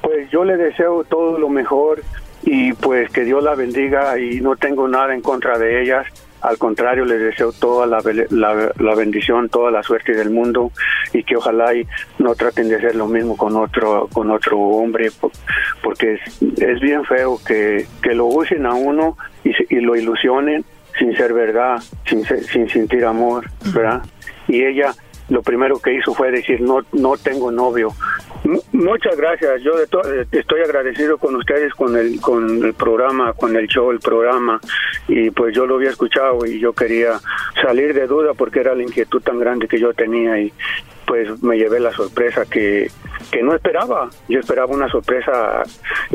[0.00, 2.02] Pues yo le deseo todo lo mejor
[2.42, 6.06] y pues que Dios la bendiga y no tengo nada en contra de ellas.
[6.44, 8.02] Al contrario, les deseo toda la,
[8.78, 10.72] la, bendición, toda la suerte del mundo
[11.14, 11.86] y que ojalá y
[12.18, 15.10] no traten de hacer lo mismo con otro con otro hombre,
[15.82, 20.66] porque es, es bien feo que, que, lo usen a uno y, y lo ilusionen
[20.98, 24.02] sin ser verdad, sin, sin sentir amor, ¿verdad?
[24.46, 24.94] Y ella
[25.28, 27.92] lo primero que hizo fue decir no no tengo novio
[28.72, 33.66] muchas gracias yo eh, estoy agradecido con ustedes con el con el programa con el
[33.66, 34.60] show el programa
[35.08, 37.20] y pues yo lo había escuchado y yo quería
[37.62, 40.52] salir de duda porque era la inquietud tan grande que yo tenía y
[41.06, 42.90] pues me llevé la sorpresa que,
[43.30, 44.08] que no esperaba.
[44.28, 45.62] Yo esperaba una sorpresa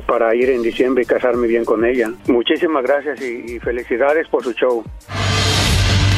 [0.06, 2.12] para ir en diciembre y casarme bien con ella.
[2.28, 4.84] Muchísimas gracias y felicidades por su show.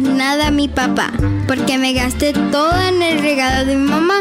[0.00, 1.10] nada a mi papá,
[1.46, 4.20] porque me gasté todo en el regalo de mi mamá.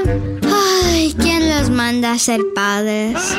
[0.84, 3.36] Ay, ¿quién los manda a ser padres?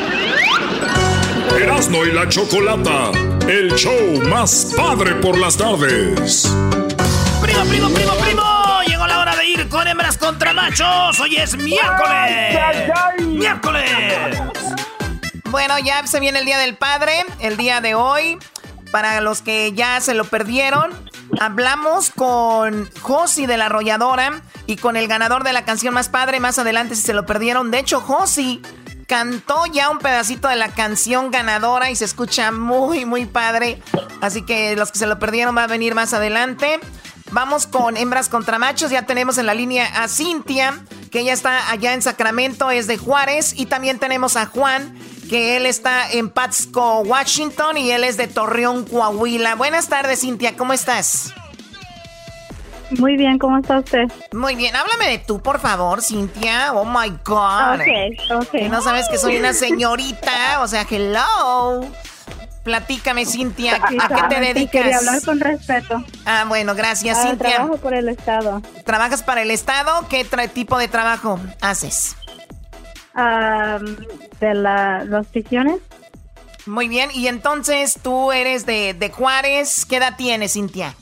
[1.59, 3.11] Erasmo y la Chocolata,
[3.47, 6.47] el show más padre por las tardes.
[7.41, 8.43] Primo, primo, primo, primo.
[8.87, 11.19] Llegó la hora de ir con hembras contra machos.
[11.19, 12.59] Hoy es miércoles.
[13.19, 13.91] Miércoles.
[15.49, 18.37] Bueno, ya se viene el Día del Padre, el día de hoy.
[18.91, 20.91] Para los que ya se lo perdieron,
[21.39, 26.39] hablamos con Josi de la arrolladora y con el ganador de la canción más padre
[26.39, 27.71] más adelante si se lo perdieron.
[27.71, 28.61] De hecho, Josi
[29.07, 33.81] cantó ya un pedacito de la canción ganadora y se escucha muy, muy padre.
[34.21, 36.79] Así que los que se lo perdieron va a venir más adelante.
[37.31, 38.91] Vamos con hembras contra machos.
[38.91, 40.79] Ya tenemos en la línea a Cintia,
[41.11, 43.53] que ella está allá en Sacramento, es de Juárez.
[43.57, 44.97] Y también tenemos a Juan,
[45.29, 49.55] que él está en Patsco, Washington, y él es de Torreón, Coahuila.
[49.55, 51.33] Buenas tardes, Cintia, ¿cómo estás?
[52.91, 54.05] Muy bien, ¿cómo está usted?
[54.31, 56.71] Muy bien, háblame de tú, por favor, Cintia.
[56.73, 57.81] Oh my God.
[57.81, 58.61] Ok, ok.
[58.69, 61.81] no sabes que soy una señorita, o sea, hello.
[62.67, 64.71] Platícame, Cintia, ¿a qué te dedicas?
[64.71, 66.03] quería hablar con respeto.
[66.25, 67.55] Ah, bueno, gracias, ah, Cintia.
[67.55, 68.61] Trabajo por el Estado.
[68.83, 70.05] ¿Trabajas para el Estado?
[70.09, 72.17] ¿Qué tipo de trabajo haces?
[73.15, 75.79] de la, las prisiones.
[76.65, 79.85] Muy bien, y entonces tú eres de, de Juárez.
[79.85, 80.93] ¿Qué edad tienes, Cintia?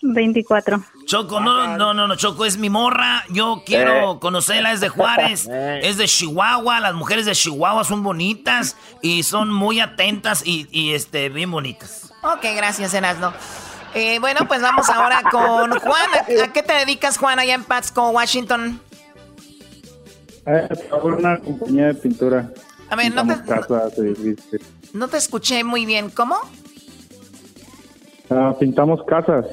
[0.00, 0.82] 24.
[1.08, 3.24] Choco, no, no, no, no, Choco, es mi morra.
[3.30, 4.18] Yo quiero eh.
[4.20, 5.80] conocerla, es de Juárez, eh.
[5.82, 6.80] es de Chihuahua.
[6.80, 12.12] Las mujeres de Chihuahua son bonitas y son muy atentas y, y este, bien bonitas.
[12.22, 13.32] Ok, gracias, Erasno.
[13.94, 16.10] Eh, bueno, pues vamos ahora con Juan.
[16.44, 18.78] ¿A, qué te dedicas, Juan, allá en Patsko, Washington?
[20.44, 20.68] Eh,
[21.02, 22.50] una compañía de pintura.
[22.90, 23.34] A ver, no te,
[24.92, 26.10] no te escuché muy bien.
[26.10, 26.36] ¿Cómo?
[28.28, 29.46] Ah, pintamos casas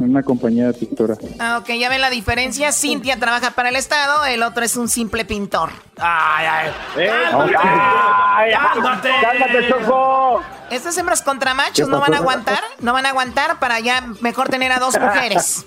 [0.00, 1.14] en una compañía de pintura.
[1.40, 2.70] Ah, ok, ya ven la diferencia.
[2.72, 5.70] Cintia trabaja para el Estado, el otro es un simple pintor.
[5.98, 6.70] ¡Ay, ay!
[6.98, 7.10] Eh,
[7.58, 10.42] ¡Ay, ¡Cálmate, Choco!
[10.70, 14.48] Estas hembras contra machos no van a aguantar, no van a aguantar para ya mejor
[14.48, 15.66] tener a dos mujeres.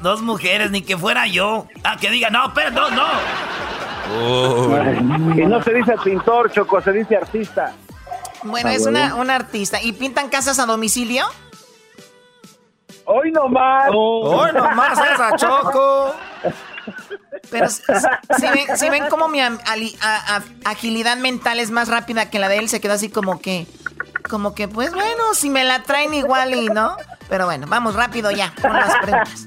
[0.00, 1.66] dos, mujeres, ni que fuera yo.
[1.84, 3.06] Ah, que diga, no, perdón, no.
[5.36, 7.72] Y no se dice pintor, Choco, se dice artista.
[8.44, 9.82] Bueno, es una, una artista.
[9.82, 11.26] ¿Y pintan casas a domicilio?
[13.04, 13.88] Hoy nomás.
[13.92, 16.14] Hoy nomás esa Choco.
[17.50, 19.40] Pero si, ven, cómo mi
[20.64, 23.66] agilidad mental es más rápida que la de él, se quedó así como que,
[24.28, 26.96] como que, pues bueno, si me la traen igual y no.
[27.28, 29.46] Pero bueno, vamos rápido ya con las preguntas.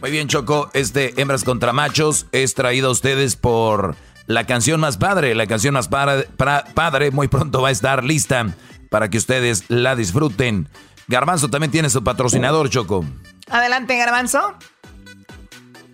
[0.00, 0.70] Muy bien, Choco.
[0.72, 3.96] Este Hembras contra Machos es traído a ustedes por
[4.32, 5.34] la canción más padre.
[5.34, 6.26] La canción más padre,
[6.74, 8.46] padre muy pronto va a estar lista
[8.88, 10.68] para que ustedes la disfruten.
[11.08, 13.04] Garbanzo también tiene su patrocinador, Choco.
[13.50, 14.54] Adelante, Garbanzo.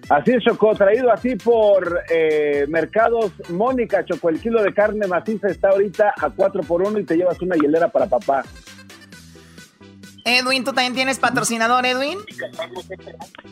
[0.08, 4.30] Así es, Choco, traído así por eh, Mercados Mónica, Choco.
[4.30, 7.56] El kilo de carne maciza está ahorita a 4 por 1 y te llevas una
[7.56, 8.44] hielera para papá.
[10.28, 12.18] Edwin, ¿tú también tienes patrocinador, Edwin?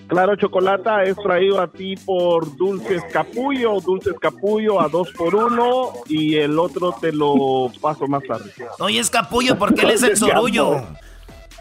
[0.08, 5.92] Claro, Chocolata es traído a ti por Dulces Capullo, Dulces Capullo a 2 por 1
[6.08, 8.52] y el otro te lo paso más tarde.
[8.78, 10.84] Oye, es Capullo porque él es el sorullo.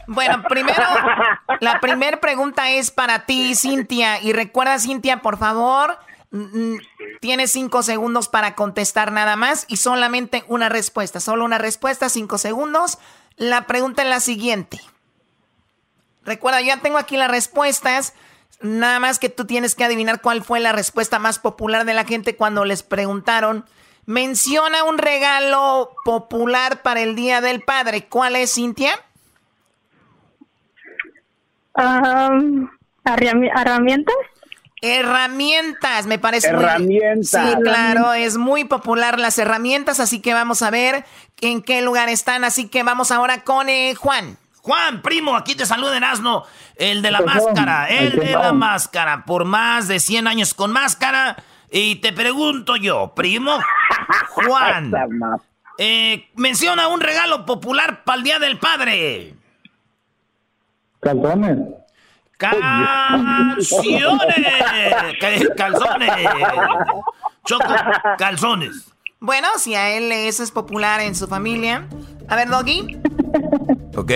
[0.07, 0.83] Bueno, primero,
[1.61, 4.21] la primera pregunta es para ti, Cintia.
[4.21, 5.97] Y recuerda, Cintia, por favor,
[7.21, 11.19] tienes cinco segundos para contestar nada más y solamente una respuesta.
[11.19, 12.99] Solo una respuesta, cinco segundos.
[13.37, 14.79] La pregunta es la siguiente.
[16.25, 18.13] Recuerda, ya tengo aquí las respuestas.
[18.61, 22.05] Nada más que tú tienes que adivinar cuál fue la respuesta más popular de la
[22.05, 23.65] gente cuando les preguntaron.
[24.05, 28.07] Menciona un regalo popular para el Día del Padre.
[28.07, 28.99] ¿Cuál es, Cintia?
[33.03, 34.15] herramientas.
[34.81, 37.29] Herramientas, me parece herramientas.
[37.29, 41.05] Sí, claro, es muy popular las herramientas, así que vamos a ver
[41.41, 42.43] en qué lugar están.
[42.43, 44.37] Así que vamos ahora con eh, Juan.
[44.65, 46.43] Juan, primo, aquí te saluda Asno,
[46.75, 51.35] el de la máscara, el de la máscara, por más de 100 años con máscara.
[51.69, 53.59] Y te pregunto yo, primo,
[54.29, 54.91] Juan,
[55.77, 59.35] eh, menciona un regalo popular para el Día del Padre.
[60.99, 61.59] Calzones.
[62.37, 62.65] Canciones.
[65.55, 66.29] Calzones.
[67.45, 67.75] Choco,
[68.17, 68.91] calzones.
[69.19, 71.87] Bueno, si a él eso es popular en su familia.
[72.27, 72.99] A ver, Doggy.
[73.95, 74.11] Ok.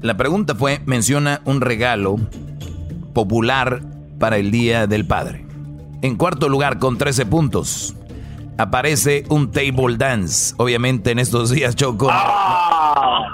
[0.00, 2.16] La pregunta fue, menciona un regalo
[3.14, 3.82] popular
[4.20, 5.44] para el Día del Padre.
[6.02, 7.96] En cuarto lugar, con 13 puntos,
[8.58, 10.54] aparece un table dance.
[10.56, 12.06] Obviamente en estos días, Choco.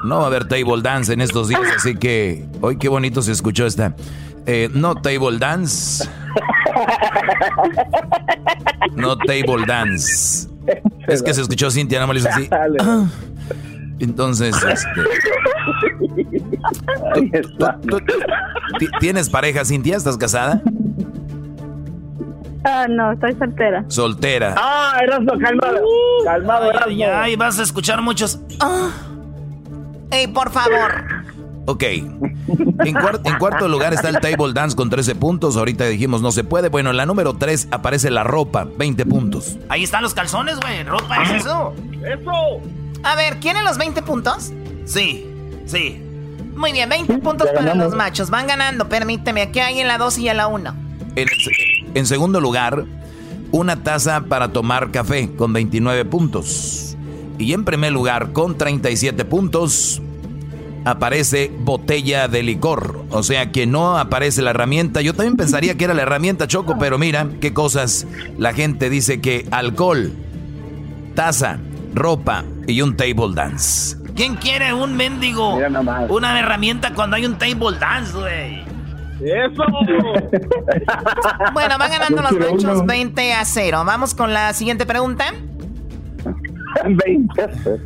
[0.05, 3.32] No va a haber table dance en estos días, así que hoy qué bonito se
[3.32, 3.95] escuchó esta.
[4.47, 6.09] Eh, no table dance.
[8.97, 10.49] No table dance.
[11.09, 12.49] Es que se escuchó Cintia, no me lo así.
[14.05, 14.89] Entonces, este,
[19.01, 19.97] ¿Tienes pareja, Cintia?
[19.97, 20.63] ¿Estás casada?
[22.65, 23.85] Ah, no, estoy soltera.
[23.89, 24.55] Soltera.
[24.59, 25.81] Ah, Erasmo, calmado.
[26.25, 27.05] calmado, Erasmo.
[27.15, 28.39] Ay, vas a escuchar muchos.
[28.61, 28.91] Ah.
[30.11, 31.05] Ey, por favor.
[31.67, 31.83] Ok.
[31.83, 35.57] En, cuarto lugar está el table dance con 13 puntos.
[35.57, 36.69] Ahorita dijimos no se puede.
[36.69, 39.57] Bueno, en la número 3 aparece la ropa, 20 puntos.
[39.71, 40.85] Ahí están los calzones, güey.
[40.85, 41.75] Ropa es eso.
[42.05, 42.84] ¡Eso!
[43.05, 44.51] A ver, ¿quieren los 20 puntos?
[44.87, 45.27] Sí,
[45.67, 46.01] sí.
[46.57, 48.31] Muy bien, 20 puntos para los machos.
[48.31, 49.43] Van ganando, permíteme.
[49.43, 50.75] Aquí hay en la 2 y en la 1.
[51.95, 52.85] En, segundo lugar,
[53.53, 56.97] una taza para tomar café con 29 puntos.
[57.39, 60.01] Y en primer lugar, con 37 puntos,
[60.85, 63.05] aparece botella de licor.
[63.11, 65.03] O sea que no aparece la herramienta.
[65.03, 68.07] Yo también pensaría que era la herramienta Choco, pero mira qué cosas.
[68.39, 70.13] La gente dice que alcohol,
[71.15, 71.59] taza,
[71.95, 73.97] ropa y un table dance.
[74.15, 75.57] ¿Quién quiere un mendigo?
[76.09, 78.65] Una herramienta cuando hay un table dance, güey.
[79.21, 79.65] ¡Eso!
[81.53, 83.83] bueno, van ganando los machos 20 a 0.
[83.85, 85.33] Vamos con la siguiente pregunta.
[86.85, 87.79] 20 a 0.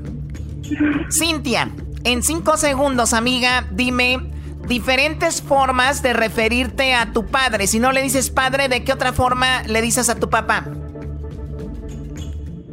[1.11, 1.71] Cintia,
[2.05, 4.21] en 5 segundos, amiga, dime
[4.67, 7.67] diferentes formas de referirte a tu padre.
[7.67, 10.65] Si no le dices padre, ¿de qué otra forma le dices a tu papá?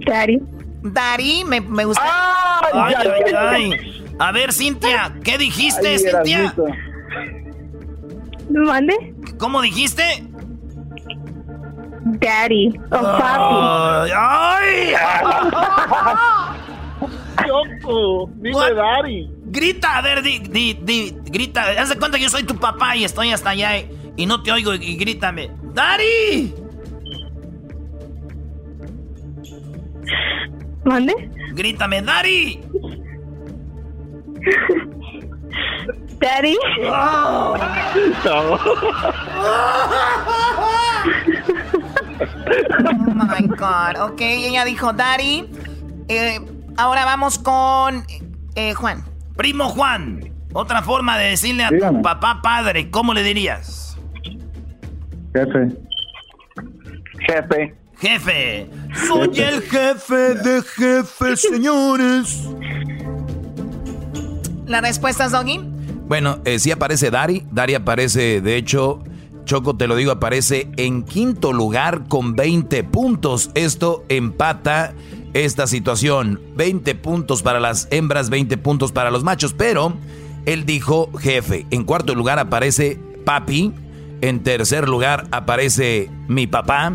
[0.06, 0.42] Daddy.
[0.86, 2.04] Dari, me, me gusta.
[2.74, 6.54] Ay, ay, ay, A ver, Cintia, ¿qué dijiste, Cintia?
[8.50, 9.16] ¿Mande?
[9.40, 10.04] ¿Cómo dijiste?
[12.06, 12.80] Daddy.
[12.92, 14.12] O papi.
[14.16, 14.94] ¡Ay!
[17.48, 19.32] Choco, dime Daddy.
[19.46, 21.64] Grita, a ver, di, di, di, grita.
[21.80, 23.72] Haz de cuenta que yo soy tu papá y estoy hasta allá
[24.16, 25.50] y, no te oigo y, grítame.
[25.74, 26.54] ¡Daddy!
[30.86, 31.30] ¿Mande?
[31.54, 32.62] Grítame, Daddy.
[36.20, 36.58] Daddy.
[36.86, 37.58] Oh.
[43.16, 44.12] my God.
[44.12, 45.50] Ok, ella dijo Daddy.
[46.08, 46.40] Eh,
[46.78, 48.06] ahora vamos con
[48.56, 49.04] eh, Juan.
[49.36, 50.32] Primo Juan.
[50.54, 53.98] Otra forma de decirle a tu papá padre, ¿cómo le dirías?
[55.34, 55.68] Jefe.
[57.28, 57.76] Jefe.
[58.00, 58.70] Jefe.
[59.08, 62.42] Soy el jefe de jefes, señores.
[64.66, 65.60] ¿La respuesta es Doggy?
[66.08, 67.46] Bueno, eh, sí aparece Dari.
[67.52, 69.04] Dari aparece, de hecho,
[69.46, 73.52] Choco, te lo digo, aparece en quinto lugar con 20 puntos.
[73.54, 74.94] Esto empata
[75.34, 76.42] esta situación.
[76.56, 79.54] 20 puntos para las hembras, 20 puntos para los machos.
[79.54, 79.94] Pero
[80.46, 81.66] él dijo jefe.
[81.70, 83.72] En cuarto lugar aparece papi.
[84.22, 86.94] En tercer lugar aparece mi papá.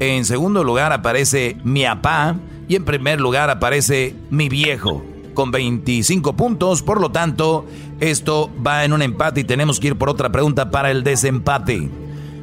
[0.00, 2.36] En segundo lugar aparece mi papá.
[2.68, 5.02] Y en primer lugar aparece mi viejo
[5.32, 6.82] con 25 puntos.
[6.82, 7.64] Por lo tanto,
[8.00, 11.88] esto va en un empate y tenemos que ir por otra pregunta para el desempate.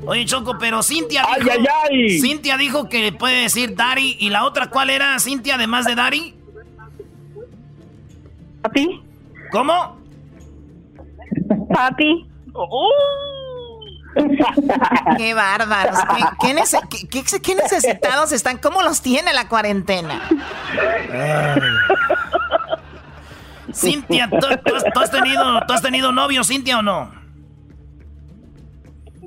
[0.07, 4.17] Oye, Choco, pero Cintia dijo, ay, ay, Cintia dijo que puede decir Dari.
[4.19, 6.35] ¿Y la otra cuál era, Cintia, además de Dari?
[8.61, 9.01] Papi.
[9.51, 9.97] ¿Cómo?
[11.73, 12.27] Papi.
[15.17, 15.99] Qué bárbaros.
[16.41, 18.57] ¿Qué, necesitados están?
[18.57, 20.21] ¿Cómo los tiene la cuarentena?
[23.73, 27.11] Cintia, ¿tú, has tenido, ¿tú has tenido novio, Cintia, o no?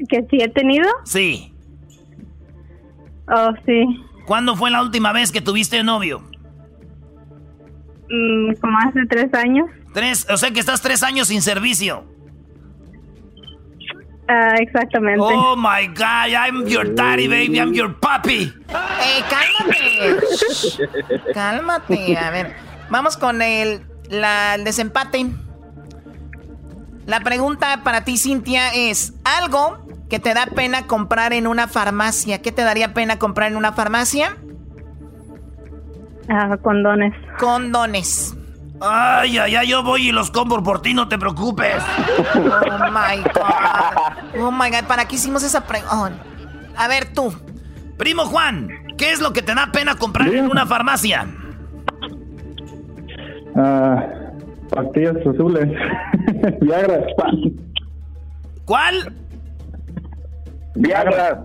[0.09, 0.87] ¿Que sí he tenido?
[1.05, 1.53] Sí.
[3.29, 3.85] Oh, sí.
[4.27, 6.23] ¿Cuándo fue la última vez que tuviste novio?
[8.09, 9.69] Mm, como hace tres años.
[9.93, 12.05] Tres, o sea que estás tres años sin servicio.
[14.29, 15.23] Ah, exactamente.
[15.23, 18.53] Oh my God, I'm your daddy, baby, I'm your puppy.
[18.69, 21.33] Eh, cálmate.
[21.33, 22.17] cálmate.
[22.19, 22.55] A ver,
[22.91, 23.81] vamos con el,
[24.11, 25.27] la, el desempate.
[27.07, 29.79] La pregunta para ti, Cintia, es algo
[30.11, 32.43] que te da pena comprar en una farmacia.
[32.43, 34.37] ¿Qué te daría pena comprar en una farmacia?
[36.29, 37.15] Ah, condones.
[37.39, 38.37] Condones.
[38.81, 41.83] Ay, ay, ay, yo voy y los compro por ti, no te preocupes.
[42.35, 44.41] Oh my God.
[44.41, 46.17] Oh my God, ¿para qué hicimos esa pregunta?
[46.77, 47.35] A ver tú.
[47.97, 51.27] Primo Juan, ¿qué es lo que te da pena comprar en una farmacia?
[53.57, 54.07] Ah,
[54.71, 55.69] pastillas azules.
[56.61, 57.01] Viagra.
[58.65, 59.13] ¿Cuál?
[60.77, 61.45] Viagra.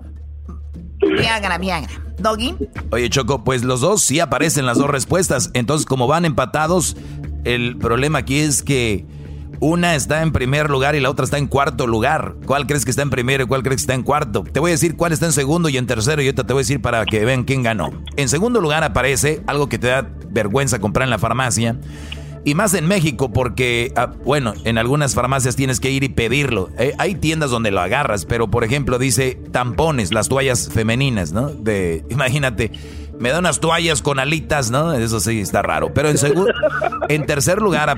[1.02, 2.03] Viagra, Viagra.
[2.20, 2.56] Doggy.
[2.92, 5.52] Oye, Choco, pues los dos sí aparecen las dos respuestas.
[5.54, 6.96] Entonces, como van empatados,
[7.44, 9.06] el problema aquí es que
[9.60, 12.36] una está en primer lugar y la otra está en cuarto lugar.
[12.46, 14.44] ¿Cuál crees que está en primero y cuál crees que está en cuarto?
[14.44, 16.62] Te voy a decir cuál está en segundo y en tercero y ahorita te voy
[16.62, 17.92] a decir para que vean quién ganó.
[18.18, 21.78] En segundo lugar aparece algo que te da vergüenza comprar en la farmacia.
[22.46, 26.70] Y más en México porque, ah, bueno, en algunas farmacias tienes que ir y pedirlo.
[26.78, 31.50] Eh, hay tiendas donde lo agarras, pero por ejemplo dice tampones, las toallas femeninas, ¿no?
[31.50, 32.72] De, imagínate,
[33.18, 34.92] me da unas toallas con alitas, ¿no?
[34.94, 35.94] Eso sí está raro.
[35.94, 36.18] Pero en,
[37.08, 37.96] en tercer lugar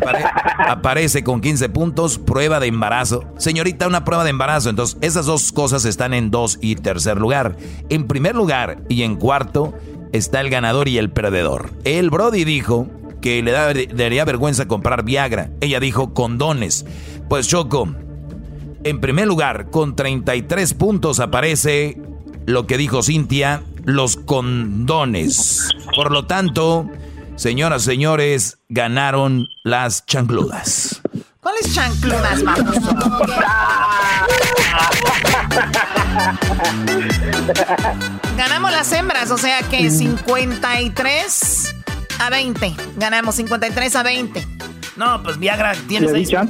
[0.59, 3.23] aparece con 15 puntos prueba de embarazo.
[3.37, 4.69] Señorita, una prueba de embarazo.
[4.69, 7.57] Entonces, esas dos cosas están en dos y tercer lugar.
[7.89, 9.73] En primer lugar y en cuarto
[10.11, 11.71] está el ganador y el perdedor.
[11.83, 12.87] El Brody dijo
[13.25, 15.49] que le, daría vergüenza comprar Viagra.
[15.59, 16.85] Ella dijo condones.
[17.27, 17.89] Pues Choco,
[18.83, 21.99] en primer lugar, con 33 puntos aparece
[22.45, 25.69] lo que dijo Cintia, los condones.
[25.95, 26.87] Por lo tanto,
[27.35, 31.01] señoras, señores, ganaron las chancludas.
[31.39, 32.43] ¿Cuáles chancludas,
[38.37, 41.74] Ganamos las hembras, o sea que 53
[42.19, 42.75] a 20.
[42.97, 44.47] Ganamos 53 a 20.
[44.95, 46.43] No, pues Viagra tiene 6 Ya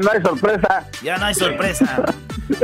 [0.00, 0.88] no hay sorpresa.
[1.02, 2.04] Ya no hay sorpresa.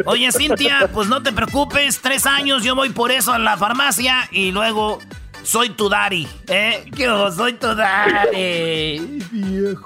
[0.05, 2.01] Oye, Cintia, pues no te preocupes.
[2.01, 4.99] Tres años yo voy por eso a la farmacia y luego
[5.43, 6.29] soy tu daddy.
[6.49, 6.85] ¿Eh?
[6.93, 9.21] Yo soy tu daddy.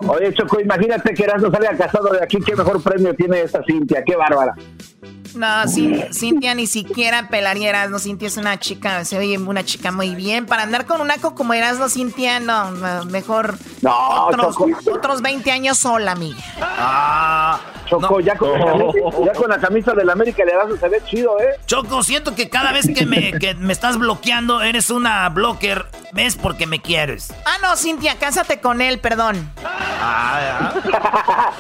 [0.09, 2.39] Oye, Choco, imagínate que Erasmo salga casado de aquí.
[2.45, 4.03] ¿Qué mejor premio tiene esta Cintia?
[4.05, 4.55] ¡Qué bárbara!
[5.35, 10.15] No, Cintia ni siquiera pelaría no Cintia es una chica, se oye una chica muy
[10.15, 10.47] bien.
[10.47, 12.71] Para andar con un aco como Erasmo, Cintia, no,
[13.07, 14.57] mejor no, otros,
[14.91, 16.39] otros 20 años sola, amiga.
[16.61, 20.89] Ah, Choco, ya, con la camisa, ya con la camisa del América le das se
[20.89, 21.59] ve chido, ¿eh?
[21.67, 26.37] Choco, siento que cada vez que me, que me estás bloqueando, eres una blocker, ¿ves?
[26.37, 27.33] Porque me quieres.
[27.45, 29.51] Ah, no, Cintia, cásate con él, perdón.
[29.65, 30.75] Ah,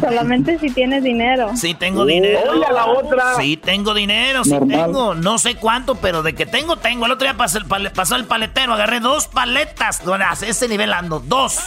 [0.00, 1.50] Solamente si tienes dinero.
[1.54, 2.50] Sí, tengo dinero.
[2.50, 3.34] Oye, la otra.
[3.36, 5.14] Sí, tengo dinero, sí tengo.
[5.14, 7.06] No sé cuánto, pero de que tengo, tengo.
[7.06, 10.02] El otro día pasó el, pasó el paletero, agarré dos paletas.
[10.42, 11.58] ese nivel ando, dos.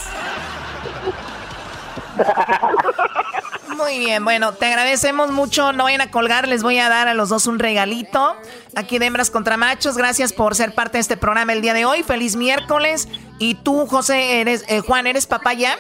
[3.76, 5.74] Muy bien, bueno, te agradecemos mucho.
[5.74, 8.36] No vayan a colgar, les voy a dar a los dos un regalito.
[8.76, 11.84] Aquí de Hembras contra Machos, gracias por ser parte de este programa el día de
[11.86, 12.02] hoy.
[12.02, 13.10] Feliz miércoles.
[13.38, 15.78] Y tú, José, eres, eh, Juan, ¿eres papá ya?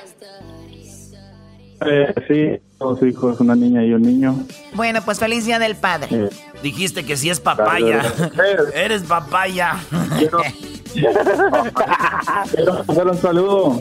[1.87, 4.35] Eh, sí, dos hijos, una niña y un niño.
[4.73, 6.07] Bueno, pues feliz día del padre.
[6.11, 6.29] Eh.
[6.61, 8.01] Dijiste que sí es papaya.
[8.73, 9.75] Eres papaya.
[10.17, 10.39] Quiero,
[12.87, 13.79] hacer un saludo.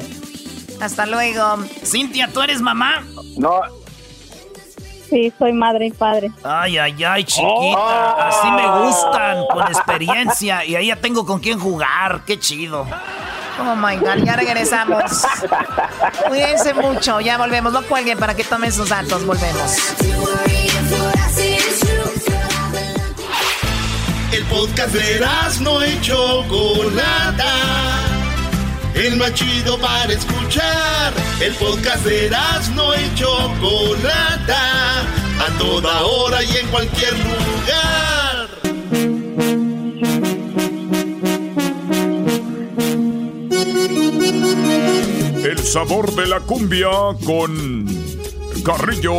[0.81, 1.59] Hasta luego.
[1.85, 3.05] Cintia, ¿tú eres mamá?
[3.37, 3.61] No.
[5.09, 6.31] Sí, soy madre y padre.
[6.43, 8.29] Ay, ay, ay, chiquita.
[8.29, 10.65] Así me gustan, con experiencia.
[10.65, 12.23] Y ahí ya tengo con quién jugar.
[12.27, 12.87] Qué chido.
[13.61, 15.03] Oh my God, ya regresamos.
[16.29, 17.73] Cuídense mucho, ya volvemos.
[17.73, 19.25] No cuelguen para que tomen sus datos.
[19.25, 19.77] Volvemos.
[24.33, 25.21] El podcast de
[25.61, 27.53] no hecho Chocolata.
[28.95, 31.13] El más chido para escuchar.
[31.41, 32.31] El podcast de
[32.75, 33.29] no hecho
[33.61, 35.03] Chocolata.
[35.47, 38.24] A toda hora y en cualquier lugar.
[45.45, 46.89] El sabor de la cumbia
[47.27, 47.87] con
[48.65, 49.13] Carrillo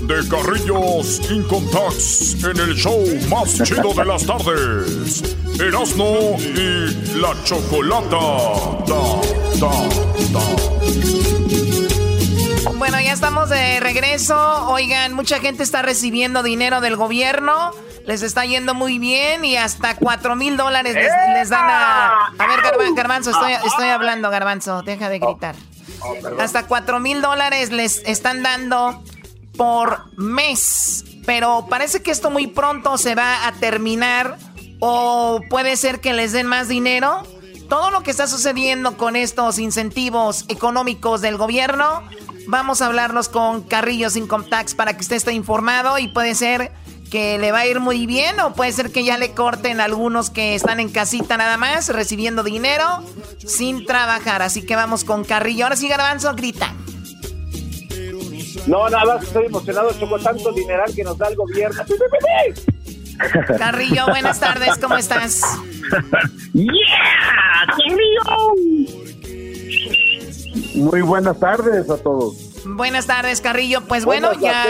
[0.00, 2.98] de Carrillos Incontax en el show
[3.28, 5.36] más chido de las tardes.
[5.60, 8.16] Erasmo y la Chocolata.
[12.78, 14.70] Bueno, ya estamos de regreso.
[14.70, 17.72] Oigan, mucha gente está recibiendo dinero del gobierno.
[18.06, 22.28] Les está yendo muy bien y hasta cuatro mil dólares les, dan a...
[22.38, 24.82] A ver, Garbanzo, estoy, estoy hablando, Garbanzo.
[24.82, 25.56] Deja de gritar.
[26.38, 29.02] Hasta 4 mil dólares les están dando
[29.56, 31.04] por mes.
[31.24, 34.38] Pero parece que esto muy pronto se va a terminar.
[34.80, 37.22] O puede ser que les den más dinero.
[37.68, 42.04] Todo lo que está sucediendo con estos incentivos económicos del gobierno,
[42.46, 46.72] vamos a hablarlos con Carrillo Income Tax para que usted esté informado y puede ser
[47.10, 50.30] que le va a ir muy bien o puede ser que ya le corten algunos
[50.30, 52.84] que están en casita nada más, recibiendo dinero
[53.38, 54.42] sin trabajar.
[54.42, 55.64] Así que vamos con Carrillo.
[55.64, 56.74] Ahora sí, Garbanzo, grita.
[58.66, 61.82] No, nada más estoy emocionado, con tanto dineral que nos da el gobierno.
[63.58, 65.40] Carrillo, buenas tardes, ¿cómo estás?
[66.52, 66.74] ¡Yeah!
[67.68, 68.54] ¡Carrillo!
[70.74, 72.45] Muy buenas tardes a todos.
[72.74, 73.82] Buenas tardes, Carrillo.
[73.82, 74.64] Pues bueno, ya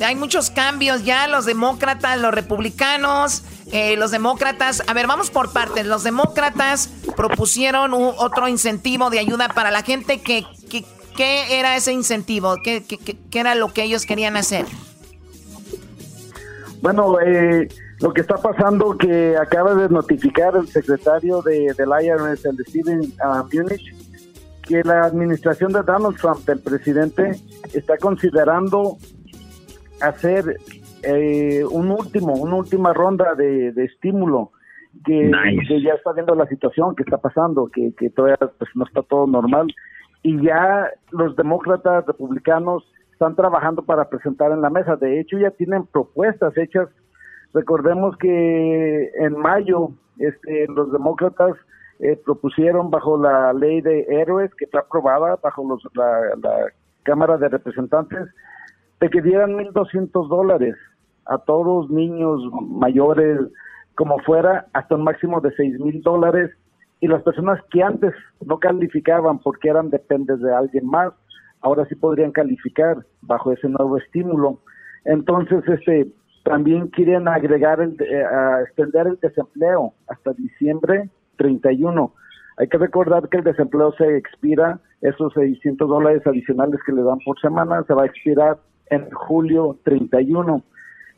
[0.00, 1.28] hay, muchos cambios ya.
[1.28, 4.82] Los demócratas, los republicanos, eh, los demócratas.
[4.86, 5.86] A ver, vamos por partes.
[5.86, 10.20] Los demócratas propusieron otro incentivo de ayuda para la gente.
[10.20, 10.44] ¿Qué,
[11.16, 12.56] qué, era ese incentivo?
[12.64, 14.64] ¿Qué, ¿Qué, era lo que ellos querían hacer?
[16.80, 17.68] Bueno, eh,
[18.00, 23.00] lo que está pasando que acaba de notificar el secretario de, del IRS, el Steven
[23.00, 23.94] uh, Munich,
[24.66, 27.32] que la administración de Donald Trump, del presidente,
[27.74, 28.96] está considerando
[30.00, 30.56] hacer
[31.02, 34.52] eh, un último, una última ronda de, estímulo,
[35.04, 35.30] que,
[35.82, 39.26] ya está viendo la situación que está pasando, que, que todavía pues, no está todo
[39.26, 39.66] normal,
[40.22, 42.84] y ya los demócratas, republicanos,
[43.22, 44.96] están trabajando para presentar en la mesa.
[44.96, 46.88] De hecho, ya tienen propuestas hechas.
[47.54, 51.54] Recordemos que en mayo este, los demócratas
[52.02, 56.66] eh, propusieron bajo la ley de héroes que está aprobada bajo los, la,
[57.04, 58.28] Cámara de Representantes
[59.00, 60.74] de que dieran 1.200 dólares
[61.26, 63.38] a todos niños mayores
[63.94, 66.50] como fuera hasta un máximo de mil dólares.
[67.00, 68.12] Y las personas que antes
[68.44, 71.12] no calificaban porque eran dependes de alguien más
[71.60, 74.58] ahora sí podrían calificar bajo ese nuevo estímulo.
[75.04, 76.08] Entonces este
[76.44, 78.24] también quieren agregar el eh,
[78.64, 82.12] extender el desempleo hasta diciembre 31.
[82.58, 87.18] Hay que recordar que el desempleo se expira, esos 600 dólares adicionales que le dan
[87.24, 88.58] por semana, se va a expirar
[88.90, 90.62] en julio 31.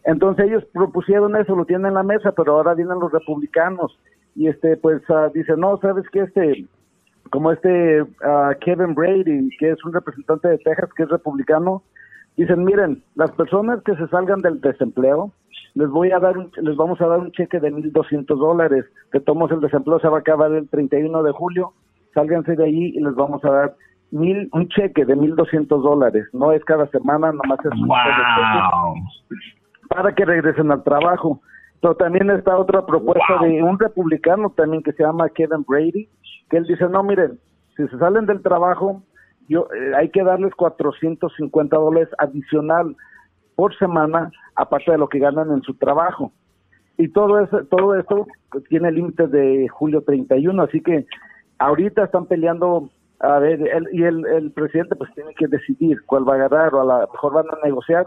[0.04, 3.98] Entonces ellos propusieron eso, lo tienen en la mesa, pero ahora vienen los republicanos
[4.34, 6.66] y este pues uh, dicen, no, sabes que este,
[7.30, 11.82] como este uh, Kevin Brady, que es un representante de Texas, que es republicano,
[12.36, 15.32] dicen, miren, las personas que se salgan del desempleo,
[15.74, 19.20] les voy a dar un, les vamos a dar un cheque de 1.200 dólares, que
[19.20, 21.72] tomos el desempleo se va a acabar el 31 de julio,
[22.14, 23.74] sálganse de allí y les vamos a dar
[24.10, 27.88] mil, un cheque de 1.200 dólares, no es cada semana, nomás es un
[29.88, 31.40] para que regresen al trabajo.
[31.80, 36.09] Pero también está otra propuesta de un republicano también que se llama Kevin Brady,
[36.48, 37.38] que él dice, no, miren,
[37.76, 39.02] si se salen del trabajo,
[39.48, 42.96] yo eh, hay que darles 450 dólares adicional
[43.55, 46.32] por semana, aparte de lo que ganan en su trabajo.
[46.97, 48.26] Y todo eso, todo esto
[48.68, 51.06] tiene límites de julio 31, así que
[51.59, 52.90] ahorita están peleando,
[53.20, 53.60] a ver,
[53.93, 57.12] y el, el, presidente pues tiene que decidir cuál va a ganar o a lo
[57.12, 58.06] mejor van a negociar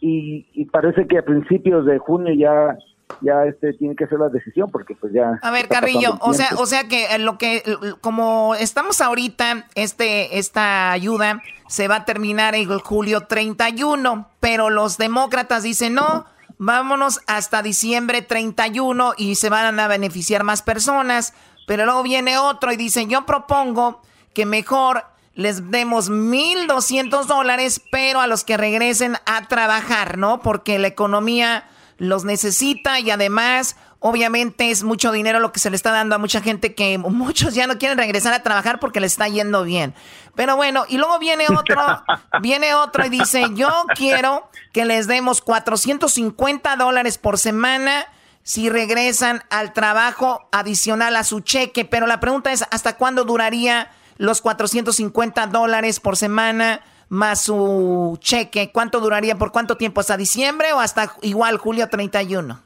[0.00, 2.78] y, y parece que a principios de junio ya
[3.20, 6.48] ya este tiene que ser la decisión porque pues ya a ver Carrillo o sea
[6.56, 7.62] o sea que lo que
[8.00, 14.98] como estamos ahorita este esta ayuda se va a terminar en julio 31 pero los
[14.98, 16.26] demócratas dicen no
[16.58, 21.34] vámonos hasta diciembre 31 y se van a beneficiar más personas
[21.66, 24.02] pero luego viene otro y dice yo propongo
[24.34, 25.04] que mejor
[25.34, 30.42] les demos 1.200 dólares, pero a los que regresen a trabajar, ¿no?
[30.42, 31.64] Porque la economía
[32.00, 36.18] los necesita y además Obviamente es mucho dinero lo que se le está dando a
[36.18, 39.94] mucha gente que muchos ya no quieren regresar a trabajar porque le está yendo bien.
[40.34, 41.82] Pero bueno, y luego viene otro,
[42.42, 48.06] viene otro y dice, yo quiero que les demos 450 dólares por semana
[48.42, 51.84] si regresan al trabajo adicional a su cheque.
[51.84, 56.80] Pero la pregunta es, ¿hasta cuándo duraría los 450 dólares por semana
[57.10, 58.70] más su cheque?
[58.72, 59.36] ¿Cuánto duraría?
[59.36, 60.00] ¿Por cuánto tiempo?
[60.00, 62.58] ¿Hasta diciembre o hasta igual julio 31?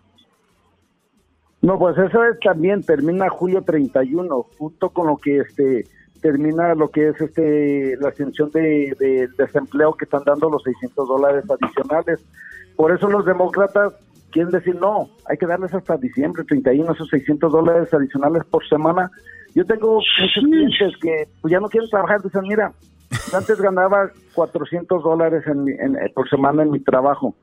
[1.62, 5.86] No, pues eso es también termina julio 31, junto con lo que este
[6.20, 11.44] termina lo que es este la extensión de, desempleo que están dando los 600 dólares
[11.50, 12.22] adicionales.
[12.76, 13.94] Por eso los demócratas
[14.30, 19.10] quieren decir no, hay que darles hasta diciembre 31 esos 600 dólares adicionales por semana.
[19.54, 22.72] Yo tengo muchos clientes que pues, ya no quieren trabajar, dicen mira,
[23.34, 25.66] antes ganaba 400 dólares en,
[26.14, 27.34] por semana en mi trabajo.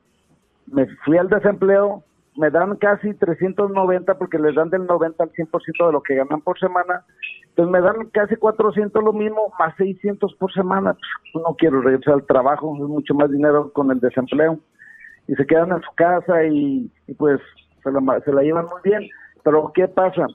[0.66, 2.02] Me fui al desempleo,
[2.36, 6.40] me dan casi 390 porque les dan del 90 al 100% de lo que ganan
[6.40, 7.04] por semana.
[7.48, 10.96] Entonces me dan casi 400 lo mismo, más 600 por semana.
[11.32, 14.58] Pues, no quiero regresar al trabajo, es mucho más dinero con el desempleo.
[15.28, 17.40] Y se quedan en su casa y, pues
[17.82, 19.08] se la, se la llevan muy bien.
[19.44, 20.26] Pero ¿qué pasa?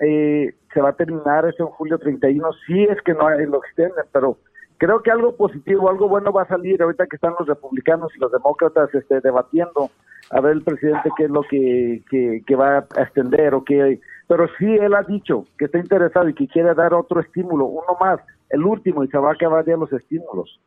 [0.00, 3.58] Eh, se va a terminar eso en julio 31, sí es que no hay, lo
[3.58, 4.38] extienden, pero
[4.78, 8.20] creo que algo positivo, algo bueno va a salir ahorita que están los republicanos y
[8.20, 9.90] los demócratas este, debatiendo
[10.30, 12.02] a ver el presidente qué es lo que,
[12.46, 14.00] que, va a extender o qué.
[14.26, 17.96] Pero sí él ha dicho que está interesado y que quiere dar otro estímulo, uno
[18.00, 18.20] más,
[18.50, 20.58] el último, y se va a acabar ya los estímulos.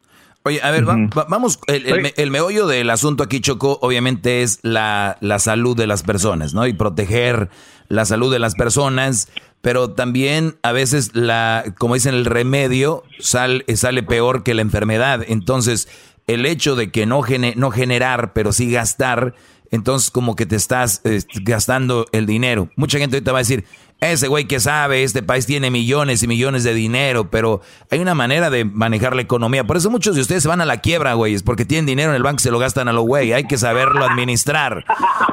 [0.43, 5.39] Oye, a ver, vamos, el, el, meollo del asunto aquí, Choco, obviamente es la, la
[5.39, 6.65] salud de las personas, ¿no?
[6.65, 7.49] Y proteger
[7.89, 9.29] la salud de las personas,
[9.61, 15.25] pero también a veces, la, como dicen, el remedio sale, sale peor que la enfermedad.
[15.27, 15.87] Entonces,
[16.27, 17.21] el hecho de que no,
[17.55, 19.33] no generar, pero sí gastar,
[19.71, 21.01] entonces como que te estás
[21.41, 22.69] gastando el dinero.
[22.75, 23.65] Mucha gente ahorita va a decir,
[23.99, 28.13] ese güey que sabe, este país tiene millones y millones de dinero, pero hay una
[28.13, 29.65] manera de manejar la economía.
[29.65, 32.11] Por eso muchos de ustedes se van a la quiebra, güey, es porque tienen dinero
[32.11, 33.33] en el banco y se lo gastan a lo güey.
[33.33, 34.85] Hay que saberlo administrar.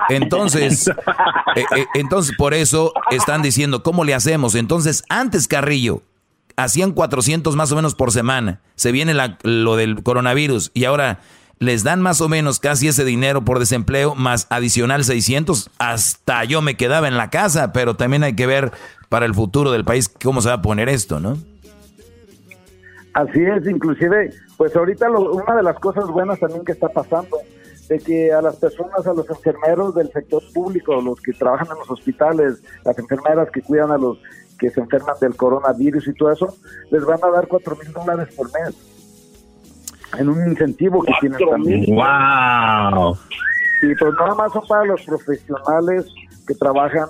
[0.08, 0.88] Entonces,
[1.56, 4.54] eh, eh, entonces por eso están diciendo, ¿cómo le hacemos?
[4.54, 6.02] Entonces, antes Carrillo,
[6.56, 8.60] hacían 400 más o menos por semana.
[8.76, 11.20] Se viene lo del coronavirus y ahora
[11.64, 15.70] les dan más o menos casi ese dinero por desempleo, más adicional 600.
[15.78, 18.72] Hasta yo me quedaba en la casa, pero también hay que ver
[19.08, 21.36] para el futuro del país cómo se va a poner esto, ¿no?
[23.14, 27.38] Así es, inclusive, pues ahorita una de las cosas buenas también que está pasando,
[27.88, 31.78] de que a las personas, a los enfermeros del sector público, los que trabajan en
[31.78, 34.18] los hospitales, las enfermeras que cuidan a los
[34.58, 36.56] que se enferman del coronavirus y todo eso,
[36.90, 38.74] les van a dar cuatro mil dólares por mes
[40.18, 41.84] en un incentivo que tienen también.
[41.94, 43.16] ¡Wow!
[43.82, 46.06] Y pues nada más son para los profesionales
[46.46, 47.06] que trabajan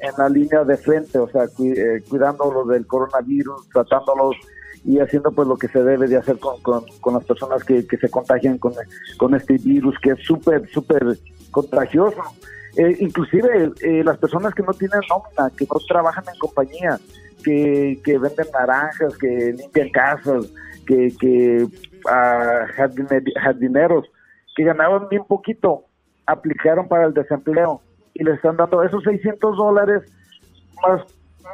[0.00, 4.36] en la línea de frente, o sea, eh, cuidándolos del coronavirus, tratándolos
[4.84, 6.60] y haciendo pues lo que se debe de hacer con,
[7.00, 8.72] con, las personas que, que se contagian con,
[9.16, 11.18] con este virus que es súper, súper
[11.50, 12.22] contagioso.
[12.76, 16.98] Eh, inclusive eh, las personas que no tienen nómina, que no trabajan en compañía,
[17.42, 20.46] que, que venden naranjas, que limpian casas,
[20.86, 21.66] que, que
[22.06, 24.04] jardineros
[24.54, 25.84] que ganaban bien poquito,
[26.26, 27.80] aplicaron para el desempleo
[28.14, 30.02] y les están dando esos 600 dólares
[30.82, 31.02] más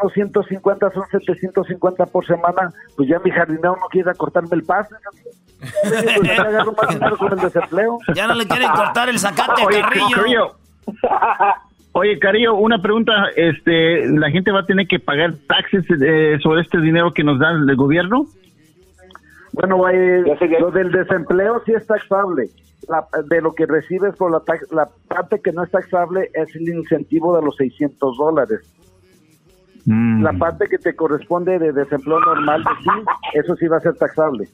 [0.01, 4.95] unos 150 son 750 por semana, pues ya mi jardinero no quiere cortarme el paso.
[8.15, 10.57] Ya no le quieren cortar el zacate a Carrillo.
[11.93, 16.63] Oye, Carillo, una pregunta, este, ¿la gente va a tener que pagar taxes eh, sobre
[16.63, 18.27] este dinero que nos da el gobierno?
[19.53, 22.51] Bueno, lo del desempleo sí es taxable.
[23.27, 27.37] de lo que recibes por la, la parte que no es taxable es el incentivo
[27.37, 28.61] de los 600 dólares.
[29.85, 30.23] Mm.
[30.23, 32.91] La parte que te corresponde de desempleo normal, sí,
[33.35, 34.49] eso sí va a ser taxable.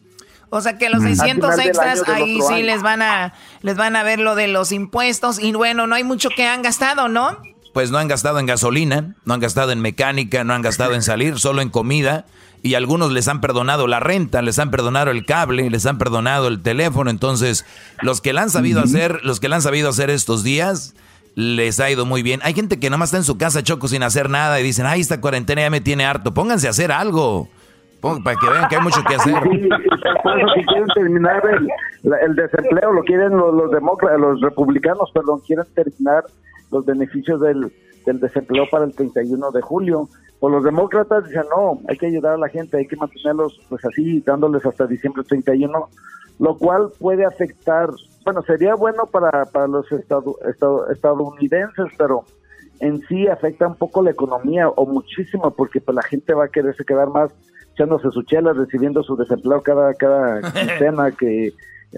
[0.50, 1.60] O sea que los 600 mm.
[1.60, 5.52] extras ahí sí les van a les van a ver lo de los impuestos y
[5.52, 7.36] bueno, no hay mucho que han gastado, ¿no?
[7.74, 11.02] Pues no han gastado en gasolina, no han gastado en mecánica, no han gastado en
[11.02, 12.24] salir, solo en comida
[12.62, 16.48] y algunos les han perdonado la renta, les han perdonado el cable, les han perdonado
[16.48, 17.64] el teléfono, entonces
[18.02, 20.94] los que la han sabido hacer, los que la han sabido hacer estos días
[21.34, 22.40] les ha ido muy bien.
[22.42, 24.86] Hay gente que nada más está en su casa choco sin hacer nada y dicen,
[24.86, 27.48] "Ay, esta cuarentena ya me tiene harto." Pónganse a hacer algo
[28.00, 29.34] para que vean que hay mucho que hacer.
[29.34, 31.42] si quieren terminar
[32.02, 36.24] el, desempleo, lo quieren los, los, demócratas, los republicanos, perdón, quieren terminar
[36.70, 37.72] los beneficios del,
[38.08, 40.08] del desempleo para el 31 de julio.
[40.40, 43.84] O los demócratas dicen, no, hay que ayudar a la gente, hay que mantenerlos pues
[43.84, 45.88] así, dándoles hasta diciembre 31,
[46.38, 47.90] lo cual puede afectar,
[48.24, 52.24] bueno, sería bueno para, para los estadounidenses, pero
[52.80, 56.48] en sí afecta un poco la economía o muchísimo porque pues la gente va a
[56.48, 57.32] quererse quedar más
[57.72, 61.52] echándose su chela, recibiendo su desempleo cada cada quincena que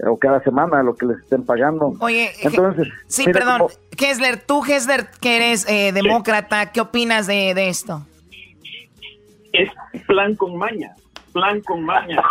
[0.05, 1.93] o cada semana lo que les estén pagando.
[1.99, 3.63] Oye, entonces sí, perdón,
[3.97, 8.05] Kessler, tú Kessler que eres eh, demócrata, ¿qué opinas de, de esto?
[9.53, 9.69] Es
[10.07, 10.95] plan con maña,
[11.33, 12.21] plan con maña.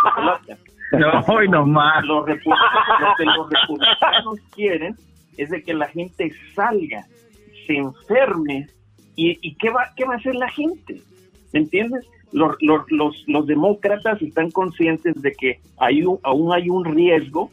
[0.91, 2.03] no, hoy nomás.
[2.03, 4.95] Los lo que los republicanos quieren
[5.37, 7.05] es de que la gente salga,
[7.67, 8.67] se enferme
[9.15, 11.01] y, y ¿qué, va, qué va a hacer la gente?
[11.53, 12.05] ¿Me entiendes?
[12.31, 17.51] Los, los, los, los demócratas están conscientes de que hay aún hay un riesgo.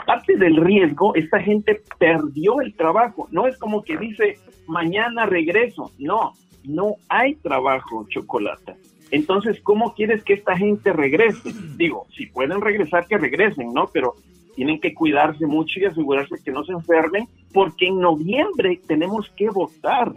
[0.00, 3.28] Aparte del riesgo, esta gente perdió el trabajo.
[3.30, 5.90] No es como que dice, mañana regreso.
[5.98, 6.32] No,
[6.64, 8.76] no hay trabajo, chocolate.
[9.10, 11.52] Entonces, ¿cómo quieres que esta gente regrese?
[11.76, 13.90] Digo, si pueden regresar, que regresen, ¿no?
[13.92, 14.14] Pero
[14.54, 19.48] tienen que cuidarse mucho y asegurarse que no se enfermen, porque en noviembre tenemos que
[19.48, 20.12] votar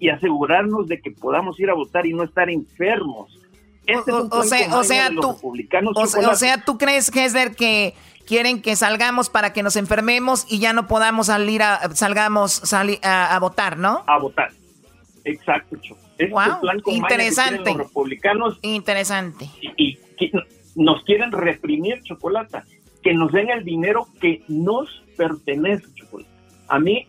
[0.00, 3.38] y asegurarnos de que podamos ir a votar y no estar enfermos.
[3.86, 5.36] Este o, sea, o sea, tú,
[5.94, 7.94] o, sea, tú crees, Hesder, que
[8.26, 13.38] quieren que salgamos para que nos enfermemos y ya no podamos salir a, salgamos a,
[13.40, 14.02] votar, ¿no?
[14.06, 14.50] A votar.
[15.24, 15.76] Exacto,
[16.18, 17.70] Este plan interesante.
[17.74, 18.58] Los republicanos.
[18.62, 19.48] Interesante.
[19.76, 20.32] Y, y,
[20.76, 22.64] nos quieren reprimir, Chocolata
[23.02, 25.86] que nos den el dinero que nos pertenece,
[26.68, 27.06] A mí,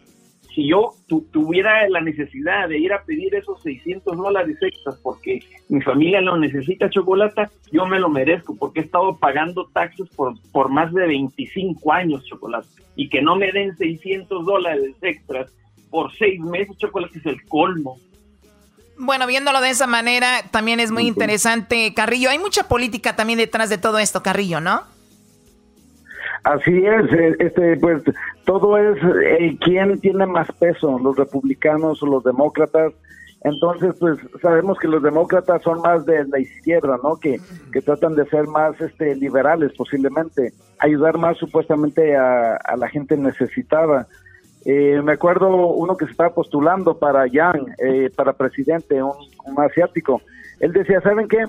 [0.54, 0.94] si yo
[1.32, 6.38] tuviera la necesidad de ir a pedir esos 600 dólares extras porque mi familia lo
[6.38, 11.08] necesita chocolate, yo me lo merezco porque he estado pagando taxes por, por más de
[11.08, 15.52] 25 años chocolate y que no me den 600 dólares extras
[15.90, 17.98] por seis meses chocolate es el colmo.
[18.98, 22.30] Bueno, viéndolo de esa manera, también es muy interesante, Carrillo.
[22.30, 24.84] Hay mucha política también detrás de todo esto, Carrillo, ¿no?
[26.44, 28.04] Así es, eh, este, pues
[28.46, 32.94] todo es eh, quién tiene más peso, los republicanos o los demócratas.
[33.44, 37.18] Entonces, pues sabemos que los demócratas son más de la izquierda, ¿no?
[37.18, 37.40] Que,
[37.72, 44.08] que tratan de ser más este, liberales posiblemente, ayudar más supuestamente a, la gente necesitada.
[44.66, 47.66] Eh, me acuerdo uno que se estaba postulando para Yang,
[48.16, 49.14] para presidente, un,
[49.46, 50.22] un asiático.
[50.60, 51.46] Él decía, ¿saben qué?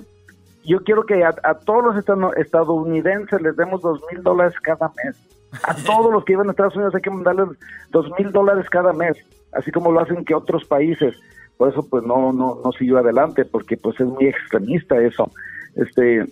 [0.64, 1.32] Yo quiero que a,
[1.64, 5.16] todos los estadounidenses les demos dos mil dólares cada mes.
[5.64, 7.48] A todos los que viven en Estados Unidos hay que mandarles
[7.90, 9.16] dos mil dólares cada mes,
[9.52, 11.16] así como lo hacen que otros países.
[11.56, 15.30] Por eso pues no, no, no siguió adelante, porque pues es muy extremista eso.
[15.76, 16.26] Este,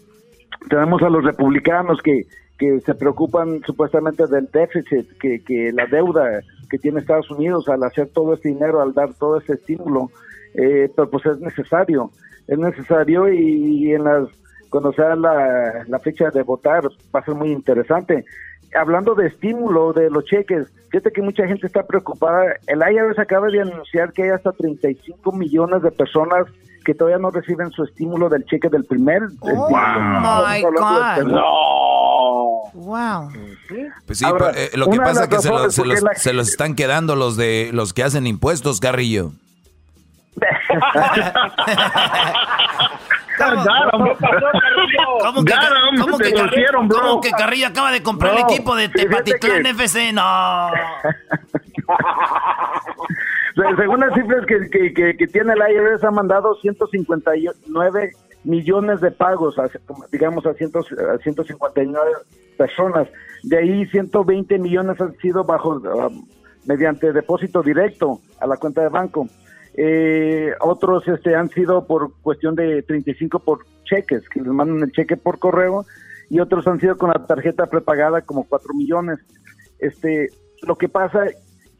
[0.68, 2.26] tenemos a los republicanos que,
[2.58, 7.82] que se preocupan supuestamente del déficit, que, que la deuda que tiene Estados Unidos al
[7.82, 10.10] hacer todo este dinero, al dar todo ese estímulo,
[10.54, 12.10] eh, pero pues es necesario
[12.46, 14.28] es necesario y, en las
[14.70, 16.84] cuando sea la, la, fecha de votar
[17.14, 18.24] va a ser muy interesante.
[18.74, 22.54] Hablando de estímulo de los cheques, fíjate que mucha gente está preocupada.
[22.68, 26.46] El IRS acaba de anunciar que hay hasta 35 millones de personas
[26.84, 29.22] que todavía no reciben su estímulo del cheque del primer.
[29.40, 31.24] Oh, my God.
[31.26, 32.70] No.
[32.72, 33.30] Wow.
[34.06, 35.74] Pues sí, eh, lo que pasa es que se, los,
[36.16, 39.32] se los están quedando los de los que hacen impuestos, Carrillo.
[43.40, 43.64] ¿Cómo
[45.44, 45.54] que,
[45.98, 46.32] ¿cómo que,
[46.88, 50.12] ¿cómo que Carrillo acaba de comprar el equipo de Tepatitlán FC?
[50.12, 50.70] No.
[53.76, 58.12] Según las cifras que, que, que, tiene el IRS, ha mandado 159
[58.44, 59.56] millones de pagos,
[60.12, 62.10] digamos, a, a 159
[62.56, 63.08] personas.
[63.42, 66.26] De ahí 120 millones han sido bajo um,
[66.66, 69.26] mediante depósito directo a la cuenta de banco.
[69.82, 74.92] Eh, otros este, han sido por cuestión de 35 por cheques, que les mandan el
[74.92, 75.86] cheque por correo,
[76.28, 79.20] y otros han sido con la tarjeta prepagada como 4 millones.
[79.78, 80.28] Este,
[80.64, 81.24] lo que pasa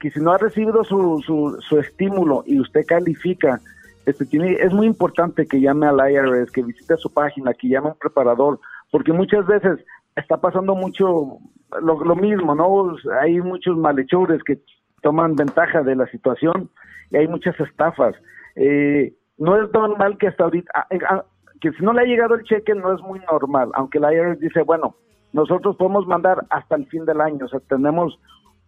[0.01, 3.61] que si no ha recibido su, su, su estímulo y usted califica,
[4.07, 7.89] este, tiene, es muy importante que llame al IRS, que visite su página, que llame
[7.89, 8.61] a un preparador,
[8.91, 9.79] porque muchas veces
[10.17, 11.37] está pasando mucho
[11.83, 12.97] lo, lo mismo, ¿no?
[13.21, 14.59] Hay muchos malhechores que
[15.03, 16.71] toman ventaja de la situación
[17.11, 18.15] y hay muchas estafas.
[18.57, 21.25] Eh, no es normal que hasta ahorita, ah, eh, ah,
[21.61, 24.41] que si no le ha llegado el cheque no es muy normal, aunque la IRS
[24.41, 24.95] dice, bueno,
[25.33, 28.19] nosotros podemos mandar hasta el fin del año, o sea, tenemos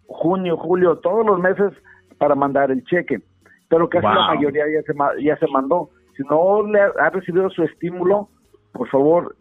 [0.06, 1.73] junio, julio, todos los meses
[2.19, 3.20] para mandar el cheque,
[3.69, 5.90] pero casi la mayoría ya se, ya se mandó.
[6.16, 8.28] Si no le ha, recibido su estímulo,
[8.73, 9.35] por favor,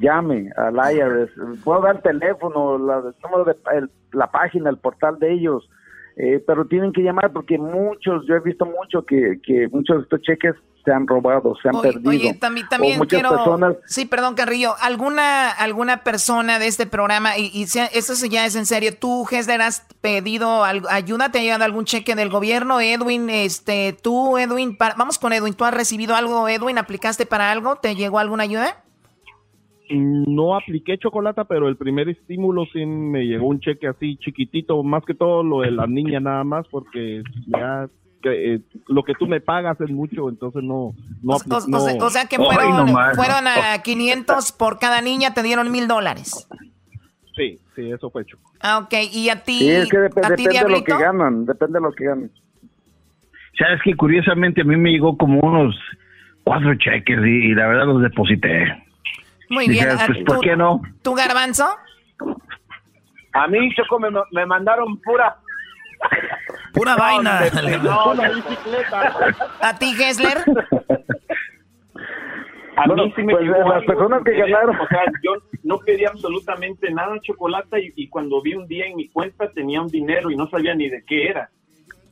[0.00, 1.30] llame al IRS.
[1.62, 5.68] Puedo dar teléfono, la, el número de la página, el portal de ellos,
[6.16, 10.02] eh, pero tienen que llamar porque muchos, yo he visto mucho que, que muchos de
[10.02, 10.54] estos cheques
[10.84, 12.10] se han robado, se han perdido.
[12.10, 13.30] Oye, también, también quiero...
[13.30, 13.76] Personas...
[13.86, 14.74] Sí, perdón, Carrillo.
[14.82, 19.62] ¿Alguna, alguna persona de este programa, y, y esto ya es en serio, tú, Hesler,
[19.62, 21.30] has pedido ayuda?
[21.30, 22.82] ¿Te ha llegado algún cheque del gobierno?
[22.82, 25.54] Edwin, este, tú, Edwin, vamos con Edwin.
[25.54, 26.76] ¿Tú has recibido algo, Edwin?
[26.76, 27.76] ¿Aplicaste para algo?
[27.76, 28.83] ¿Te llegó alguna ayuda?
[29.90, 35.04] No apliqué chocolate, pero el primer estímulo sí me llegó un cheque así chiquitito, más
[35.04, 37.88] que todo lo de la niña nada más, porque ya
[38.22, 40.94] que, eh, lo que tú me pagas es mucho, entonces no...
[41.22, 46.48] no, o, sea que fueron, fueron a 500 por cada niña, te dieron mil dólares.
[47.36, 48.38] Sí, sí, eso fue hecho.
[48.60, 48.94] Ah, ok.
[49.12, 49.58] ¿Y a ti?
[49.58, 52.30] Sí, es que depende de lo que ganan, depende de lo que ganan.
[53.58, 55.76] Sabes que curiosamente a mí me llegó como unos
[56.44, 58.83] cuatro cheques y, la verdad los deposité.
[59.50, 59.88] Muy bien.
[60.06, 60.80] Pues, ¿Por qué no?
[61.02, 61.76] ¿Tu garbanzo?
[63.32, 65.36] A mí, Choco, me, me mandaron pura
[66.72, 67.40] Pura vaina.
[67.82, 69.14] No, la bicicleta.
[69.60, 70.38] ¿A ti, Gessler?
[72.76, 74.76] A mí sí me pues, las personas que ganaron.
[74.80, 79.08] O sea, yo no pedí absolutamente nada chocolate y, cuando vi un día en mi
[79.08, 81.50] cuenta tenía un dinero y no sabía ni de qué era.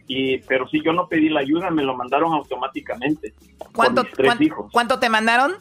[0.06, 3.34] Y, pero si yo no pedí la ayuda, me lo mandaron automáticamente.
[3.74, 5.54] ¿Cuánto, ¿cuánto, ¿cuánto te mandaron?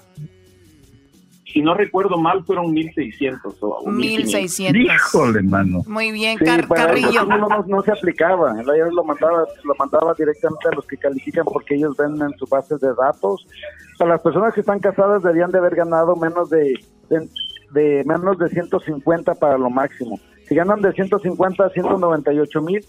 [1.52, 4.82] Si no recuerdo mal, fueron 1600 o 1600.
[4.82, 5.82] Híjole, mano.
[5.88, 7.26] Muy bien, Carrillo.
[7.26, 10.98] No, no, no, se aplicaba, el IRS lo mandaba, lo mandaba directamente a los que
[10.98, 13.46] califican porque ellos ven en su base de datos.
[13.98, 16.74] Para las personas que están casadas debían de haber ganado menos de,
[17.10, 20.20] de, menos de 150 para lo máximo.
[20.48, 22.86] Si ganan de 150 a 198 mil,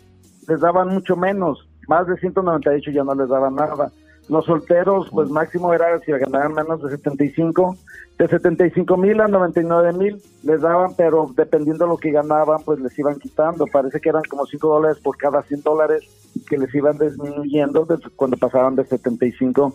[0.48, 1.68] les daban mucho menos.
[1.88, 3.90] Más de 198 ya no les daban nada.
[4.28, 7.76] Los solteros, pues máximo era si ganaban menos de 75
[8.18, 12.78] de 75 mil a 99 mil les daban, pero dependiendo de lo que ganaban, pues
[12.78, 13.66] les iban quitando.
[13.66, 16.04] Parece que eran como 5 dólares por cada 100 dólares
[16.48, 17.86] que les iban disminuyendo
[18.16, 19.74] cuando pasaban de 75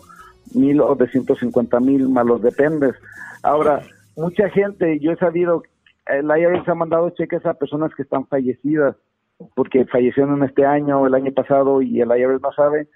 [0.54, 2.94] mil o de 150 mil, malos dependes.
[3.42, 3.82] Ahora,
[4.16, 5.62] mucha gente, yo he sabido,
[6.06, 8.96] el IRS ha mandado cheques a personas que están fallecidas,
[9.54, 12.88] porque fallecieron este año o el año pasado y el IRS no sabe.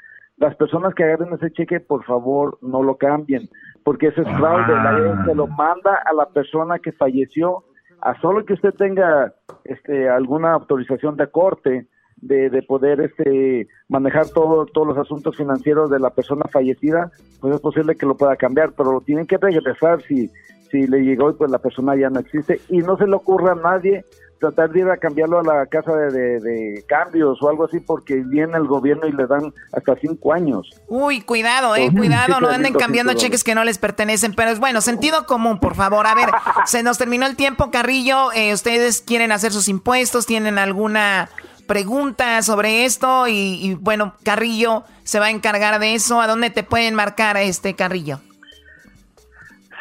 [0.42, 3.48] Las personas que agarren ese cheque, por favor, no lo cambien
[3.84, 4.74] porque ese es fraude.
[4.74, 7.62] La ley se lo manda a la persona que falleció,
[8.00, 9.32] a solo que usted tenga
[9.62, 11.86] este, alguna autorización de corte
[12.16, 17.54] de, de poder este, manejar todo, todos los asuntos financieros de la persona fallecida, pues
[17.54, 20.28] es posible que lo pueda cambiar, pero lo tienen que regresar si,
[20.72, 22.60] si le llegó y pues la persona ya no existe.
[22.68, 24.04] Y no se le ocurra a nadie
[24.42, 28.56] tratar de ir a cambiarlo a la casa de, cambios o algo así porque viene
[28.56, 30.68] el gobierno y le dan hasta cinco años.
[30.88, 34.80] Uy, cuidado, eh, cuidado, no anden cambiando cheques que no les pertenecen, pero es bueno,
[34.80, 36.08] sentido común, por favor.
[36.08, 36.28] A ver,
[36.66, 41.28] se nos terminó el tiempo, Carrillo, eh, ustedes quieren hacer sus impuestos, tienen alguna
[41.68, 46.20] pregunta sobre esto y, y bueno, Carrillo se va a encargar de eso.
[46.20, 48.18] ¿A dónde te pueden marcar este Carrillo?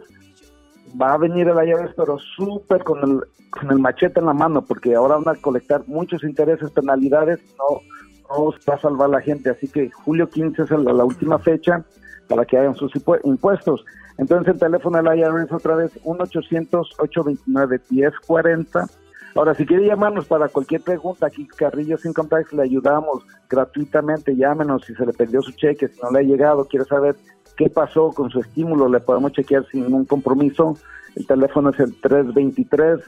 [1.00, 3.20] va a venir el IRS, pero súper con el,
[3.52, 7.82] con el machete en la mano, porque ahora van a colectar muchos intereses, penalidades, no
[8.30, 9.50] no va a salvar la gente.
[9.50, 11.84] Así que julio 15 es la, última fecha
[12.28, 12.94] para que hagan sus
[13.24, 13.84] impuestos.
[14.18, 18.90] Entonces el teléfono del IRS otra vez 1-800-829-1040.
[19.36, 24.36] Ahora, si quiere llamarnos para cualquier pregunta, aquí Carrillo Sin Tax le ayudamos gratuitamente.
[24.36, 27.16] Llámenos si se le perdió su cheque, si no le ha llegado, quiere saber
[27.56, 30.76] qué pasó con su estímulo, le podemos chequear sin ningún compromiso.
[31.16, 33.00] El teléfono es el 323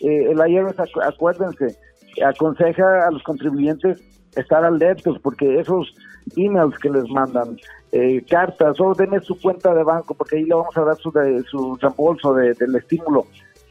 [0.00, 1.78] Eh, el IRS, acuérdense,
[2.24, 3.98] aconseja a los contribuyentes
[4.36, 5.92] estar alertos porque esos
[6.36, 7.56] emails que les mandan,
[7.92, 11.10] eh, cartas, o denme su cuenta de banco porque ahí le vamos a dar su,
[11.10, 13.26] de, su reembolso del estímulo.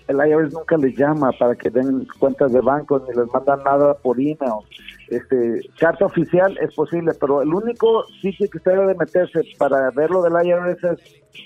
[0.07, 3.93] El IRS nunca les llama para que den cuentas de banco ni les mandan nada
[3.93, 4.65] por email
[5.09, 10.21] este, carta oficial es posible, pero el único sitio que usted debe meterse para verlo
[10.21, 10.99] del IRS es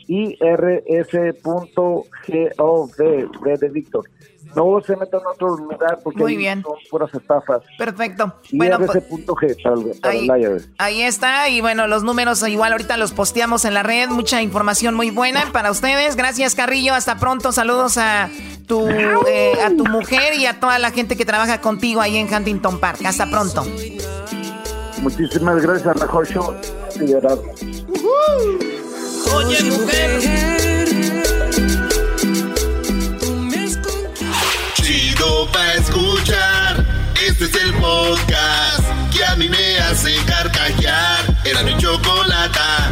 [0.08, 2.00] irs.gov,
[2.96, 4.06] de Víctor.
[4.56, 6.62] No se metan en otro lugar porque Muy bien.
[6.62, 7.62] son puras estafas.
[7.78, 8.36] Perfecto.
[8.52, 10.28] Bueno, pues, G ahí,
[10.78, 11.50] ahí está.
[11.50, 14.10] Y bueno, los números igual ahorita los posteamos en la red.
[14.10, 16.16] Mucha información muy buena para ustedes.
[16.16, 16.94] Gracias, Carrillo.
[16.94, 17.52] Hasta pronto.
[17.52, 18.30] Saludos a
[18.68, 22.32] tu, eh, a tu mujer y a toda la gente que trabaja contigo ahí en
[22.32, 23.00] Huntington Park.
[23.06, 23.53] Hasta pronto.
[25.02, 26.56] Muchísimas gracias, mejor show.
[29.36, 30.22] Oye, mujer.
[34.74, 36.86] Chido pa' escuchar.
[37.28, 38.84] Este es el podcast
[39.16, 41.20] que a mí me hace carcajear.
[41.46, 42.92] Era mi chocolata.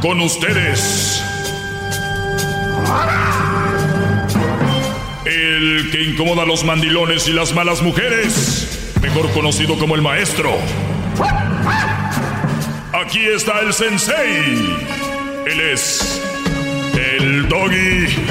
[0.00, 1.22] Con ustedes.
[5.44, 8.96] El que incomoda a los mandilones y las malas mujeres.
[9.02, 10.50] Mejor conocido como el maestro.
[12.94, 14.74] Aquí está el sensei.
[15.46, 16.22] Él es
[16.94, 18.06] el doggy.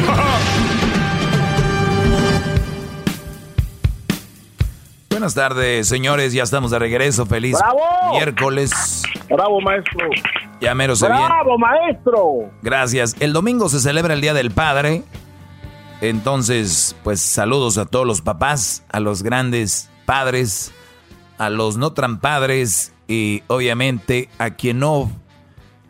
[5.11, 6.33] Buenas tardes, señores.
[6.33, 7.27] Ya estamos de regreso.
[7.27, 7.79] Feliz ¡Bravo!
[8.13, 9.03] miércoles.
[9.29, 10.09] Bravo, maestro.
[10.59, 11.23] Ya mero se viene.
[11.27, 12.51] ¡Bravo, maestro!
[12.63, 13.15] Gracias.
[13.19, 15.03] El domingo se celebra el Día del Padre.
[16.03, 20.73] Entonces, pues saludos a todos los papás, a los grandes padres,
[21.37, 25.09] a los no tan padres y obviamente a quien no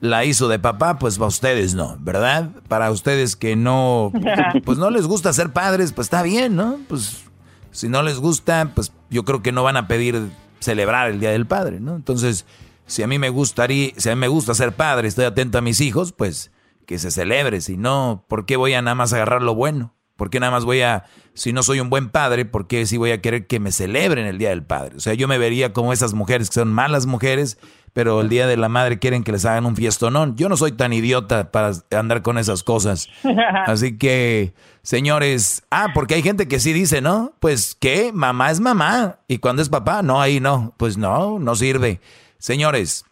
[0.01, 2.51] la hizo de papá, pues a ustedes no, ¿verdad?
[2.67, 4.11] Para ustedes que no,
[4.65, 6.77] pues no les gusta ser padres, pues está bien, ¿no?
[6.87, 7.23] Pues
[7.71, 10.29] si no les gusta, pues yo creo que no van a pedir
[10.59, 11.95] celebrar el Día del Padre, ¿no?
[11.95, 12.45] Entonces,
[12.85, 15.61] si a mí me gustaría, si a mí me gusta ser padre, estoy atento a
[15.61, 16.51] mis hijos, pues
[16.85, 19.95] que se celebre, si no, ¿por qué voy a nada más agarrar lo bueno?
[20.15, 22.97] ¿Por qué nada más voy a, si no soy un buen padre, por qué sí
[22.97, 24.97] voy a querer que me celebren el Día del Padre?
[24.97, 27.57] O sea, yo me vería como esas mujeres que son malas mujeres,
[27.93, 30.35] pero el Día de la Madre quieren que les hagan un fiestonón.
[30.35, 33.09] Yo no soy tan idiota para andar con esas cosas.
[33.65, 34.53] Así que,
[34.83, 37.33] señores, ah, porque hay gente que sí dice, ¿no?
[37.39, 38.11] Pues, ¿qué?
[38.13, 39.19] Mamá es mamá.
[39.27, 40.75] Y cuando es papá, no, ahí no.
[40.77, 42.01] Pues no, no sirve.
[42.37, 43.05] Señores,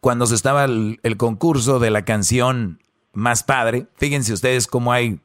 [0.00, 2.80] cuando se estaba el, el concurso de la canción
[3.12, 5.20] Más Padre, fíjense ustedes cómo hay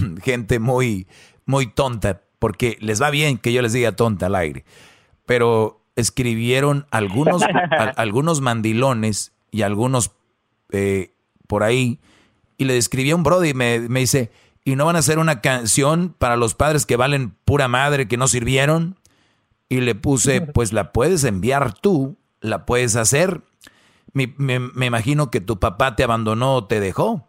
[0.22, 1.06] gente muy,
[1.46, 4.64] muy tonta, porque les va bien que yo les diga tonta al aire,
[5.26, 7.46] pero escribieron algunos, a-
[7.96, 10.12] algunos mandilones y algunos
[10.70, 11.12] eh,
[11.46, 12.00] por ahí,
[12.58, 14.30] y le escribí a un brody y me, me dice,
[14.64, 18.16] ¿y no van a hacer una canción para los padres que valen pura madre, que
[18.16, 18.96] no sirvieron?
[19.68, 23.40] Y le puse, pues la puedes enviar tú, la puedes hacer.
[24.12, 27.26] Me, me- me imagino que tu papá te abandonó o te dejó.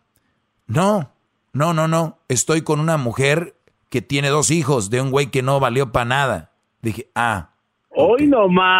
[0.67, 1.12] No,
[1.53, 2.19] no, no, no.
[2.27, 3.55] Estoy con una mujer
[3.89, 6.51] que tiene dos hijos de un güey que no valió para nada.
[6.81, 7.51] Dije, ah.
[7.89, 8.73] Hoy nomás.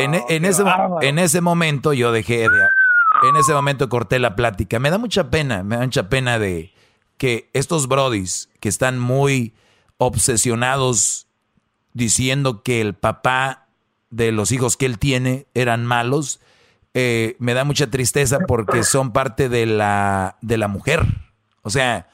[0.00, 0.64] En, e- en ese,
[1.02, 2.60] en ese momento yo dejé de...
[3.28, 4.80] En ese momento corté la plática.
[4.80, 6.72] Me da mucha pena, me da mucha pena de
[7.18, 9.54] que estos brodis que están muy
[9.98, 11.28] obsesionados
[11.92, 13.66] diciendo que el papá
[14.10, 16.40] de los hijos que él tiene eran malos,
[16.94, 21.06] eh, me da mucha tristeza porque son parte de la, de la mujer.
[21.62, 22.08] O sea,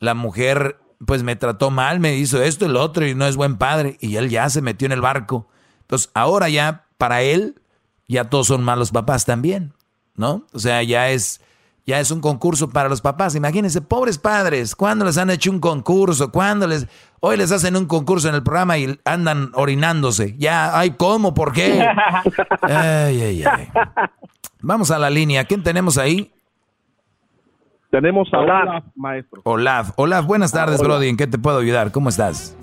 [0.00, 3.36] la mujer pues me trató mal, me hizo esto y lo otro y no es
[3.36, 5.48] buen padre y él ya se metió en el barco.
[5.82, 7.60] Entonces ahora ya para él
[8.08, 9.74] ya todos son malos papás también,
[10.16, 10.46] ¿no?
[10.52, 11.40] O sea, ya es
[11.88, 13.34] ya es un concurso para los papás.
[13.34, 16.30] Imagínense, pobres padres, ¿cuándo les han hecho un concurso?
[16.30, 16.86] ¿Cuándo les
[17.20, 20.36] hoy les hacen un concurso en el programa y andan orinándose?
[20.36, 21.32] Ya, ay, ¿cómo?
[21.32, 21.82] ¿Por qué?
[22.62, 23.68] Ay, ay, ay.
[24.60, 25.44] Vamos a la línea.
[25.44, 26.30] ¿Quién tenemos ahí?
[27.90, 28.68] Tenemos a Olaf.
[28.68, 29.40] Olaf, maestro.
[29.44, 29.90] Olaf.
[29.96, 30.88] Olaf, buenas tardes, Hola.
[30.88, 31.08] Brody.
[31.08, 31.90] ¿En qué te puedo ayudar?
[31.90, 32.54] ¿Cómo estás?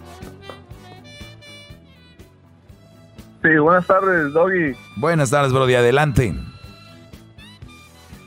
[3.42, 4.76] Sí, buenas tardes, Doggy.
[4.98, 5.74] Buenas tardes, Brody.
[5.74, 6.36] Adelante.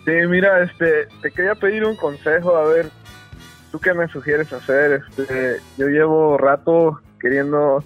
[0.09, 2.86] Sí, mira, este, te quería pedir un consejo, a ver,
[3.70, 4.93] ¿tú qué me sugieres hacer?
[4.93, 7.85] Este, yo llevo rato queriendo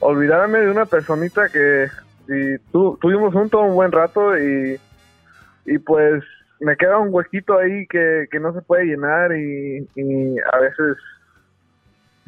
[0.00, 1.86] olvidarme de una personita que
[2.28, 4.78] y tu- tuvimos juntos un buen rato y,
[5.64, 6.22] y pues
[6.60, 10.98] me queda un huequito ahí que, que no se puede llenar y, y a veces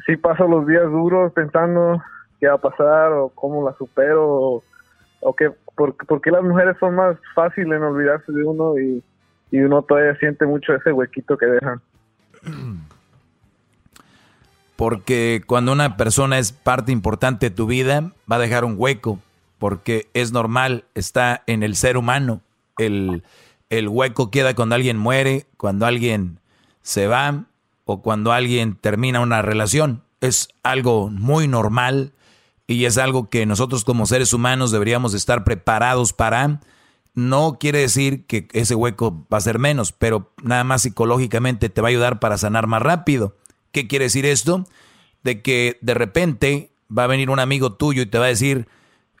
[0.07, 2.01] sí paso los días duros pensando
[2.39, 4.63] qué va a pasar o cómo la supero o,
[5.19, 9.03] o qué, por, por qué las mujeres son más fáciles en olvidarse de uno y,
[9.55, 11.81] y uno todavía siente mucho ese huequito que dejan.
[14.75, 19.19] Porque cuando una persona es parte importante de tu vida, va a dejar un hueco.
[19.57, 22.41] Porque es normal, está en el ser humano.
[22.77, 23.23] El,
[23.69, 26.39] el hueco queda cuando alguien muere, cuando alguien
[26.81, 27.45] se va
[27.85, 30.01] o cuando alguien termina una relación.
[30.19, 32.11] Es algo muy normal
[32.67, 36.59] y es algo que nosotros como seres humanos deberíamos estar preparados para.
[37.15, 41.81] No quiere decir que ese hueco va a ser menos, pero nada más psicológicamente te
[41.81, 43.37] va a ayudar para sanar más rápido.
[43.71, 44.65] ¿Qué quiere decir esto?
[45.23, 48.67] De que de repente va a venir un amigo tuyo y te va a decir,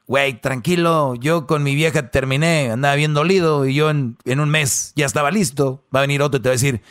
[0.07, 4.49] güey, tranquilo, yo con mi vieja terminé, andaba bien dolido y yo en, en un
[4.49, 5.83] mes ya estaba listo.
[5.95, 6.81] Va a venir otro y te va a decir,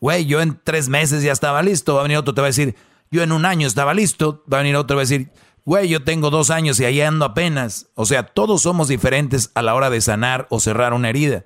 [0.00, 1.94] güey, yo en tres meses ya estaba listo.
[1.94, 2.74] Va a venir otro y te va a decir,
[3.10, 4.42] yo en un año estaba listo.
[4.52, 5.30] Va a venir otro y va a decir,
[5.64, 7.90] güey, yo tengo dos años y ahí ando apenas.
[7.94, 11.44] O sea, todos somos diferentes a la hora de sanar o cerrar una herida.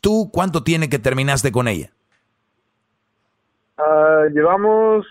[0.00, 1.90] ¿Tú cuánto tiene que terminaste con ella?
[3.76, 5.06] Ah, llevamos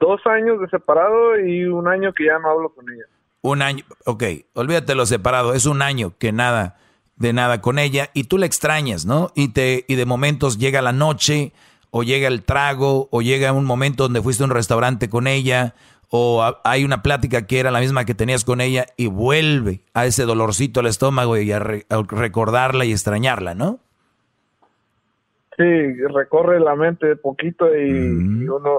[0.00, 3.04] dos años de separado y un año que ya no hablo con ella.
[3.42, 4.22] Un año, ok,
[4.54, 6.76] olvídate lo separado, es un año que nada,
[7.16, 9.32] de nada con ella y tú la extrañas, ¿no?
[9.34, 11.52] Y, te, y de momentos llega la noche
[11.90, 15.74] o llega el trago o llega un momento donde fuiste a un restaurante con ella
[16.14, 20.04] o hay una plática que era la misma que tenías con ella y vuelve a
[20.04, 23.80] ese dolorcito al estómago y a recordarla y extrañarla, ¿no?
[25.56, 25.64] Sí,
[26.14, 27.90] recorre la mente poquito y,
[28.46, 28.78] uno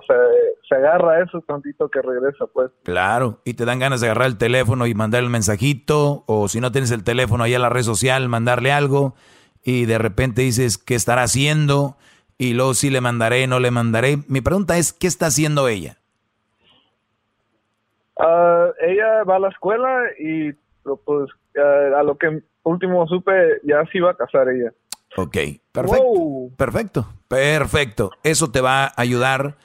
[0.68, 2.70] se, agarra a eso tantito que regresa, pues.
[2.84, 6.62] Claro, y te dan ganas de agarrar el teléfono y mandar el mensajito, o si
[6.62, 9.16] no tienes el teléfono ahí a la red social, mandarle algo,
[9.64, 11.98] y de repente dices, ¿qué estará haciendo?
[12.38, 14.20] Y luego sí le mandaré, no le mandaré.
[14.28, 15.98] Mi pregunta es, ¿qué está haciendo ella?
[18.18, 20.52] Ah, ella va a la escuela y
[21.06, 21.30] pues
[21.96, 23.32] a lo que último supe
[23.64, 24.72] ya se iba a casar ella.
[25.16, 25.38] Ok,
[25.72, 26.50] perfecto.
[26.58, 28.12] Perfecto, perfecto.
[28.24, 29.58] Eso te va a ayudar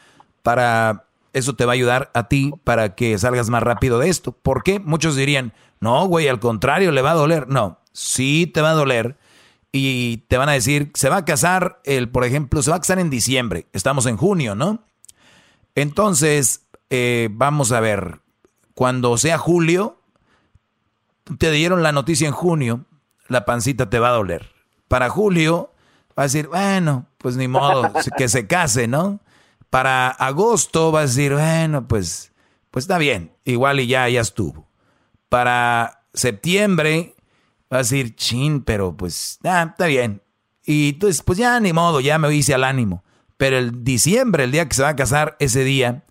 [0.43, 4.33] para, eso te va a ayudar a ti para que salgas más rápido de esto.
[4.33, 4.79] ¿Por qué?
[4.79, 7.49] Muchos dirían, no, güey, al contrario, le va a doler.
[7.49, 9.17] No, sí te va a doler.
[9.71, 12.81] Y te van a decir, se va a casar, el, por ejemplo, se va a
[12.81, 13.67] casar en diciembre.
[13.73, 14.83] Estamos en junio, ¿no?
[15.75, 18.21] Entonces, eh, vamos a ver,
[18.79, 19.99] cuando sea julio,
[21.39, 22.85] te dieron la noticia en junio,
[23.27, 24.53] la pancita te va a doler
[24.87, 25.73] para julio
[26.17, 29.19] va a decir, bueno, pues ni modo, que se case, ¿no?
[29.69, 32.31] Para agosto va a decir, bueno, pues,
[32.71, 34.69] pues está bien, igual y ya, ya estuvo.
[35.29, 37.17] Para septiembre
[37.73, 40.23] va a decir, chin, pero pues, ah, está bien.
[40.65, 43.03] Y entonces, pues ya ni modo, ya me hice al ánimo.
[43.37, 46.05] Pero el diciembre, el día que se va a casar, ese día,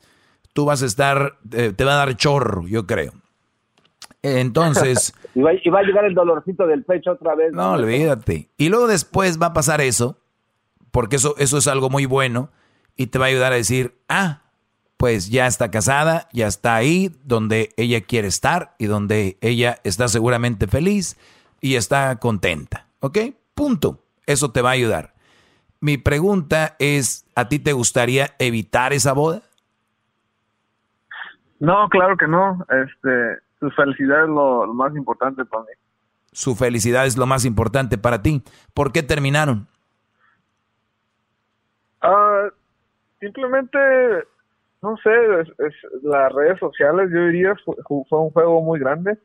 [0.58, 3.14] tú vas a estar, eh, te va a dar chorro, yo creo.
[4.24, 5.14] Entonces.
[5.36, 7.54] y, va, a llegar el dolorcito del pecho otra vez.
[7.54, 8.50] No, olvídate.
[8.58, 10.18] Y luego después va a pasar eso,
[10.90, 12.50] porque eso, eso es algo muy bueno,
[12.96, 14.42] y te va a ayudar a decir, ah,
[14.98, 20.08] pues ya está casada, ya está ahí donde ella quiere estar y donde ella está
[20.08, 21.18] seguramente feliz
[21.62, 22.88] y está contenta.
[23.02, 23.20] ¿Ok?
[23.54, 24.04] Punto.
[24.26, 25.14] Eso te va a ayudar.
[25.82, 29.44] Mi pregunta es, ¿a ti te gustaría evitar esa boda?
[31.60, 32.66] No, claro que no.
[32.70, 35.70] Este, su felicidad es lo, más importante para mí.
[36.32, 38.44] Su felicidad es lo más importante para ti.
[38.74, 39.68] ¿Por qué terminaron?
[42.02, 42.50] Ah,
[43.20, 43.80] simplemente,
[44.82, 45.10] no sé,
[46.04, 49.18] las redes sociales, yo diría, fue, un juego muy grande.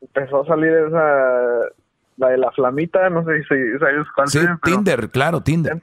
[0.00, 1.72] empezó a salir esa,
[2.16, 5.82] la de la flamita, no sé si sabes cuál Sí, Tinder, claro, Tinder.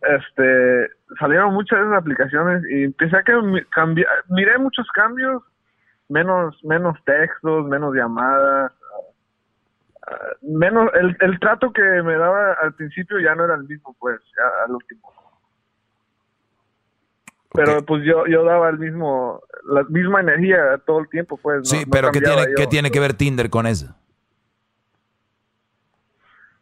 [0.00, 3.32] este, salieron muchas de esas aplicaciones y empecé a que
[3.70, 5.42] cambiar, miré muchos cambios
[6.08, 8.72] menos menos textos, menos llamadas,
[10.06, 13.96] ah, menos el, el trato que me daba al principio ya no era el mismo,
[13.98, 14.20] pues,
[14.64, 15.12] al último.
[17.54, 21.68] Pero pues yo yo daba el mismo la misma energía todo el tiempo, pues.
[21.68, 23.94] sí, pero ¿qué tiene qué tiene que ver Tinder con eso?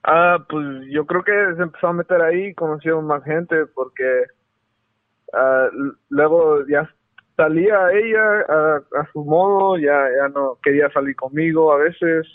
[0.04, 4.26] Ah, pues yo creo que se empezó a meter ahí, conoció más gente porque
[5.32, 6.88] uh, luego ya
[7.36, 12.26] salía ella a, su modo, ya, ya no quería salir conmigo a veces.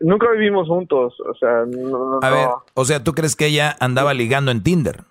[0.00, 4.50] nunca vivimos juntos, o sea, A ver, o sea, ¿tú crees que ella andaba ligando
[4.50, 5.02] en Tinder?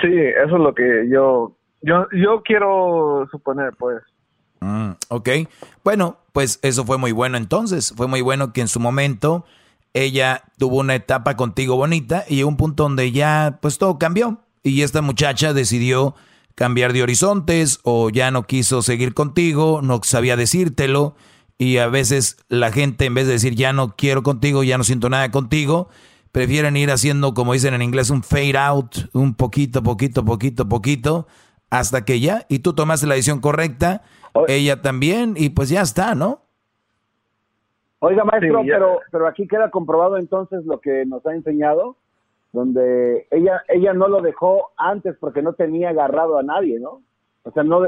[0.00, 4.02] Sí, eso es lo que yo, yo, yo quiero suponer, pues.
[4.60, 5.28] Mm, ok,
[5.84, 9.44] bueno, pues eso fue muy bueno entonces, fue muy bueno que en su momento
[9.94, 14.82] ella tuvo una etapa contigo bonita y un punto donde ya pues todo cambió y
[14.82, 16.14] esta muchacha decidió
[16.54, 21.14] cambiar de horizontes o ya no quiso seguir contigo, no sabía decírtelo
[21.58, 24.84] y a veces la gente en vez de decir ya no quiero contigo, ya no
[24.84, 25.88] siento nada contigo,
[26.32, 31.26] prefieren ir haciendo como dicen en inglés un fade out, un poquito, poquito, poquito, poquito,
[31.70, 34.02] hasta que ya, y tú tomaste la decisión correcta,
[34.46, 36.42] ella también, y pues ya está, ¿no?
[38.00, 41.96] Oiga, maestro, pero, pero aquí queda comprobado entonces lo que nos ha enseñado,
[42.52, 47.02] donde ella ella no lo dejó antes porque no tenía agarrado a nadie, ¿no?
[47.42, 47.82] O sea, no,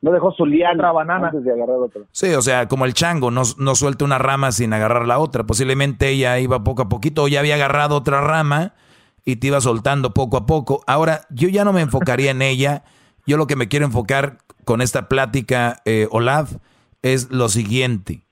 [0.00, 1.28] no dejó su liana banana.
[1.28, 2.06] antes de agarrar a otro.
[2.12, 5.44] Sí, o sea, como el chango, no, no suelta una rama sin agarrar la otra.
[5.44, 8.74] Posiblemente ella iba poco a poquito o ya había agarrado otra rama
[9.24, 10.82] y te iba soltando poco a poco.
[10.86, 12.84] Ahora, yo ya no me enfocaría en ella.
[13.26, 16.56] Yo lo que me quiero enfocar con esta plática, eh, Olaf,
[17.02, 18.22] es lo siguiente.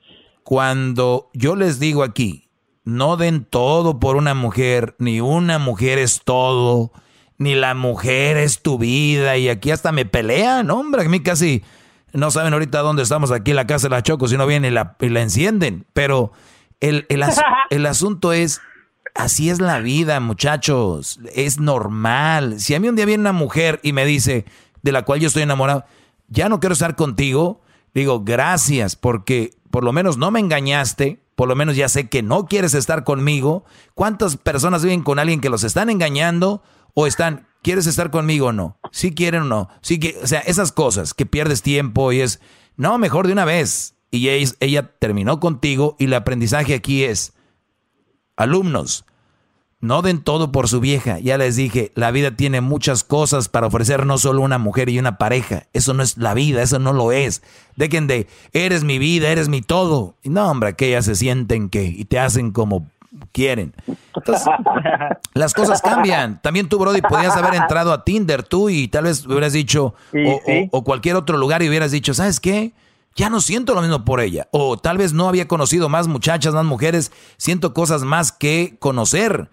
[0.42, 2.45] Cuando yo les digo aquí,
[2.86, 6.92] no den todo por una mujer, ni una mujer es todo,
[7.36, 11.64] ni la mujer es tu vida y aquí hasta me pelean, hombre, a mí casi
[12.12, 14.70] no saben ahorita dónde estamos aquí en la casa de la Choco, si no vienen
[14.70, 16.30] y la, y la encienden, pero
[16.80, 17.24] el, el,
[17.70, 18.60] el asunto es,
[19.16, 22.60] así es la vida, muchachos, es normal.
[22.60, 24.44] Si a mí un día viene una mujer y me dice,
[24.82, 25.84] de la cual yo estoy enamorado,
[26.28, 27.62] ya no quiero estar contigo,
[27.94, 32.22] digo, gracias, porque por lo menos no me engañaste, por lo menos ya sé que
[32.22, 33.66] no quieres estar conmigo.
[33.92, 36.62] ¿Cuántas personas viven con alguien que los están engañando
[36.94, 38.78] o están, ¿quieres estar conmigo o no?
[38.90, 39.68] Si quieren o no.
[39.82, 42.40] Sí que, o sea, esas cosas que pierdes tiempo y es,
[42.78, 43.96] no, mejor de una vez.
[44.10, 47.34] Y ella terminó contigo y el aprendizaje aquí es,
[48.34, 49.04] alumnos,
[49.80, 51.18] no den todo por su vieja.
[51.18, 54.98] Ya les dije, la vida tiene muchas cosas para ofrecer, no solo una mujer y
[54.98, 55.64] una pareja.
[55.72, 57.42] Eso no es la vida, eso no lo es.
[57.76, 60.14] Dejen de, eres mi vida, eres mi todo.
[60.22, 62.86] Y no, hombre, que ellas se sienten que y te hacen como
[63.32, 63.74] quieren.
[64.14, 64.46] Entonces,
[65.34, 66.40] las cosas cambian.
[66.40, 70.40] También tú, Brody, podías haber entrado a Tinder tú y tal vez hubieras dicho, o,
[70.70, 72.72] o cualquier otro lugar y hubieras dicho, ¿sabes qué?
[73.16, 74.46] ya no siento lo mismo por ella.
[74.52, 79.48] O tal vez no había conocido más muchachas, más mujeres, siento cosas más que conocer.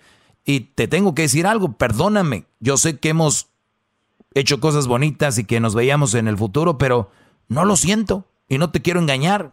[0.45, 2.45] Y te tengo que decir algo, perdóname.
[2.59, 3.49] Yo sé que hemos
[4.33, 7.09] hecho cosas bonitas y que nos veíamos en el futuro, pero
[7.47, 9.51] no lo siento y no te quiero engañar.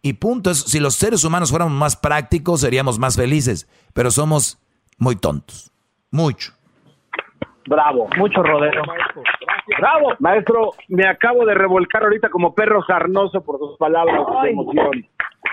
[0.00, 4.58] Y punto, si los seres humanos fuéramos más prácticos, seríamos más felices, pero somos
[4.96, 5.72] muy tontos.
[6.10, 6.52] Mucho.
[7.66, 8.08] Bravo.
[8.16, 8.82] Mucho rodeo.
[9.78, 10.14] Bravo.
[10.20, 15.06] Maestro, me acabo de revolcar ahorita como perro sarnoso por sus palabras de emoción.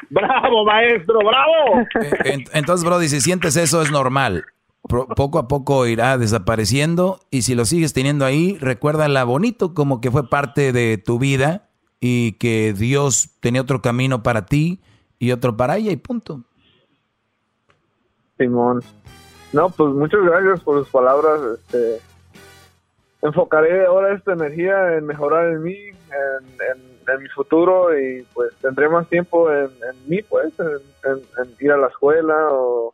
[0.10, 1.88] Bravo, maestro, bravo.
[2.24, 4.46] Eh, entonces, Brody, si sientes eso es normal
[4.88, 10.12] poco a poco irá desapareciendo y si lo sigues teniendo ahí, recuérdala bonito como que
[10.12, 14.82] fue parte de tu vida y que Dios tenía otro camino para ti
[15.20, 16.44] y otro para ella y punto.
[18.38, 18.82] Simón.
[19.54, 21.40] No, pues muchas gracias por sus palabras.
[21.58, 22.02] Este,
[23.22, 28.90] enfocaré ahora esta energía en mejorar en mí, en en mi futuro y pues tendré
[28.90, 29.70] más tiempo en,
[30.08, 32.94] mí, pues, en, ir a la escuela o,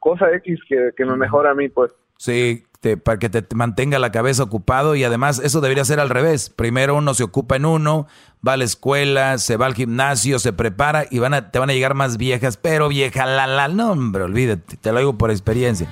[0.00, 1.92] cosa X que, me mejora a mí, pues.
[2.18, 2.64] Sí,
[3.02, 6.50] para que te mantenga la cabeza ocupado y además eso debería ser al revés.
[6.50, 8.06] Primero uno se ocupa en uno,
[8.46, 11.70] va a la escuela, se va al gimnasio, se prepara y van a, te van
[11.70, 15.30] a llegar más viejas, pero vieja la la, no hombre, olvídate, te lo digo por
[15.30, 15.88] experiencia.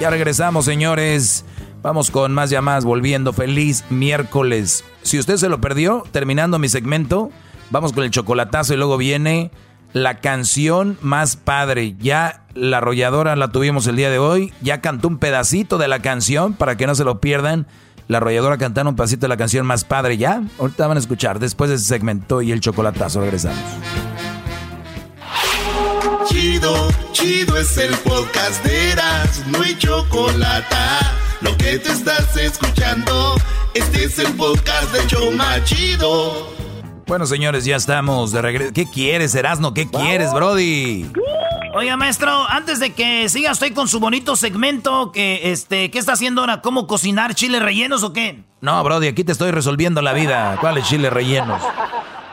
[0.00, 1.44] Ya regresamos, señores.
[1.84, 3.34] Vamos con más llamadas, volviendo.
[3.34, 4.86] Feliz miércoles.
[5.02, 7.30] Si usted se lo perdió, terminando mi segmento,
[7.68, 9.50] vamos con el chocolatazo y luego viene
[9.92, 11.94] la canción más padre.
[12.00, 14.54] Ya la arrolladora la tuvimos el día de hoy.
[14.62, 17.66] Ya cantó un pedacito de la canción para que no se lo pierdan.
[18.08, 20.16] La arrolladora cantando un pedacito de la canción más padre.
[20.16, 23.20] Ya, ahorita van a escuchar después de ese segmento y el chocolatazo.
[23.20, 23.60] Regresamos.
[26.28, 28.94] Chido, chido es el podcast de
[29.50, 30.76] no hay chocolate
[31.44, 33.34] lo que te estás escuchando,
[33.74, 36.48] este es el podcast de Choma Chido.
[37.06, 38.72] Bueno, señores, ya estamos de regreso.
[38.72, 39.74] ¿Qué quieres, Erasno?
[39.74, 41.06] ¿Qué quieres, Brody?
[41.74, 45.12] Oiga, maestro, antes de que siga, estoy con su bonito segmento.
[45.12, 46.62] Que, este, ¿Qué está haciendo ahora?
[46.62, 48.42] ¿Cómo cocinar chiles rellenos o qué?
[48.62, 50.56] No, Brody, aquí te estoy resolviendo la vida.
[50.60, 51.60] ¿Cuáles chiles rellenos?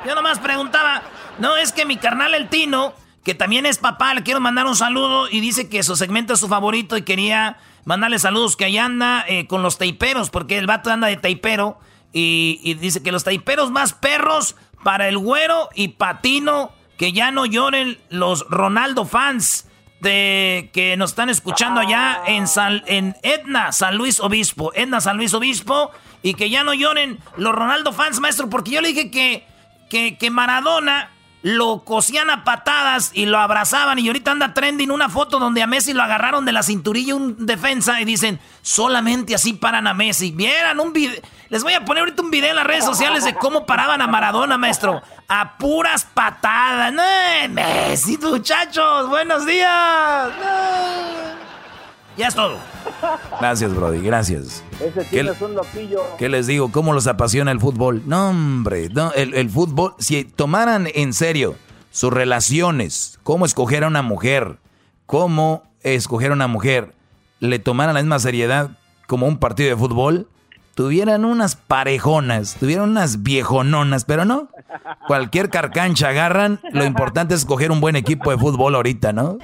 [0.08, 1.04] Yo nomás preguntaba.
[1.38, 2.94] No, es que mi carnal el Tino,
[3.26, 6.40] que también es papá, le quiero mandar un saludo y dice que su segmento es
[6.40, 10.68] su favorito y quería Mandarle saludos que ahí anda eh, con los taiperos, porque el
[10.68, 11.80] vato anda de taipero.
[12.14, 17.46] Y, dice que los taiperos más perros para el güero y patino, que ya no
[17.46, 19.68] lloren los Ronaldo fans
[20.02, 22.46] de que nos están escuchando allá en,
[22.88, 24.72] en Etna, San Luis Obispo.
[24.74, 25.92] Etna, San Luis Obispo.
[26.24, 29.48] Y que ya no lloren los Ronaldo fans, maestro, porque yo le dije que,
[29.90, 31.10] que, que Maradona
[31.42, 34.00] lo cosían a patadas y lo abrazaban.
[34.00, 37.46] Y ahorita anda trending una foto donde a Messi lo agarraron de la cinturilla un
[37.46, 40.32] defensa y dicen, solamente así paran a Messi.
[40.32, 41.20] Vieran un video.
[41.50, 44.08] Les voy a poner ahorita un video en las redes sociales de cómo paraban a
[44.08, 45.02] Maradona, maestro.
[45.28, 46.94] A puras patadas.
[46.94, 47.04] No,
[47.50, 49.10] Messi, muchachos.
[49.10, 50.30] Buenos días.
[52.18, 52.58] Ya es todo.
[53.40, 54.64] Gracias, Brody, gracias.
[54.80, 56.02] Ese tío es un loquillo.
[56.18, 56.72] ¿Qué les digo?
[56.72, 58.04] ¿Cómo los apasiona el fútbol?
[58.06, 61.56] No, hombre, no, el, fútbol, si tomaran en serio
[61.90, 64.58] sus relaciones, cómo escoger a una mujer,
[65.06, 66.94] cómo escoger a una mujer,
[67.40, 68.72] le tomaran la misma seriedad
[69.08, 70.28] como un partido de fútbol,
[70.76, 74.50] tuvieran unas parejonas, tuvieran unas viejononas, pero no.
[75.08, 79.38] Cualquier carcancha agarran, lo importante es escoger un buen equipo de fútbol ahorita, ¿no?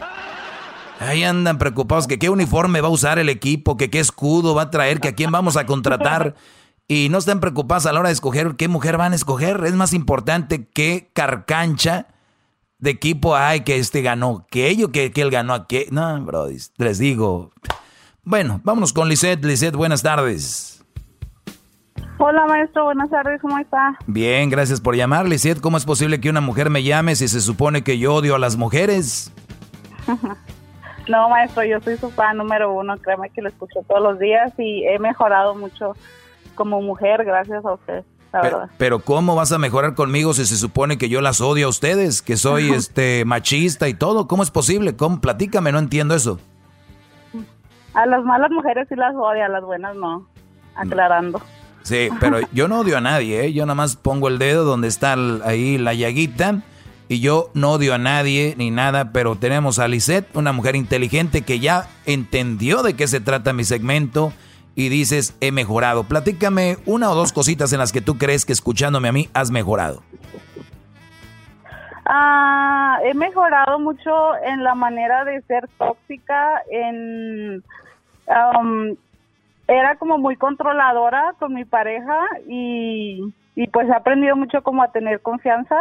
[1.00, 4.64] Ahí andan preocupados que qué uniforme va a usar el equipo, que qué escudo va
[4.64, 6.36] a traer, que a quién vamos a contratar.
[6.90, 9.62] Y no están preocupados a la hora de escoger qué mujer van a escoger.
[9.66, 12.08] Es más importante qué carcancha
[12.80, 15.68] de equipo hay que este ganó, que ello que, que él ganó.
[15.68, 16.48] Que, no, bro,
[16.78, 17.52] les digo.
[18.24, 19.44] Bueno, vámonos con Lisette.
[19.44, 20.82] Lisette, buenas tardes.
[22.20, 23.98] Hola maestro, buenas tardes, ¿cómo está?
[24.08, 25.28] Bien, gracias por llamar.
[25.28, 28.34] Lisette, ¿cómo es posible que una mujer me llame si se supone que yo odio
[28.34, 29.32] a las mujeres?
[31.10, 34.52] no, maestro, yo soy su fan número uno, créeme que lo escucho todos los días
[34.58, 35.96] y he mejorado mucho
[36.56, 38.04] como mujer gracias a usted.
[38.34, 38.74] La pero, verdad.
[38.78, 42.22] pero ¿cómo vas a mejorar conmigo si se supone que yo las odio a ustedes,
[42.22, 44.28] que soy este machista y todo?
[44.28, 44.96] ¿Cómo es posible?
[44.96, 45.22] ¿Cómo?
[45.22, 46.40] Platícame, no entiendo eso.
[47.94, 50.28] A las malas mujeres sí las odia, a las buenas no.
[50.76, 51.42] Aclarando.
[51.82, 53.54] Sí, pero yo no odio a nadie, ¿eh?
[53.54, 55.16] Yo nada más pongo el dedo donde está
[55.46, 56.62] ahí la llaguita
[57.10, 61.44] y yo no odio a nadie ni nada, pero tenemos a Lisette, una mujer inteligente
[61.44, 64.34] que ya entendió de qué se trata mi segmento
[64.76, 66.04] y dices, he mejorado.
[66.04, 69.52] Platícame una o dos cositas en las que tú crees que escuchándome a mí has
[69.52, 70.04] mejorado.
[72.06, 77.64] Ah, he mejorado mucho en la manera de ser tóxica, en...
[78.28, 78.96] Um,
[79.68, 82.18] era como muy controladora con mi pareja
[82.48, 85.76] y, y pues he aprendido mucho como a tener confianza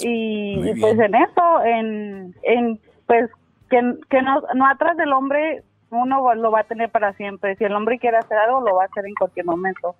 [0.00, 3.30] y, y pues en eso, en, en pues
[3.70, 3.80] que,
[4.10, 7.56] que no, no atrás del hombre uno lo va a tener para siempre.
[7.56, 9.94] Si el hombre quiere hacer algo, lo va a hacer en cualquier momento.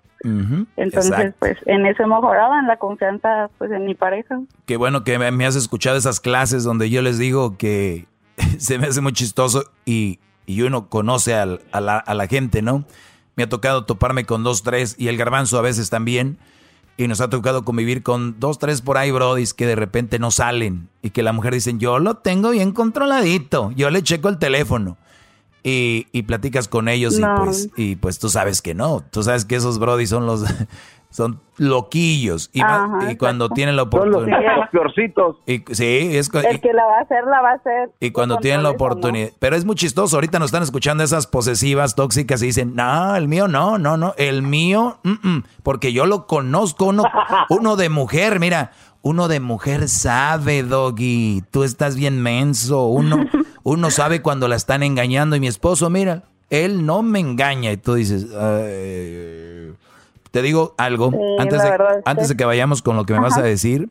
[0.77, 1.35] Entonces, exacto.
[1.39, 4.39] pues en eso he mejorado, en la confianza, pues en mi pareja.
[4.67, 8.05] Qué bueno que me, me has escuchado esas clases donde yo les digo que
[8.59, 12.61] se me hace muy chistoso y, y uno conoce al- a, la, a la gente,
[12.61, 12.85] ¿no?
[13.35, 16.37] Me ha tocado toparme con dos, tres y el garbanzo a veces también.
[16.99, 20.31] Y nos ha tocado convivir con dos, tres por ahí, brodis, que de repente no
[20.31, 20.89] salen.
[21.01, 23.71] Y que la mujer dicen, yo lo tengo bien controladito.
[23.71, 24.97] Yo le checo el teléfono.
[25.63, 27.35] Y, y platicas con ellos No.
[27.35, 29.01] y pues y pues tú sabes que no.
[29.11, 30.43] Tú sabes que esos brodis son los...
[31.11, 32.51] Son loquillos.
[32.53, 34.57] Y, más- Ajá, y cuando tienen la Son los oportunidad...
[34.57, 35.37] los peorcitos.
[35.47, 36.29] Y, sí, es...
[36.33, 37.89] El que la va a hacer, la va a hacer.
[37.99, 39.29] y cuando tienen la oportunidad.
[39.39, 40.17] Pero es muy chistoso.
[40.17, 44.13] Ahorita nos están escuchando esas posesivas, tóxicas y dicen, no, el mío no, no, no.
[44.17, 46.85] El mío, mm, mm", porque yo lo conozco.
[46.85, 47.03] Uno,
[47.49, 48.71] uno de mujer, mira,
[49.01, 51.43] uno de mujer sabe, doggy.
[51.49, 52.85] Tú estás bien menso.
[52.85, 53.25] Uno,
[53.63, 55.35] uno sabe cuando la están engañando.
[55.35, 57.71] Y mi esposo, mira, él no me engaña.
[57.71, 59.73] Y tú dices, "Ay".
[60.31, 61.11] Te digo algo.
[61.11, 63.89] Sí, antes, de, verdad antes de que vayamos con lo que me vas a decir.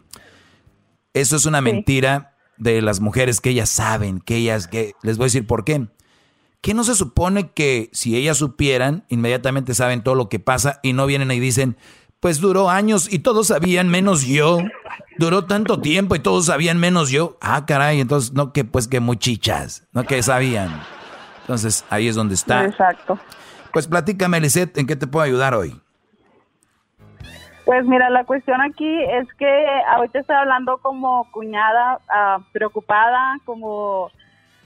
[1.15, 5.25] Eso es una mentira de las mujeres que ellas saben, que ellas, que les voy
[5.25, 5.89] a decir por qué.
[6.61, 10.93] Que no se supone que si ellas supieran, inmediatamente saben todo lo que pasa y
[10.93, 11.77] no vienen y dicen,
[12.21, 14.59] pues duró años y todos sabían menos yo.
[15.19, 17.39] Duró tanto tiempo y todos sabían menos yo.
[17.41, 20.83] Ah, caray, entonces no que pues que muy chichas, no que sabían.
[21.43, 22.65] Entonces ahí es donde está.
[22.65, 23.19] Exacto.
[23.73, 25.81] Pues platícame, Lisette, ¿en qué te puedo ayudar hoy?
[27.69, 34.11] Pues mira, la cuestión aquí es que ahorita estoy hablando como cuñada ah, preocupada, como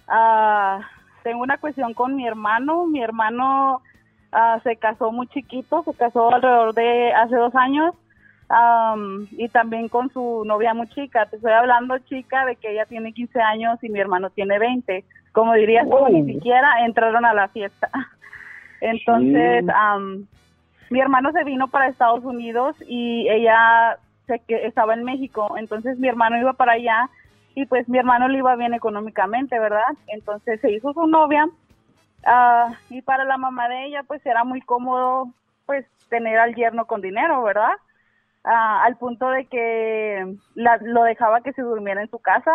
[0.06, 0.78] ah,
[1.24, 2.86] tengo una cuestión con mi hermano.
[2.86, 3.82] Mi hermano
[4.30, 7.92] ah, se casó muy chiquito, se casó alrededor de hace dos años
[8.48, 11.26] am, y también con su novia muy chica.
[11.26, 15.04] Te estoy hablando chica de que ella tiene 15 años y mi hermano tiene 20.
[15.32, 17.90] Como dirías, tú, ni siquiera entraron a la fiesta.
[18.80, 20.22] Entonces, Mm.
[20.92, 25.98] Mi hermano se vino para Estados Unidos y ella se que estaba en México, entonces
[25.98, 27.08] mi hermano iba para allá
[27.54, 29.82] y pues mi hermano le iba bien económicamente, ¿verdad?
[30.06, 31.48] Entonces se hizo su novia
[32.26, 35.32] ah, y para la mamá de ella pues era muy cómodo
[35.66, 37.72] pues tener al yerno con dinero, ¿verdad?
[38.44, 42.52] Ah, al punto de que la- lo dejaba que se durmiera en su casa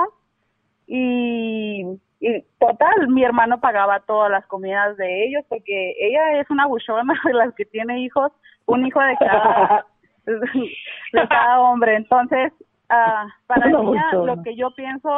[0.86, 1.84] y,
[2.20, 7.14] y total, mi hermano pagaba todas las comidas de ellos porque ella es una buchona
[7.26, 8.32] de las que tiene hijos,
[8.66, 9.86] un hijo de cada,
[10.26, 11.96] de cada hombre.
[11.96, 12.54] Entonces,
[12.90, 15.10] ah, para ella, lo que yo pienso,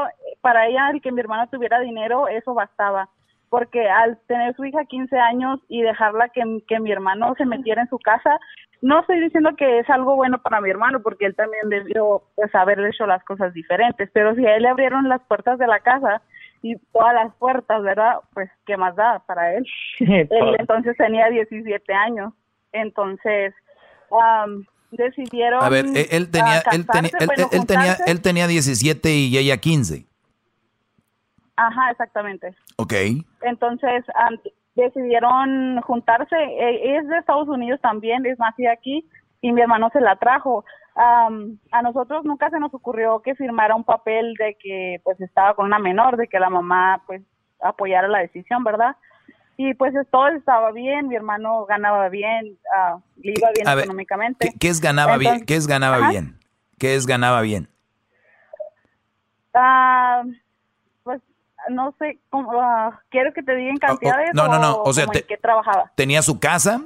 [0.41, 3.09] para ella el que mi hermano tuviera dinero, eso bastaba.
[3.49, 7.81] Porque al tener su hija 15 años y dejarla que, que mi hermano se metiera
[7.81, 8.39] en su casa,
[8.81, 12.53] no estoy diciendo que es algo bueno para mi hermano, porque él también debió pues,
[12.53, 15.79] haber hecho las cosas diferentes, pero si a él le abrieron las puertas de la
[15.79, 16.21] casa
[16.61, 18.17] y todas las puertas, ¿verdad?
[18.33, 19.65] Pues, ¿qué más da para él?
[19.99, 22.33] él entonces tenía 17 años,
[22.71, 23.53] entonces
[24.11, 25.63] am, decidieron...
[25.63, 29.09] A ver, él, tenía, ah, él, tenía, casarse, él, bueno, él tenía, él tenía 17
[29.09, 30.05] y ella 15.
[31.55, 32.55] Ajá, exactamente.
[32.77, 32.93] Ok.
[33.41, 34.37] Entonces am,
[34.75, 36.35] decidieron juntarse.
[36.35, 39.05] Eh, es de Estados Unidos también, es nacida aquí
[39.41, 40.65] y mi hermano se la trajo.
[41.01, 45.53] Am, a nosotros nunca se nos ocurrió que firmara un papel de que pues estaba
[45.53, 47.21] con una menor, de que la mamá pues
[47.61, 48.97] apoyara la decisión, ¿verdad?
[49.55, 53.79] Y pues es- todo estaba bien, mi hermano ganaba bien, ah, le iba bien ver,
[53.79, 54.49] económicamente.
[54.49, 55.45] ¿Qué, qué es ganaba bien?
[55.45, 56.09] ¿Qué es ganaba Ajá.
[56.09, 56.37] bien?
[56.77, 57.69] ¿Qué es ganaba bien?
[59.53, 60.23] Ah,
[61.03, 61.21] pues
[61.69, 64.31] no sé, cómo, ah, quiero que te digan cantidades.
[64.33, 65.93] no, no, no, o, sea, te, trabajaba.
[65.95, 66.81] ¿Tenía su casa?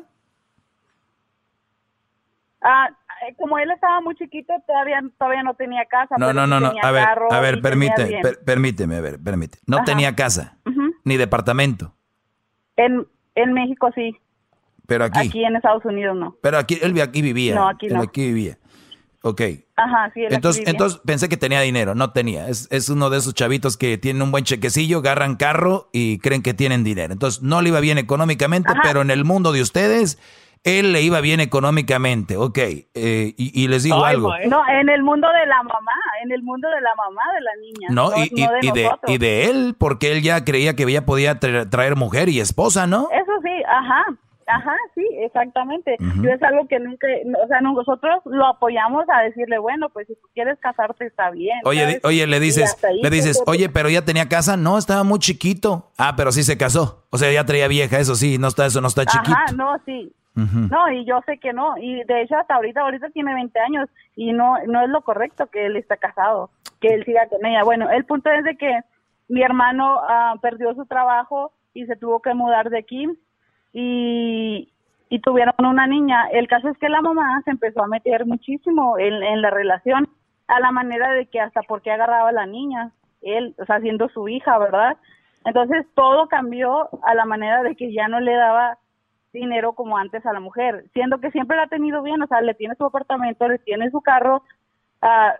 [2.61, 2.89] Ah,
[3.37, 6.15] como él estaba muy chiquito, todavía, todavía no tenía casa.
[6.17, 6.73] No, no, no, no.
[6.81, 9.61] A ver, a ver, permíteme, permíteme, a ver, permíteme.
[9.65, 10.57] No tenía casa,
[11.03, 11.93] ni departamento.
[12.75, 14.17] En, en México sí.
[14.87, 15.27] Pero aquí.
[15.27, 16.35] Aquí en Estados Unidos no.
[16.41, 17.55] Pero aquí, él aquí vivía.
[17.55, 18.57] No, aquí él aquí vivía.
[19.21, 19.41] Ok.
[19.77, 20.21] Ajá, sí.
[20.21, 20.71] Él entonces, aquí vivía.
[20.71, 22.49] entonces pensé que tenía dinero, no tenía.
[22.49, 26.41] Es, es uno de esos chavitos que tienen un buen chequecillo, agarran carro y creen
[26.41, 27.13] que tienen dinero.
[27.13, 30.19] Entonces, no le iba bien económicamente, pero en el mundo de ustedes,
[30.63, 32.37] él le iba bien económicamente.
[32.37, 32.57] Ok.
[32.57, 34.31] Eh, y, y, les digo algo.
[34.47, 35.91] No, en el mundo de la mamá,
[36.23, 37.87] en el mundo de la mamá de la niña.
[37.89, 40.89] No, no y, no de y, de, y de él, porque él ya creía que
[40.91, 43.09] ya podía tra traer mujer y esposa, ¿no?
[43.11, 44.05] Eso sí, ajá.
[44.45, 45.95] Ajá, sí, exactamente.
[45.99, 46.23] Uh -huh.
[46.23, 47.07] Yo es algo que nunca,
[47.43, 51.59] o sea, nosotros lo apoyamos a decirle, bueno, pues si tú quieres casarte está bien.
[51.63, 55.03] Oye, oye, le dices, ahí, le dices, pues, oye, pero ya tenía casa, no, estaba
[55.03, 55.91] muy chiquito.
[55.97, 57.05] Ah, pero sí se casó.
[57.09, 59.31] O sea, ya traía vieja, eso sí, no está, eso no está chiquito.
[59.31, 60.11] Ajá, no, sí.
[60.35, 63.89] No, y yo sé que no, y de hecho hasta ahorita, ahorita tiene 20 años
[64.15, 66.49] y no, no es lo correcto que él está casado,
[66.81, 67.63] que él siga con ella.
[67.63, 68.79] Bueno, el punto es de que
[69.27, 73.07] mi hermano uh, perdió su trabajo y se tuvo que mudar de aquí
[73.73, 74.71] y,
[75.09, 76.27] y tuvieron una niña.
[76.31, 80.09] El caso es que la mamá se empezó a meter muchísimo en, en la relación,
[80.47, 82.91] a la manera de que hasta porque agarraba a la niña,
[83.21, 84.97] él, o sea, siendo su hija, ¿verdad?
[85.45, 88.77] Entonces todo cambió a la manera de que ya no le daba
[89.33, 92.41] dinero como antes a la mujer, siendo que siempre la ha tenido bien, o sea,
[92.41, 94.43] le tiene su apartamento, le tiene su carro,
[95.01, 95.33] uh,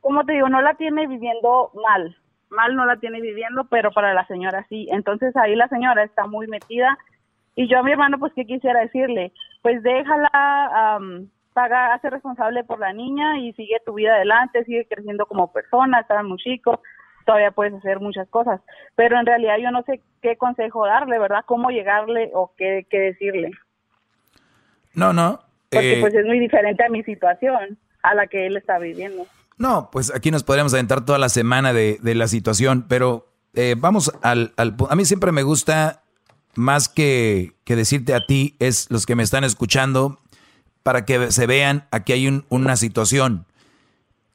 [0.00, 2.16] como te digo, no la tiene viviendo mal,
[2.48, 4.88] mal no la tiene viviendo, pero para la señora sí.
[4.90, 6.98] Entonces ahí la señora está muy metida
[7.56, 9.32] y yo a mi hermano, pues, ¿qué quisiera decirle?
[9.62, 14.86] Pues déjala, um, paga, hace responsable por la niña y sigue tu vida adelante, sigue
[14.86, 16.82] creciendo como persona, está muy chico,
[17.26, 18.62] todavía puedes hacer muchas cosas.
[18.94, 21.44] Pero en realidad yo no sé qué consejo darle, ¿verdad?
[21.44, 23.50] Cómo llegarle o qué, qué decirle.
[24.94, 25.40] No, no.
[25.68, 29.26] Porque eh, pues es muy diferente a mi situación, a la que él está viviendo.
[29.58, 33.74] No, pues aquí nos podríamos aventar toda la semana de, de la situación, pero eh,
[33.76, 34.76] vamos al, al...
[34.88, 36.02] A mí siempre me gusta
[36.54, 40.18] más que, que, decirte a ti, es los que me están escuchando,
[40.82, 43.44] para que se vean, aquí hay un, una situación.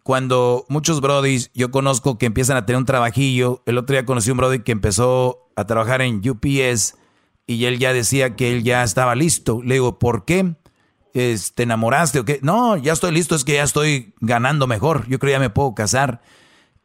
[0.03, 4.31] Cuando muchos brodis, yo conozco que empiezan a tener un trabajillo, el otro día conocí
[4.31, 6.95] un brody que empezó a trabajar en UPS
[7.45, 9.61] y él ya decía que él ya estaba listo.
[9.63, 10.55] Le digo, ¿por qué?
[11.13, 12.39] ¿Te enamoraste o qué?
[12.41, 15.49] No, ya estoy listo, es que ya estoy ganando mejor, yo creo que ya me
[15.49, 16.21] puedo casar.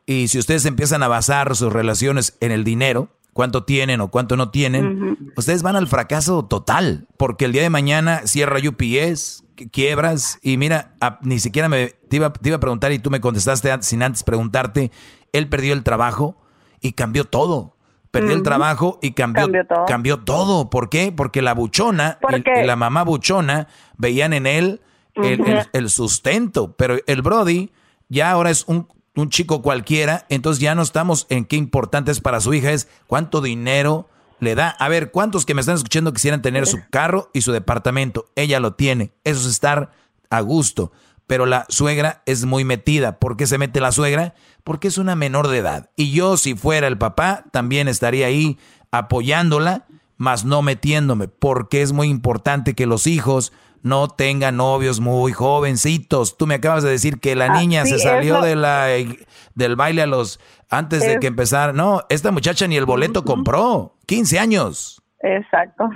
[0.05, 4.35] Y si ustedes empiezan a basar sus relaciones en el dinero, cuánto tienen o cuánto
[4.35, 5.33] no tienen, uh -huh.
[5.37, 10.95] ustedes van al fracaso total, porque el día de mañana cierra UPS, quiebras, y mira,
[11.03, 14.03] a, ni siquiera me te iba, te iba, a preguntar y tú me contestaste sin
[14.03, 14.91] antes preguntarte,
[15.35, 16.39] él perdió el trabajo
[16.81, 17.77] y cambió todo.
[18.11, 18.37] Perdió uh -huh.
[18.39, 19.85] el trabajo y cambió, cambió todo.
[19.85, 20.71] cambió, todo.
[20.71, 21.13] ¿Por qué?
[21.13, 23.69] Porque la buchona y, la mamá buchona
[23.99, 24.81] veían en él
[25.15, 25.69] el, uh -huh.
[25.75, 27.71] el, el sustento, pero el Brody
[28.09, 32.21] ya ahora es un un chico cualquiera, entonces ya no estamos en qué importante es
[32.21, 34.09] para su hija, es cuánto dinero
[34.41, 34.69] le da.
[34.69, 38.27] A ver, ¿cuántos que me están escuchando quisieran tener su carro y su departamento?
[38.37, 39.91] Ella lo tiene, eso es estar
[40.31, 40.93] a gusto.
[41.27, 43.19] Pero la suegra es muy metida.
[43.19, 44.35] ¿Por qué se mete la suegra?
[44.63, 45.91] Porque es una menor de edad.
[45.97, 48.59] Y yo, si fuera el papá, también estaría ahí
[48.93, 49.87] apoyándola,
[50.17, 53.53] mas no metiéndome, porque es muy importante que los hijos
[53.83, 56.37] no tenga novios muy jovencitos.
[56.37, 58.87] Tú me acabas de decir que la niña ah, sí, se salió de la,
[59.55, 60.41] del baile a los
[60.71, 61.73] antes es, de que empezara.
[61.73, 63.27] No, esta muchacha ni el boleto uh -huh.
[63.27, 63.93] compró.
[64.07, 65.03] 15 años.
[65.21, 65.91] Exacto,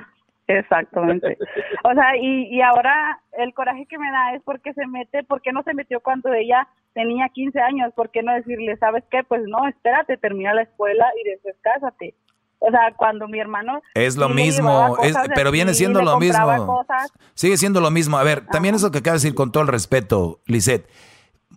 [0.46, 1.38] exactamente.
[1.84, 5.52] O sea, y, y ahora el coraje que me da es porque se mete, porque
[5.52, 9.22] no se metió cuando ella tenía 15 años, ¿por qué no decirle, sabes qué?
[9.22, 12.14] Pues no, espérate, termina la escuela y después cásate.
[12.60, 13.80] O sea, cuando mi hermano...
[13.94, 16.66] Es lo mismo, es, pero viene siendo lo mismo.
[16.66, 17.10] Cosas.
[17.34, 18.18] Sigue siendo lo mismo.
[18.18, 18.50] A ver, Ajá.
[18.52, 20.88] también eso que acabas de decir con todo el respeto, Lisette.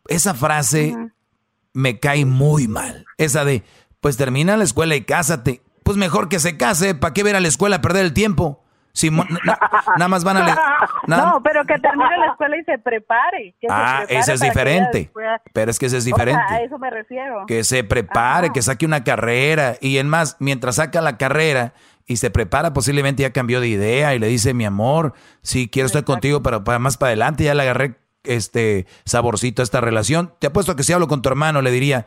[0.07, 1.13] Esa frase Ajá.
[1.73, 3.05] me cae muy mal.
[3.17, 3.63] Esa de,
[3.99, 5.61] pues termina la escuela y cásate.
[5.83, 8.62] Pues mejor que se case, ¿para qué ver a la escuela a perder el tiempo?
[8.93, 9.25] Si na,
[9.97, 10.55] nada más van a...
[11.07, 13.55] No, pero que termine la escuela y se prepare.
[13.59, 14.99] Que ah, se prepare ese es diferente.
[14.99, 15.25] Después...
[15.51, 16.41] Pero es que ese es diferente.
[16.45, 17.45] O sea, a eso me refiero.
[17.47, 18.53] Que se prepare, Ajá.
[18.53, 19.75] que saque una carrera.
[19.81, 21.73] Y en más, mientras saca la carrera
[22.05, 25.87] y se prepara, posiblemente ya cambió de idea y le dice, mi amor, sí, quiero
[25.87, 26.13] estar Exacto.
[26.13, 30.33] contigo, pero para más para adelante ya le agarré este saborcito a esta relación.
[30.39, 32.05] Te apuesto que si hablo con tu hermano le diría,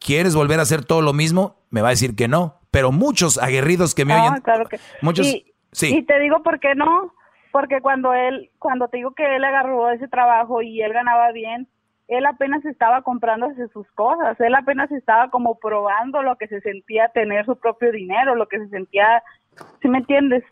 [0.00, 1.60] ¿quieres volver a hacer todo lo mismo?
[1.70, 2.60] Me va a decir que no.
[2.70, 4.80] Pero muchos aguerridos que me no, oyen, claro que...
[5.00, 5.26] muchos...
[5.26, 7.12] Y Y te digo por qué no,
[7.52, 11.68] porque cuando él, cuando te digo que él agarró ese trabajo y él ganaba bien,
[12.08, 17.08] él apenas estaba comprándose sus cosas, él apenas estaba como probando lo que se sentía
[17.08, 19.22] tener su propio dinero, lo que se sentía,
[19.80, 20.44] si me entiendes,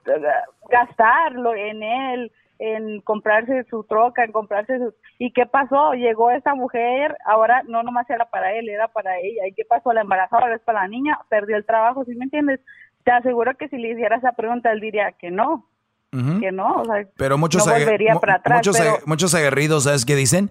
[0.70, 4.94] gastarlo en él, en comprarse su troca, en comprarse su...
[5.18, 5.94] ¿Y qué pasó?
[5.94, 9.48] Llegó esa mujer, ahora no nomás era para él, era para ella.
[9.48, 9.92] ¿Y qué pasó?
[9.92, 12.60] La embarazada ahora es para la niña, perdió el trabajo, ¿sí me entiendes?
[13.04, 15.68] Te aseguro que si le hiciera esa pregunta, él diría que no.
[16.12, 18.76] Que no, o sea, pero muchos, no volvería para atrás, muchos,
[19.06, 20.50] muchos aguerridos, ¿sabes qué dicen?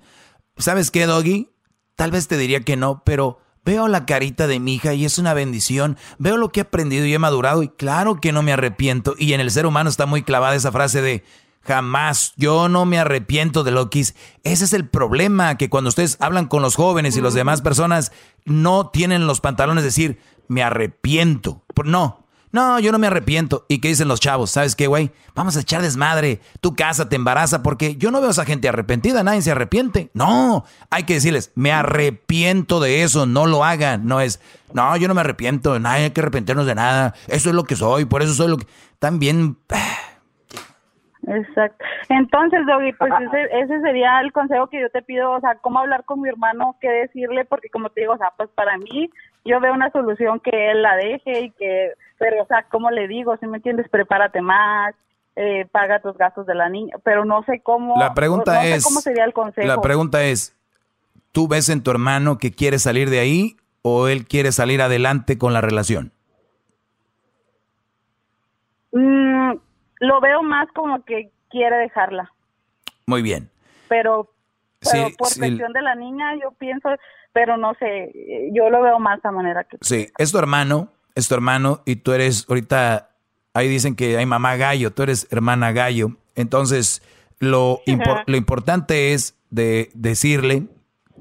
[0.58, 1.52] ¿Sabes qué, Doggy?
[1.96, 5.20] Tal vez te diría que no, pero veo la carita de mi hija y es
[5.20, 5.98] una bendición.
[6.18, 9.14] Veo lo que he aprendido y he madurado y claro que no me arrepiento.
[9.20, 11.24] Y en el ser humano está muy clavada esa frase de
[11.62, 12.34] Jamás.
[12.38, 14.16] Yo no me arrepiento de lo que hice.
[14.44, 18.12] Ese es el problema, que cuando ustedes hablan con los jóvenes y las demás personas,
[18.46, 21.64] no tienen los pantalones de decir, me arrepiento.
[21.86, 22.21] No,
[22.52, 23.66] no, yo no me arrepiento.
[23.70, 24.52] ¿Y qué dicen los chavos?
[24.52, 25.12] ¿Sabes qué, güey?
[25.36, 26.42] Vamos a echar desmadre.
[26.60, 29.24] Tu casa te embaraza porque yo no veo a esa gente arrepentida.
[29.24, 30.10] Nadie se arrepiente.
[30.14, 33.26] No, hay que decirles, me arrepiento de eso.
[33.26, 34.06] No lo hagan.
[34.06, 34.42] No es,
[34.74, 35.80] no, yo no me arrepiento.
[35.80, 37.14] Nadie hay que arrepentirnos de nada.
[37.28, 38.06] Eso es lo que soy.
[38.06, 38.68] Por eso soy lo que...
[39.00, 39.58] También...
[41.28, 41.86] Exacto.
[42.10, 45.80] Entonces, Doggy, pues ese, ese sería el consejo que yo te pido, o sea, cómo
[45.80, 49.10] hablar con mi hermano, qué decirle, porque como te digo, o sea, pues para mí,
[49.46, 53.08] yo veo una solución que él la deje y que, pero, o sea, ¿cómo le
[53.08, 53.36] digo?
[53.38, 54.94] Si me entiendes, prepárate más,
[55.36, 57.96] eh, paga tus gastos de la niña, pero no sé cómo.
[57.98, 58.84] La pregunta es.
[58.84, 59.68] cómo sería el consejo.
[59.68, 60.56] La pregunta es:
[61.32, 65.40] ¿tú ves en tu hermano que quiere salir de ahí o él quiere salir adelante
[65.40, 66.12] con la relación?
[68.92, 69.54] Mm,
[70.02, 72.32] lo veo más como que quiere dejarla.
[73.08, 73.50] Muy bien.
[73.90, 74.30] Pero,
[75.18, 76.90] por cuestión de la niña, yo pienso,
[77.34, 78.12] pero no sé,
[78.54, 79.78] yo lo veo más de manera que...
[79.82, 83.10] Sí, es tu hermano, es tu hermano y tú eres, ahorita,
[83.54, 86.18] ahí dicen que hay mamá gallo, tú eres hermana gallo.
[86.36, 87.02] Entonces,
[87.40, 87.82] lo,
[88.26, 90.68] lo importante es de decirle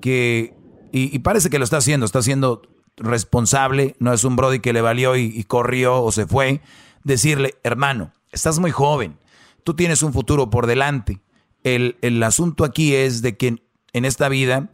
[0.01, 0.55] que,
[0.93, 2.63] y, parece que lo está haciendo, está siendo
[2.97, 6.61] responsable, no es un Brody que le valió y corrió o se fue,
[7.05, 9.19] decirle, hermano, estás muy joven,
[9.65, 11.21] tú tienes un futuro por delante.
[11.63, 13.63] El, asunto aquí es de que
[13.93, 14.71] en esta vida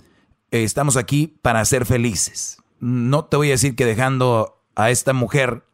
[0.51, 2.59] eh, estamos aquí para ser felices.
[2.79, 5.65] No te voy a decir que dejando a esta mujer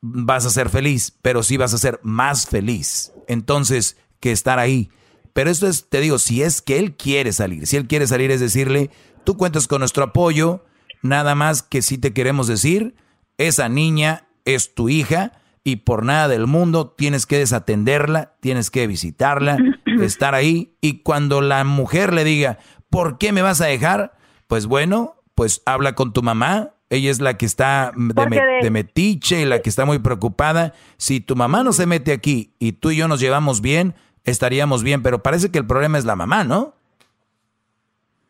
[0.00, 3.12] vas a ser feliz, pero sí vas a ser más feliz.
[3.28, 4.90] Entonces, que estar ahí.
[5.32, 8.30] Pero esto es, te digo, si es que él quiere salir, si él quiere salir
[8.30, 8.90] es decirle,
[9.24, 10.64] tú cuentas con nuestro apoyo,
[11.02, 12.94] nada más que si te queremos decir,
[13.36, 15.32] esa niña es tu hija,
[15.66, 19.58] y por nada del mundo tienes que desatenderla, tienes que visitarla,
[20.00, 22.58] estar ahí y cuando la mujer le diga,
[22.88, 24.16] ¿por qué me vas a dejar?
[24.46, 29.44] Pues bueno, pues habla con tu mamá, ella es la que está de, metiche y
[29.44, 30.72] la que está muy preocupada.
[30.96, 33.94] Si tu mamá no se mete aquí y tú y yo nos llevamos bien,
[34.24, 36.74] estaríamos bien, pero parece que el problema es la mamá, ¿no?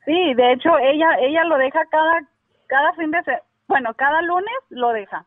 [0.05, 2.23] Sí, de hecho ella ella lo deja cada
[2.67, 5.25] cada fin de semana, bueno, cada lunes lo deja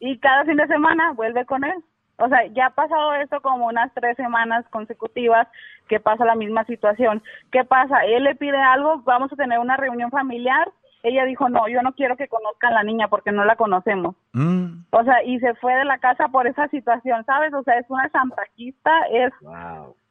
[0.00, 1.84] y cada fin de semana vuelve con él.
[2.20, 5.46] O sea, ya ha pasado esto como unas tres semanas consecutivas
[5.88, 7.22] que pasa la misma situación.
[7.52, 8.04] ¿Qué pasa?
[8.04, 10.68] Él le pide algo, vamos a tener una reunión familiar.
[11.02, 14.16] Ella dijo, no, yo no quiero que conozcan a la niña porque no la conocemos.
[14.32, 14.84] Mm.
[14.90, 17.54] O sea, y se fue de la casa por esa situación, ¿sabes?
[17.54, 19.32] O sea, es una santaquista, es...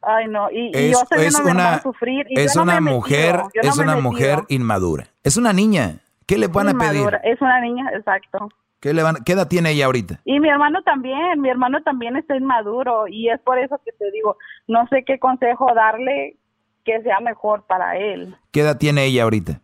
[0.01, 2.27] Ay, no, y, yo sé no una, a sufrir.
[2.29, 5.07] es una mujer, es una mujer inmadura.
[5.23, 5.97] Es una niña.
[6.25, 7.19] ¿Qué le van a pedir?
[7.23, 8.49] Es una niña, exacto.
[8.79, 10.19] ¿Qué, le van, ¿Qué edad tiene ella ahorita?
[10.23, 14.11] Y mi hermano también, mi hermano también está inmaduro y es por eso que te
[14.11, 14.37] digo,
[14.67, 16.37] no sé qué consejo darle
[16.85, 18.35] que sea mejor para él.
[18.51, 19.61] ¿Qué edad tiene ella ahorita?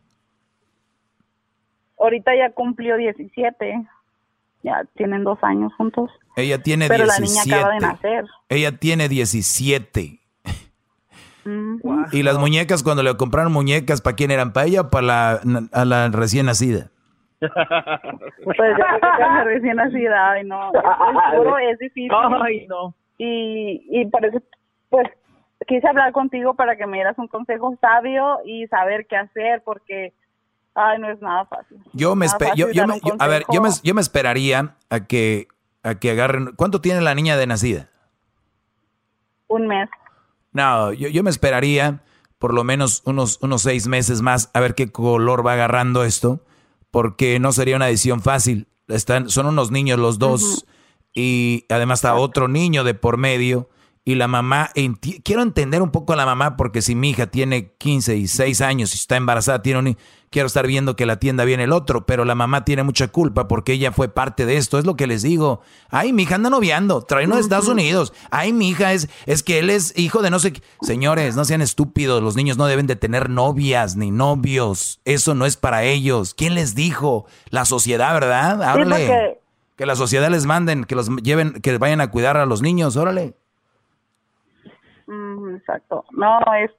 [2.04, 3.86] Ahorita ya cumplió 17,
[4.64, 6.12] ya tienen dos años juntos.
[6.36, 7.22] Ella tiene Pero 17.
[7.22, 8.26] la niña acaba de nacer.
[8.50, 10.20] Ella tiene 17.
[12.12, 14.52] ¿Y las muñecas, cuando le compraron muñecas, para quién eran?
[14.54, 15.40] ¿Para ella o para la,
[15.72, 16.90] a la recién nacida?
[18.44, 22.12] Pues yo creo que recién nacida, y no, es, es difícil.
[22.42, 22.94] Ay, no.
[23.18, 24.42] Y, y por eso,
[24.90, 25.08] pues,
[25.68, 30.14] quise hablar contigo para que me dieras un consejo sabio y saber qué hacer, porque,
[30.76, 31.78] ay, no es nada fácil.
[31.94, 35.48] Yo me, yo, yo, me a ver, yo me, yo me esperaría a que,
[35.84, 37.90] a que agarren, ¿cuánto tiene la niña de nacida?
[39.48, 39.90] Un mes.
[40.52, 42.02] No, yo, yo me esperaría
[42.38, 46.46] por lo menos unos, unos seis meses más a ver qué color va agarrando esto
[46.92, 48.68] porque no sería una decisión fácil.
[48.88, 50.66] Están, son unos niños los dos
[51.14, 53.70] y además está otro niño de por medio
[54.06, 54.70] y la mamá,
[55.24, 58.60] quiero entender un poco a la mamá porque si mi hija tiene 15 y 6
[58.60, 59.98] años y está embarazada, tiene un,
[60.30, 63.48] quiero estar viendo que la atienda bien el otro, pero la mamá tiene mucha culpa
[63.48, 65.62] porque ella fue parte de esto, es lo que les digo.
[65.90, 68.12] Ay, mi hija anda noviando, trae uno de Estados Unidos.
[68.30, 70.62] Ay, mi hija es, es que él es hijo de no sé qué.
[70.82, 75.46] Señores, no sean estúpidos, los niños no deben de tener novias ni novios, eso no
[75.46, 76.34] es para ellos.
[76.34, 77.26] ¿Quién les dijo?
[77.52, 78.62] La sociedad, ¿verdad?
[78.64, 79.40] Háblale.
[79.78, 82.98] Que la sociedad les manden, que los lleven, que vayan a cuidar a los niños,
[82.98, 83.34] órale
[85.56, 86.06] exacto.
[86.12, 86.72] No, es,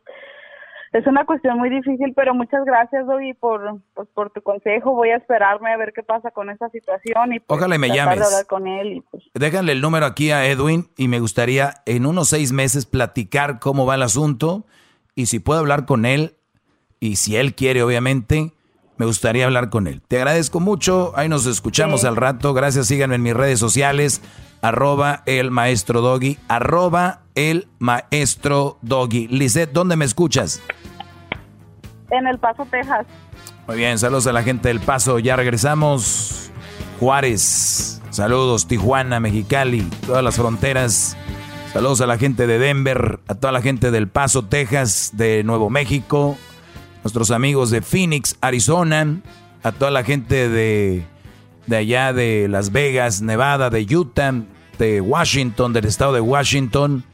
[0.93, 3.05] es una cuestión muy difícil, pero muchas gracias,
[3.41, 4.95] por, pues, por tu consejo.
[4.95, 8.45] Voy a esperarme a ver qué pasa con esta situación y pues, Ojalá me llames.
[8.49, 9.03] con él.
[9.11, 9.25] Pues.
[9.35, 13.87] Déjale el número aquí a Edwin y me gustaría en unos seis meses platicar cómo
[13.87, 14.65] va el asunto
[15.15, 16.37] y si puedo hablar con él
[17.01, 18.53] y si él quiere, obviamente,
[18.97, 20.01] me gustaría hablar con él.
[20.07, 21.13] Te agradezco mucho.
[21.17, 22.55] Ahí nos escuchamos al rato.
[22.55, 22.87] Gracias.
[22.87, 24.23] Síganme en mis redes sociales
[24.65, 29.28] arroba el maestro doggy, arroba el maestro doggy.
[29.28, 30.62] Lisette, ¿dónde me escuchas?
[32.11, 33.07] En El Paso, Texas.
[33.66, 35.19] Muy bien, saludos a la gente del Paso.
[35.19, 36.51] Ya regresamos.
[36.99, 41.15] Juárez, saludos, Tijuana, Mexicali, todas las fronteras.
[41.74, 45.69] Saludos a la gente de Denver, a toda la gente del Paso, Texas, de Nuevo
[45.69, 46.39] México,
[47.03, 49.20] nuestros amigos de Phoenix, Arizona,
[49.62, 51.05] a toda la gente de,
[51.66, 54.32] de allá de Las Vegas, Nevada, de Utah,
[54.79, 57.05] de Washington, del estado de Washington,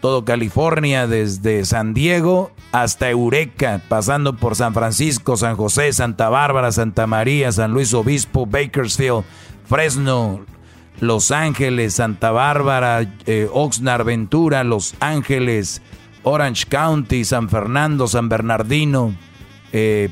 [0.00, 6.72] todo California, desde San Diego hasta Eureka, pasando por San Francisco, San José, Santa Bárbara,
[6.72, 9.24] Santa María, San Luis Obispo, Bakersfield,
[9.64, 10.44] Fresno,
[11.00, 15.80] Los Ángeles, Santa Bárbara, eh, Oxnard, Ventura, Los Ángeles,
[16.24, 19.14] Orange County, San Fernando, San Bernardino,
[19.72, 20.10] eh,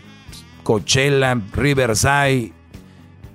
[0.62, 2.52] Coachella, Riverside,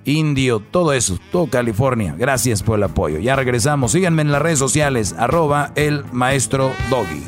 [0.04, 2.14] Indio, todo eso, todo California.
[2.16, 3.18] Gracias por el apoyo.
[3.18, 3.92] Ya regresamos.
[3.92, 7.22] Síganme en las redes sociales, arroba el maestro Doggy.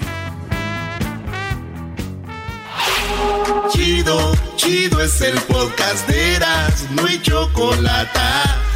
[3.71, 8.19] Chido, chido es el podcast de Eras, no hay chocolate.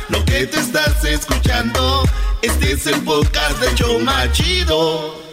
[0.09, 2.03] Lo que te estás escuchando,
[2.43, 5.24] este es el podcast de Choma Chido.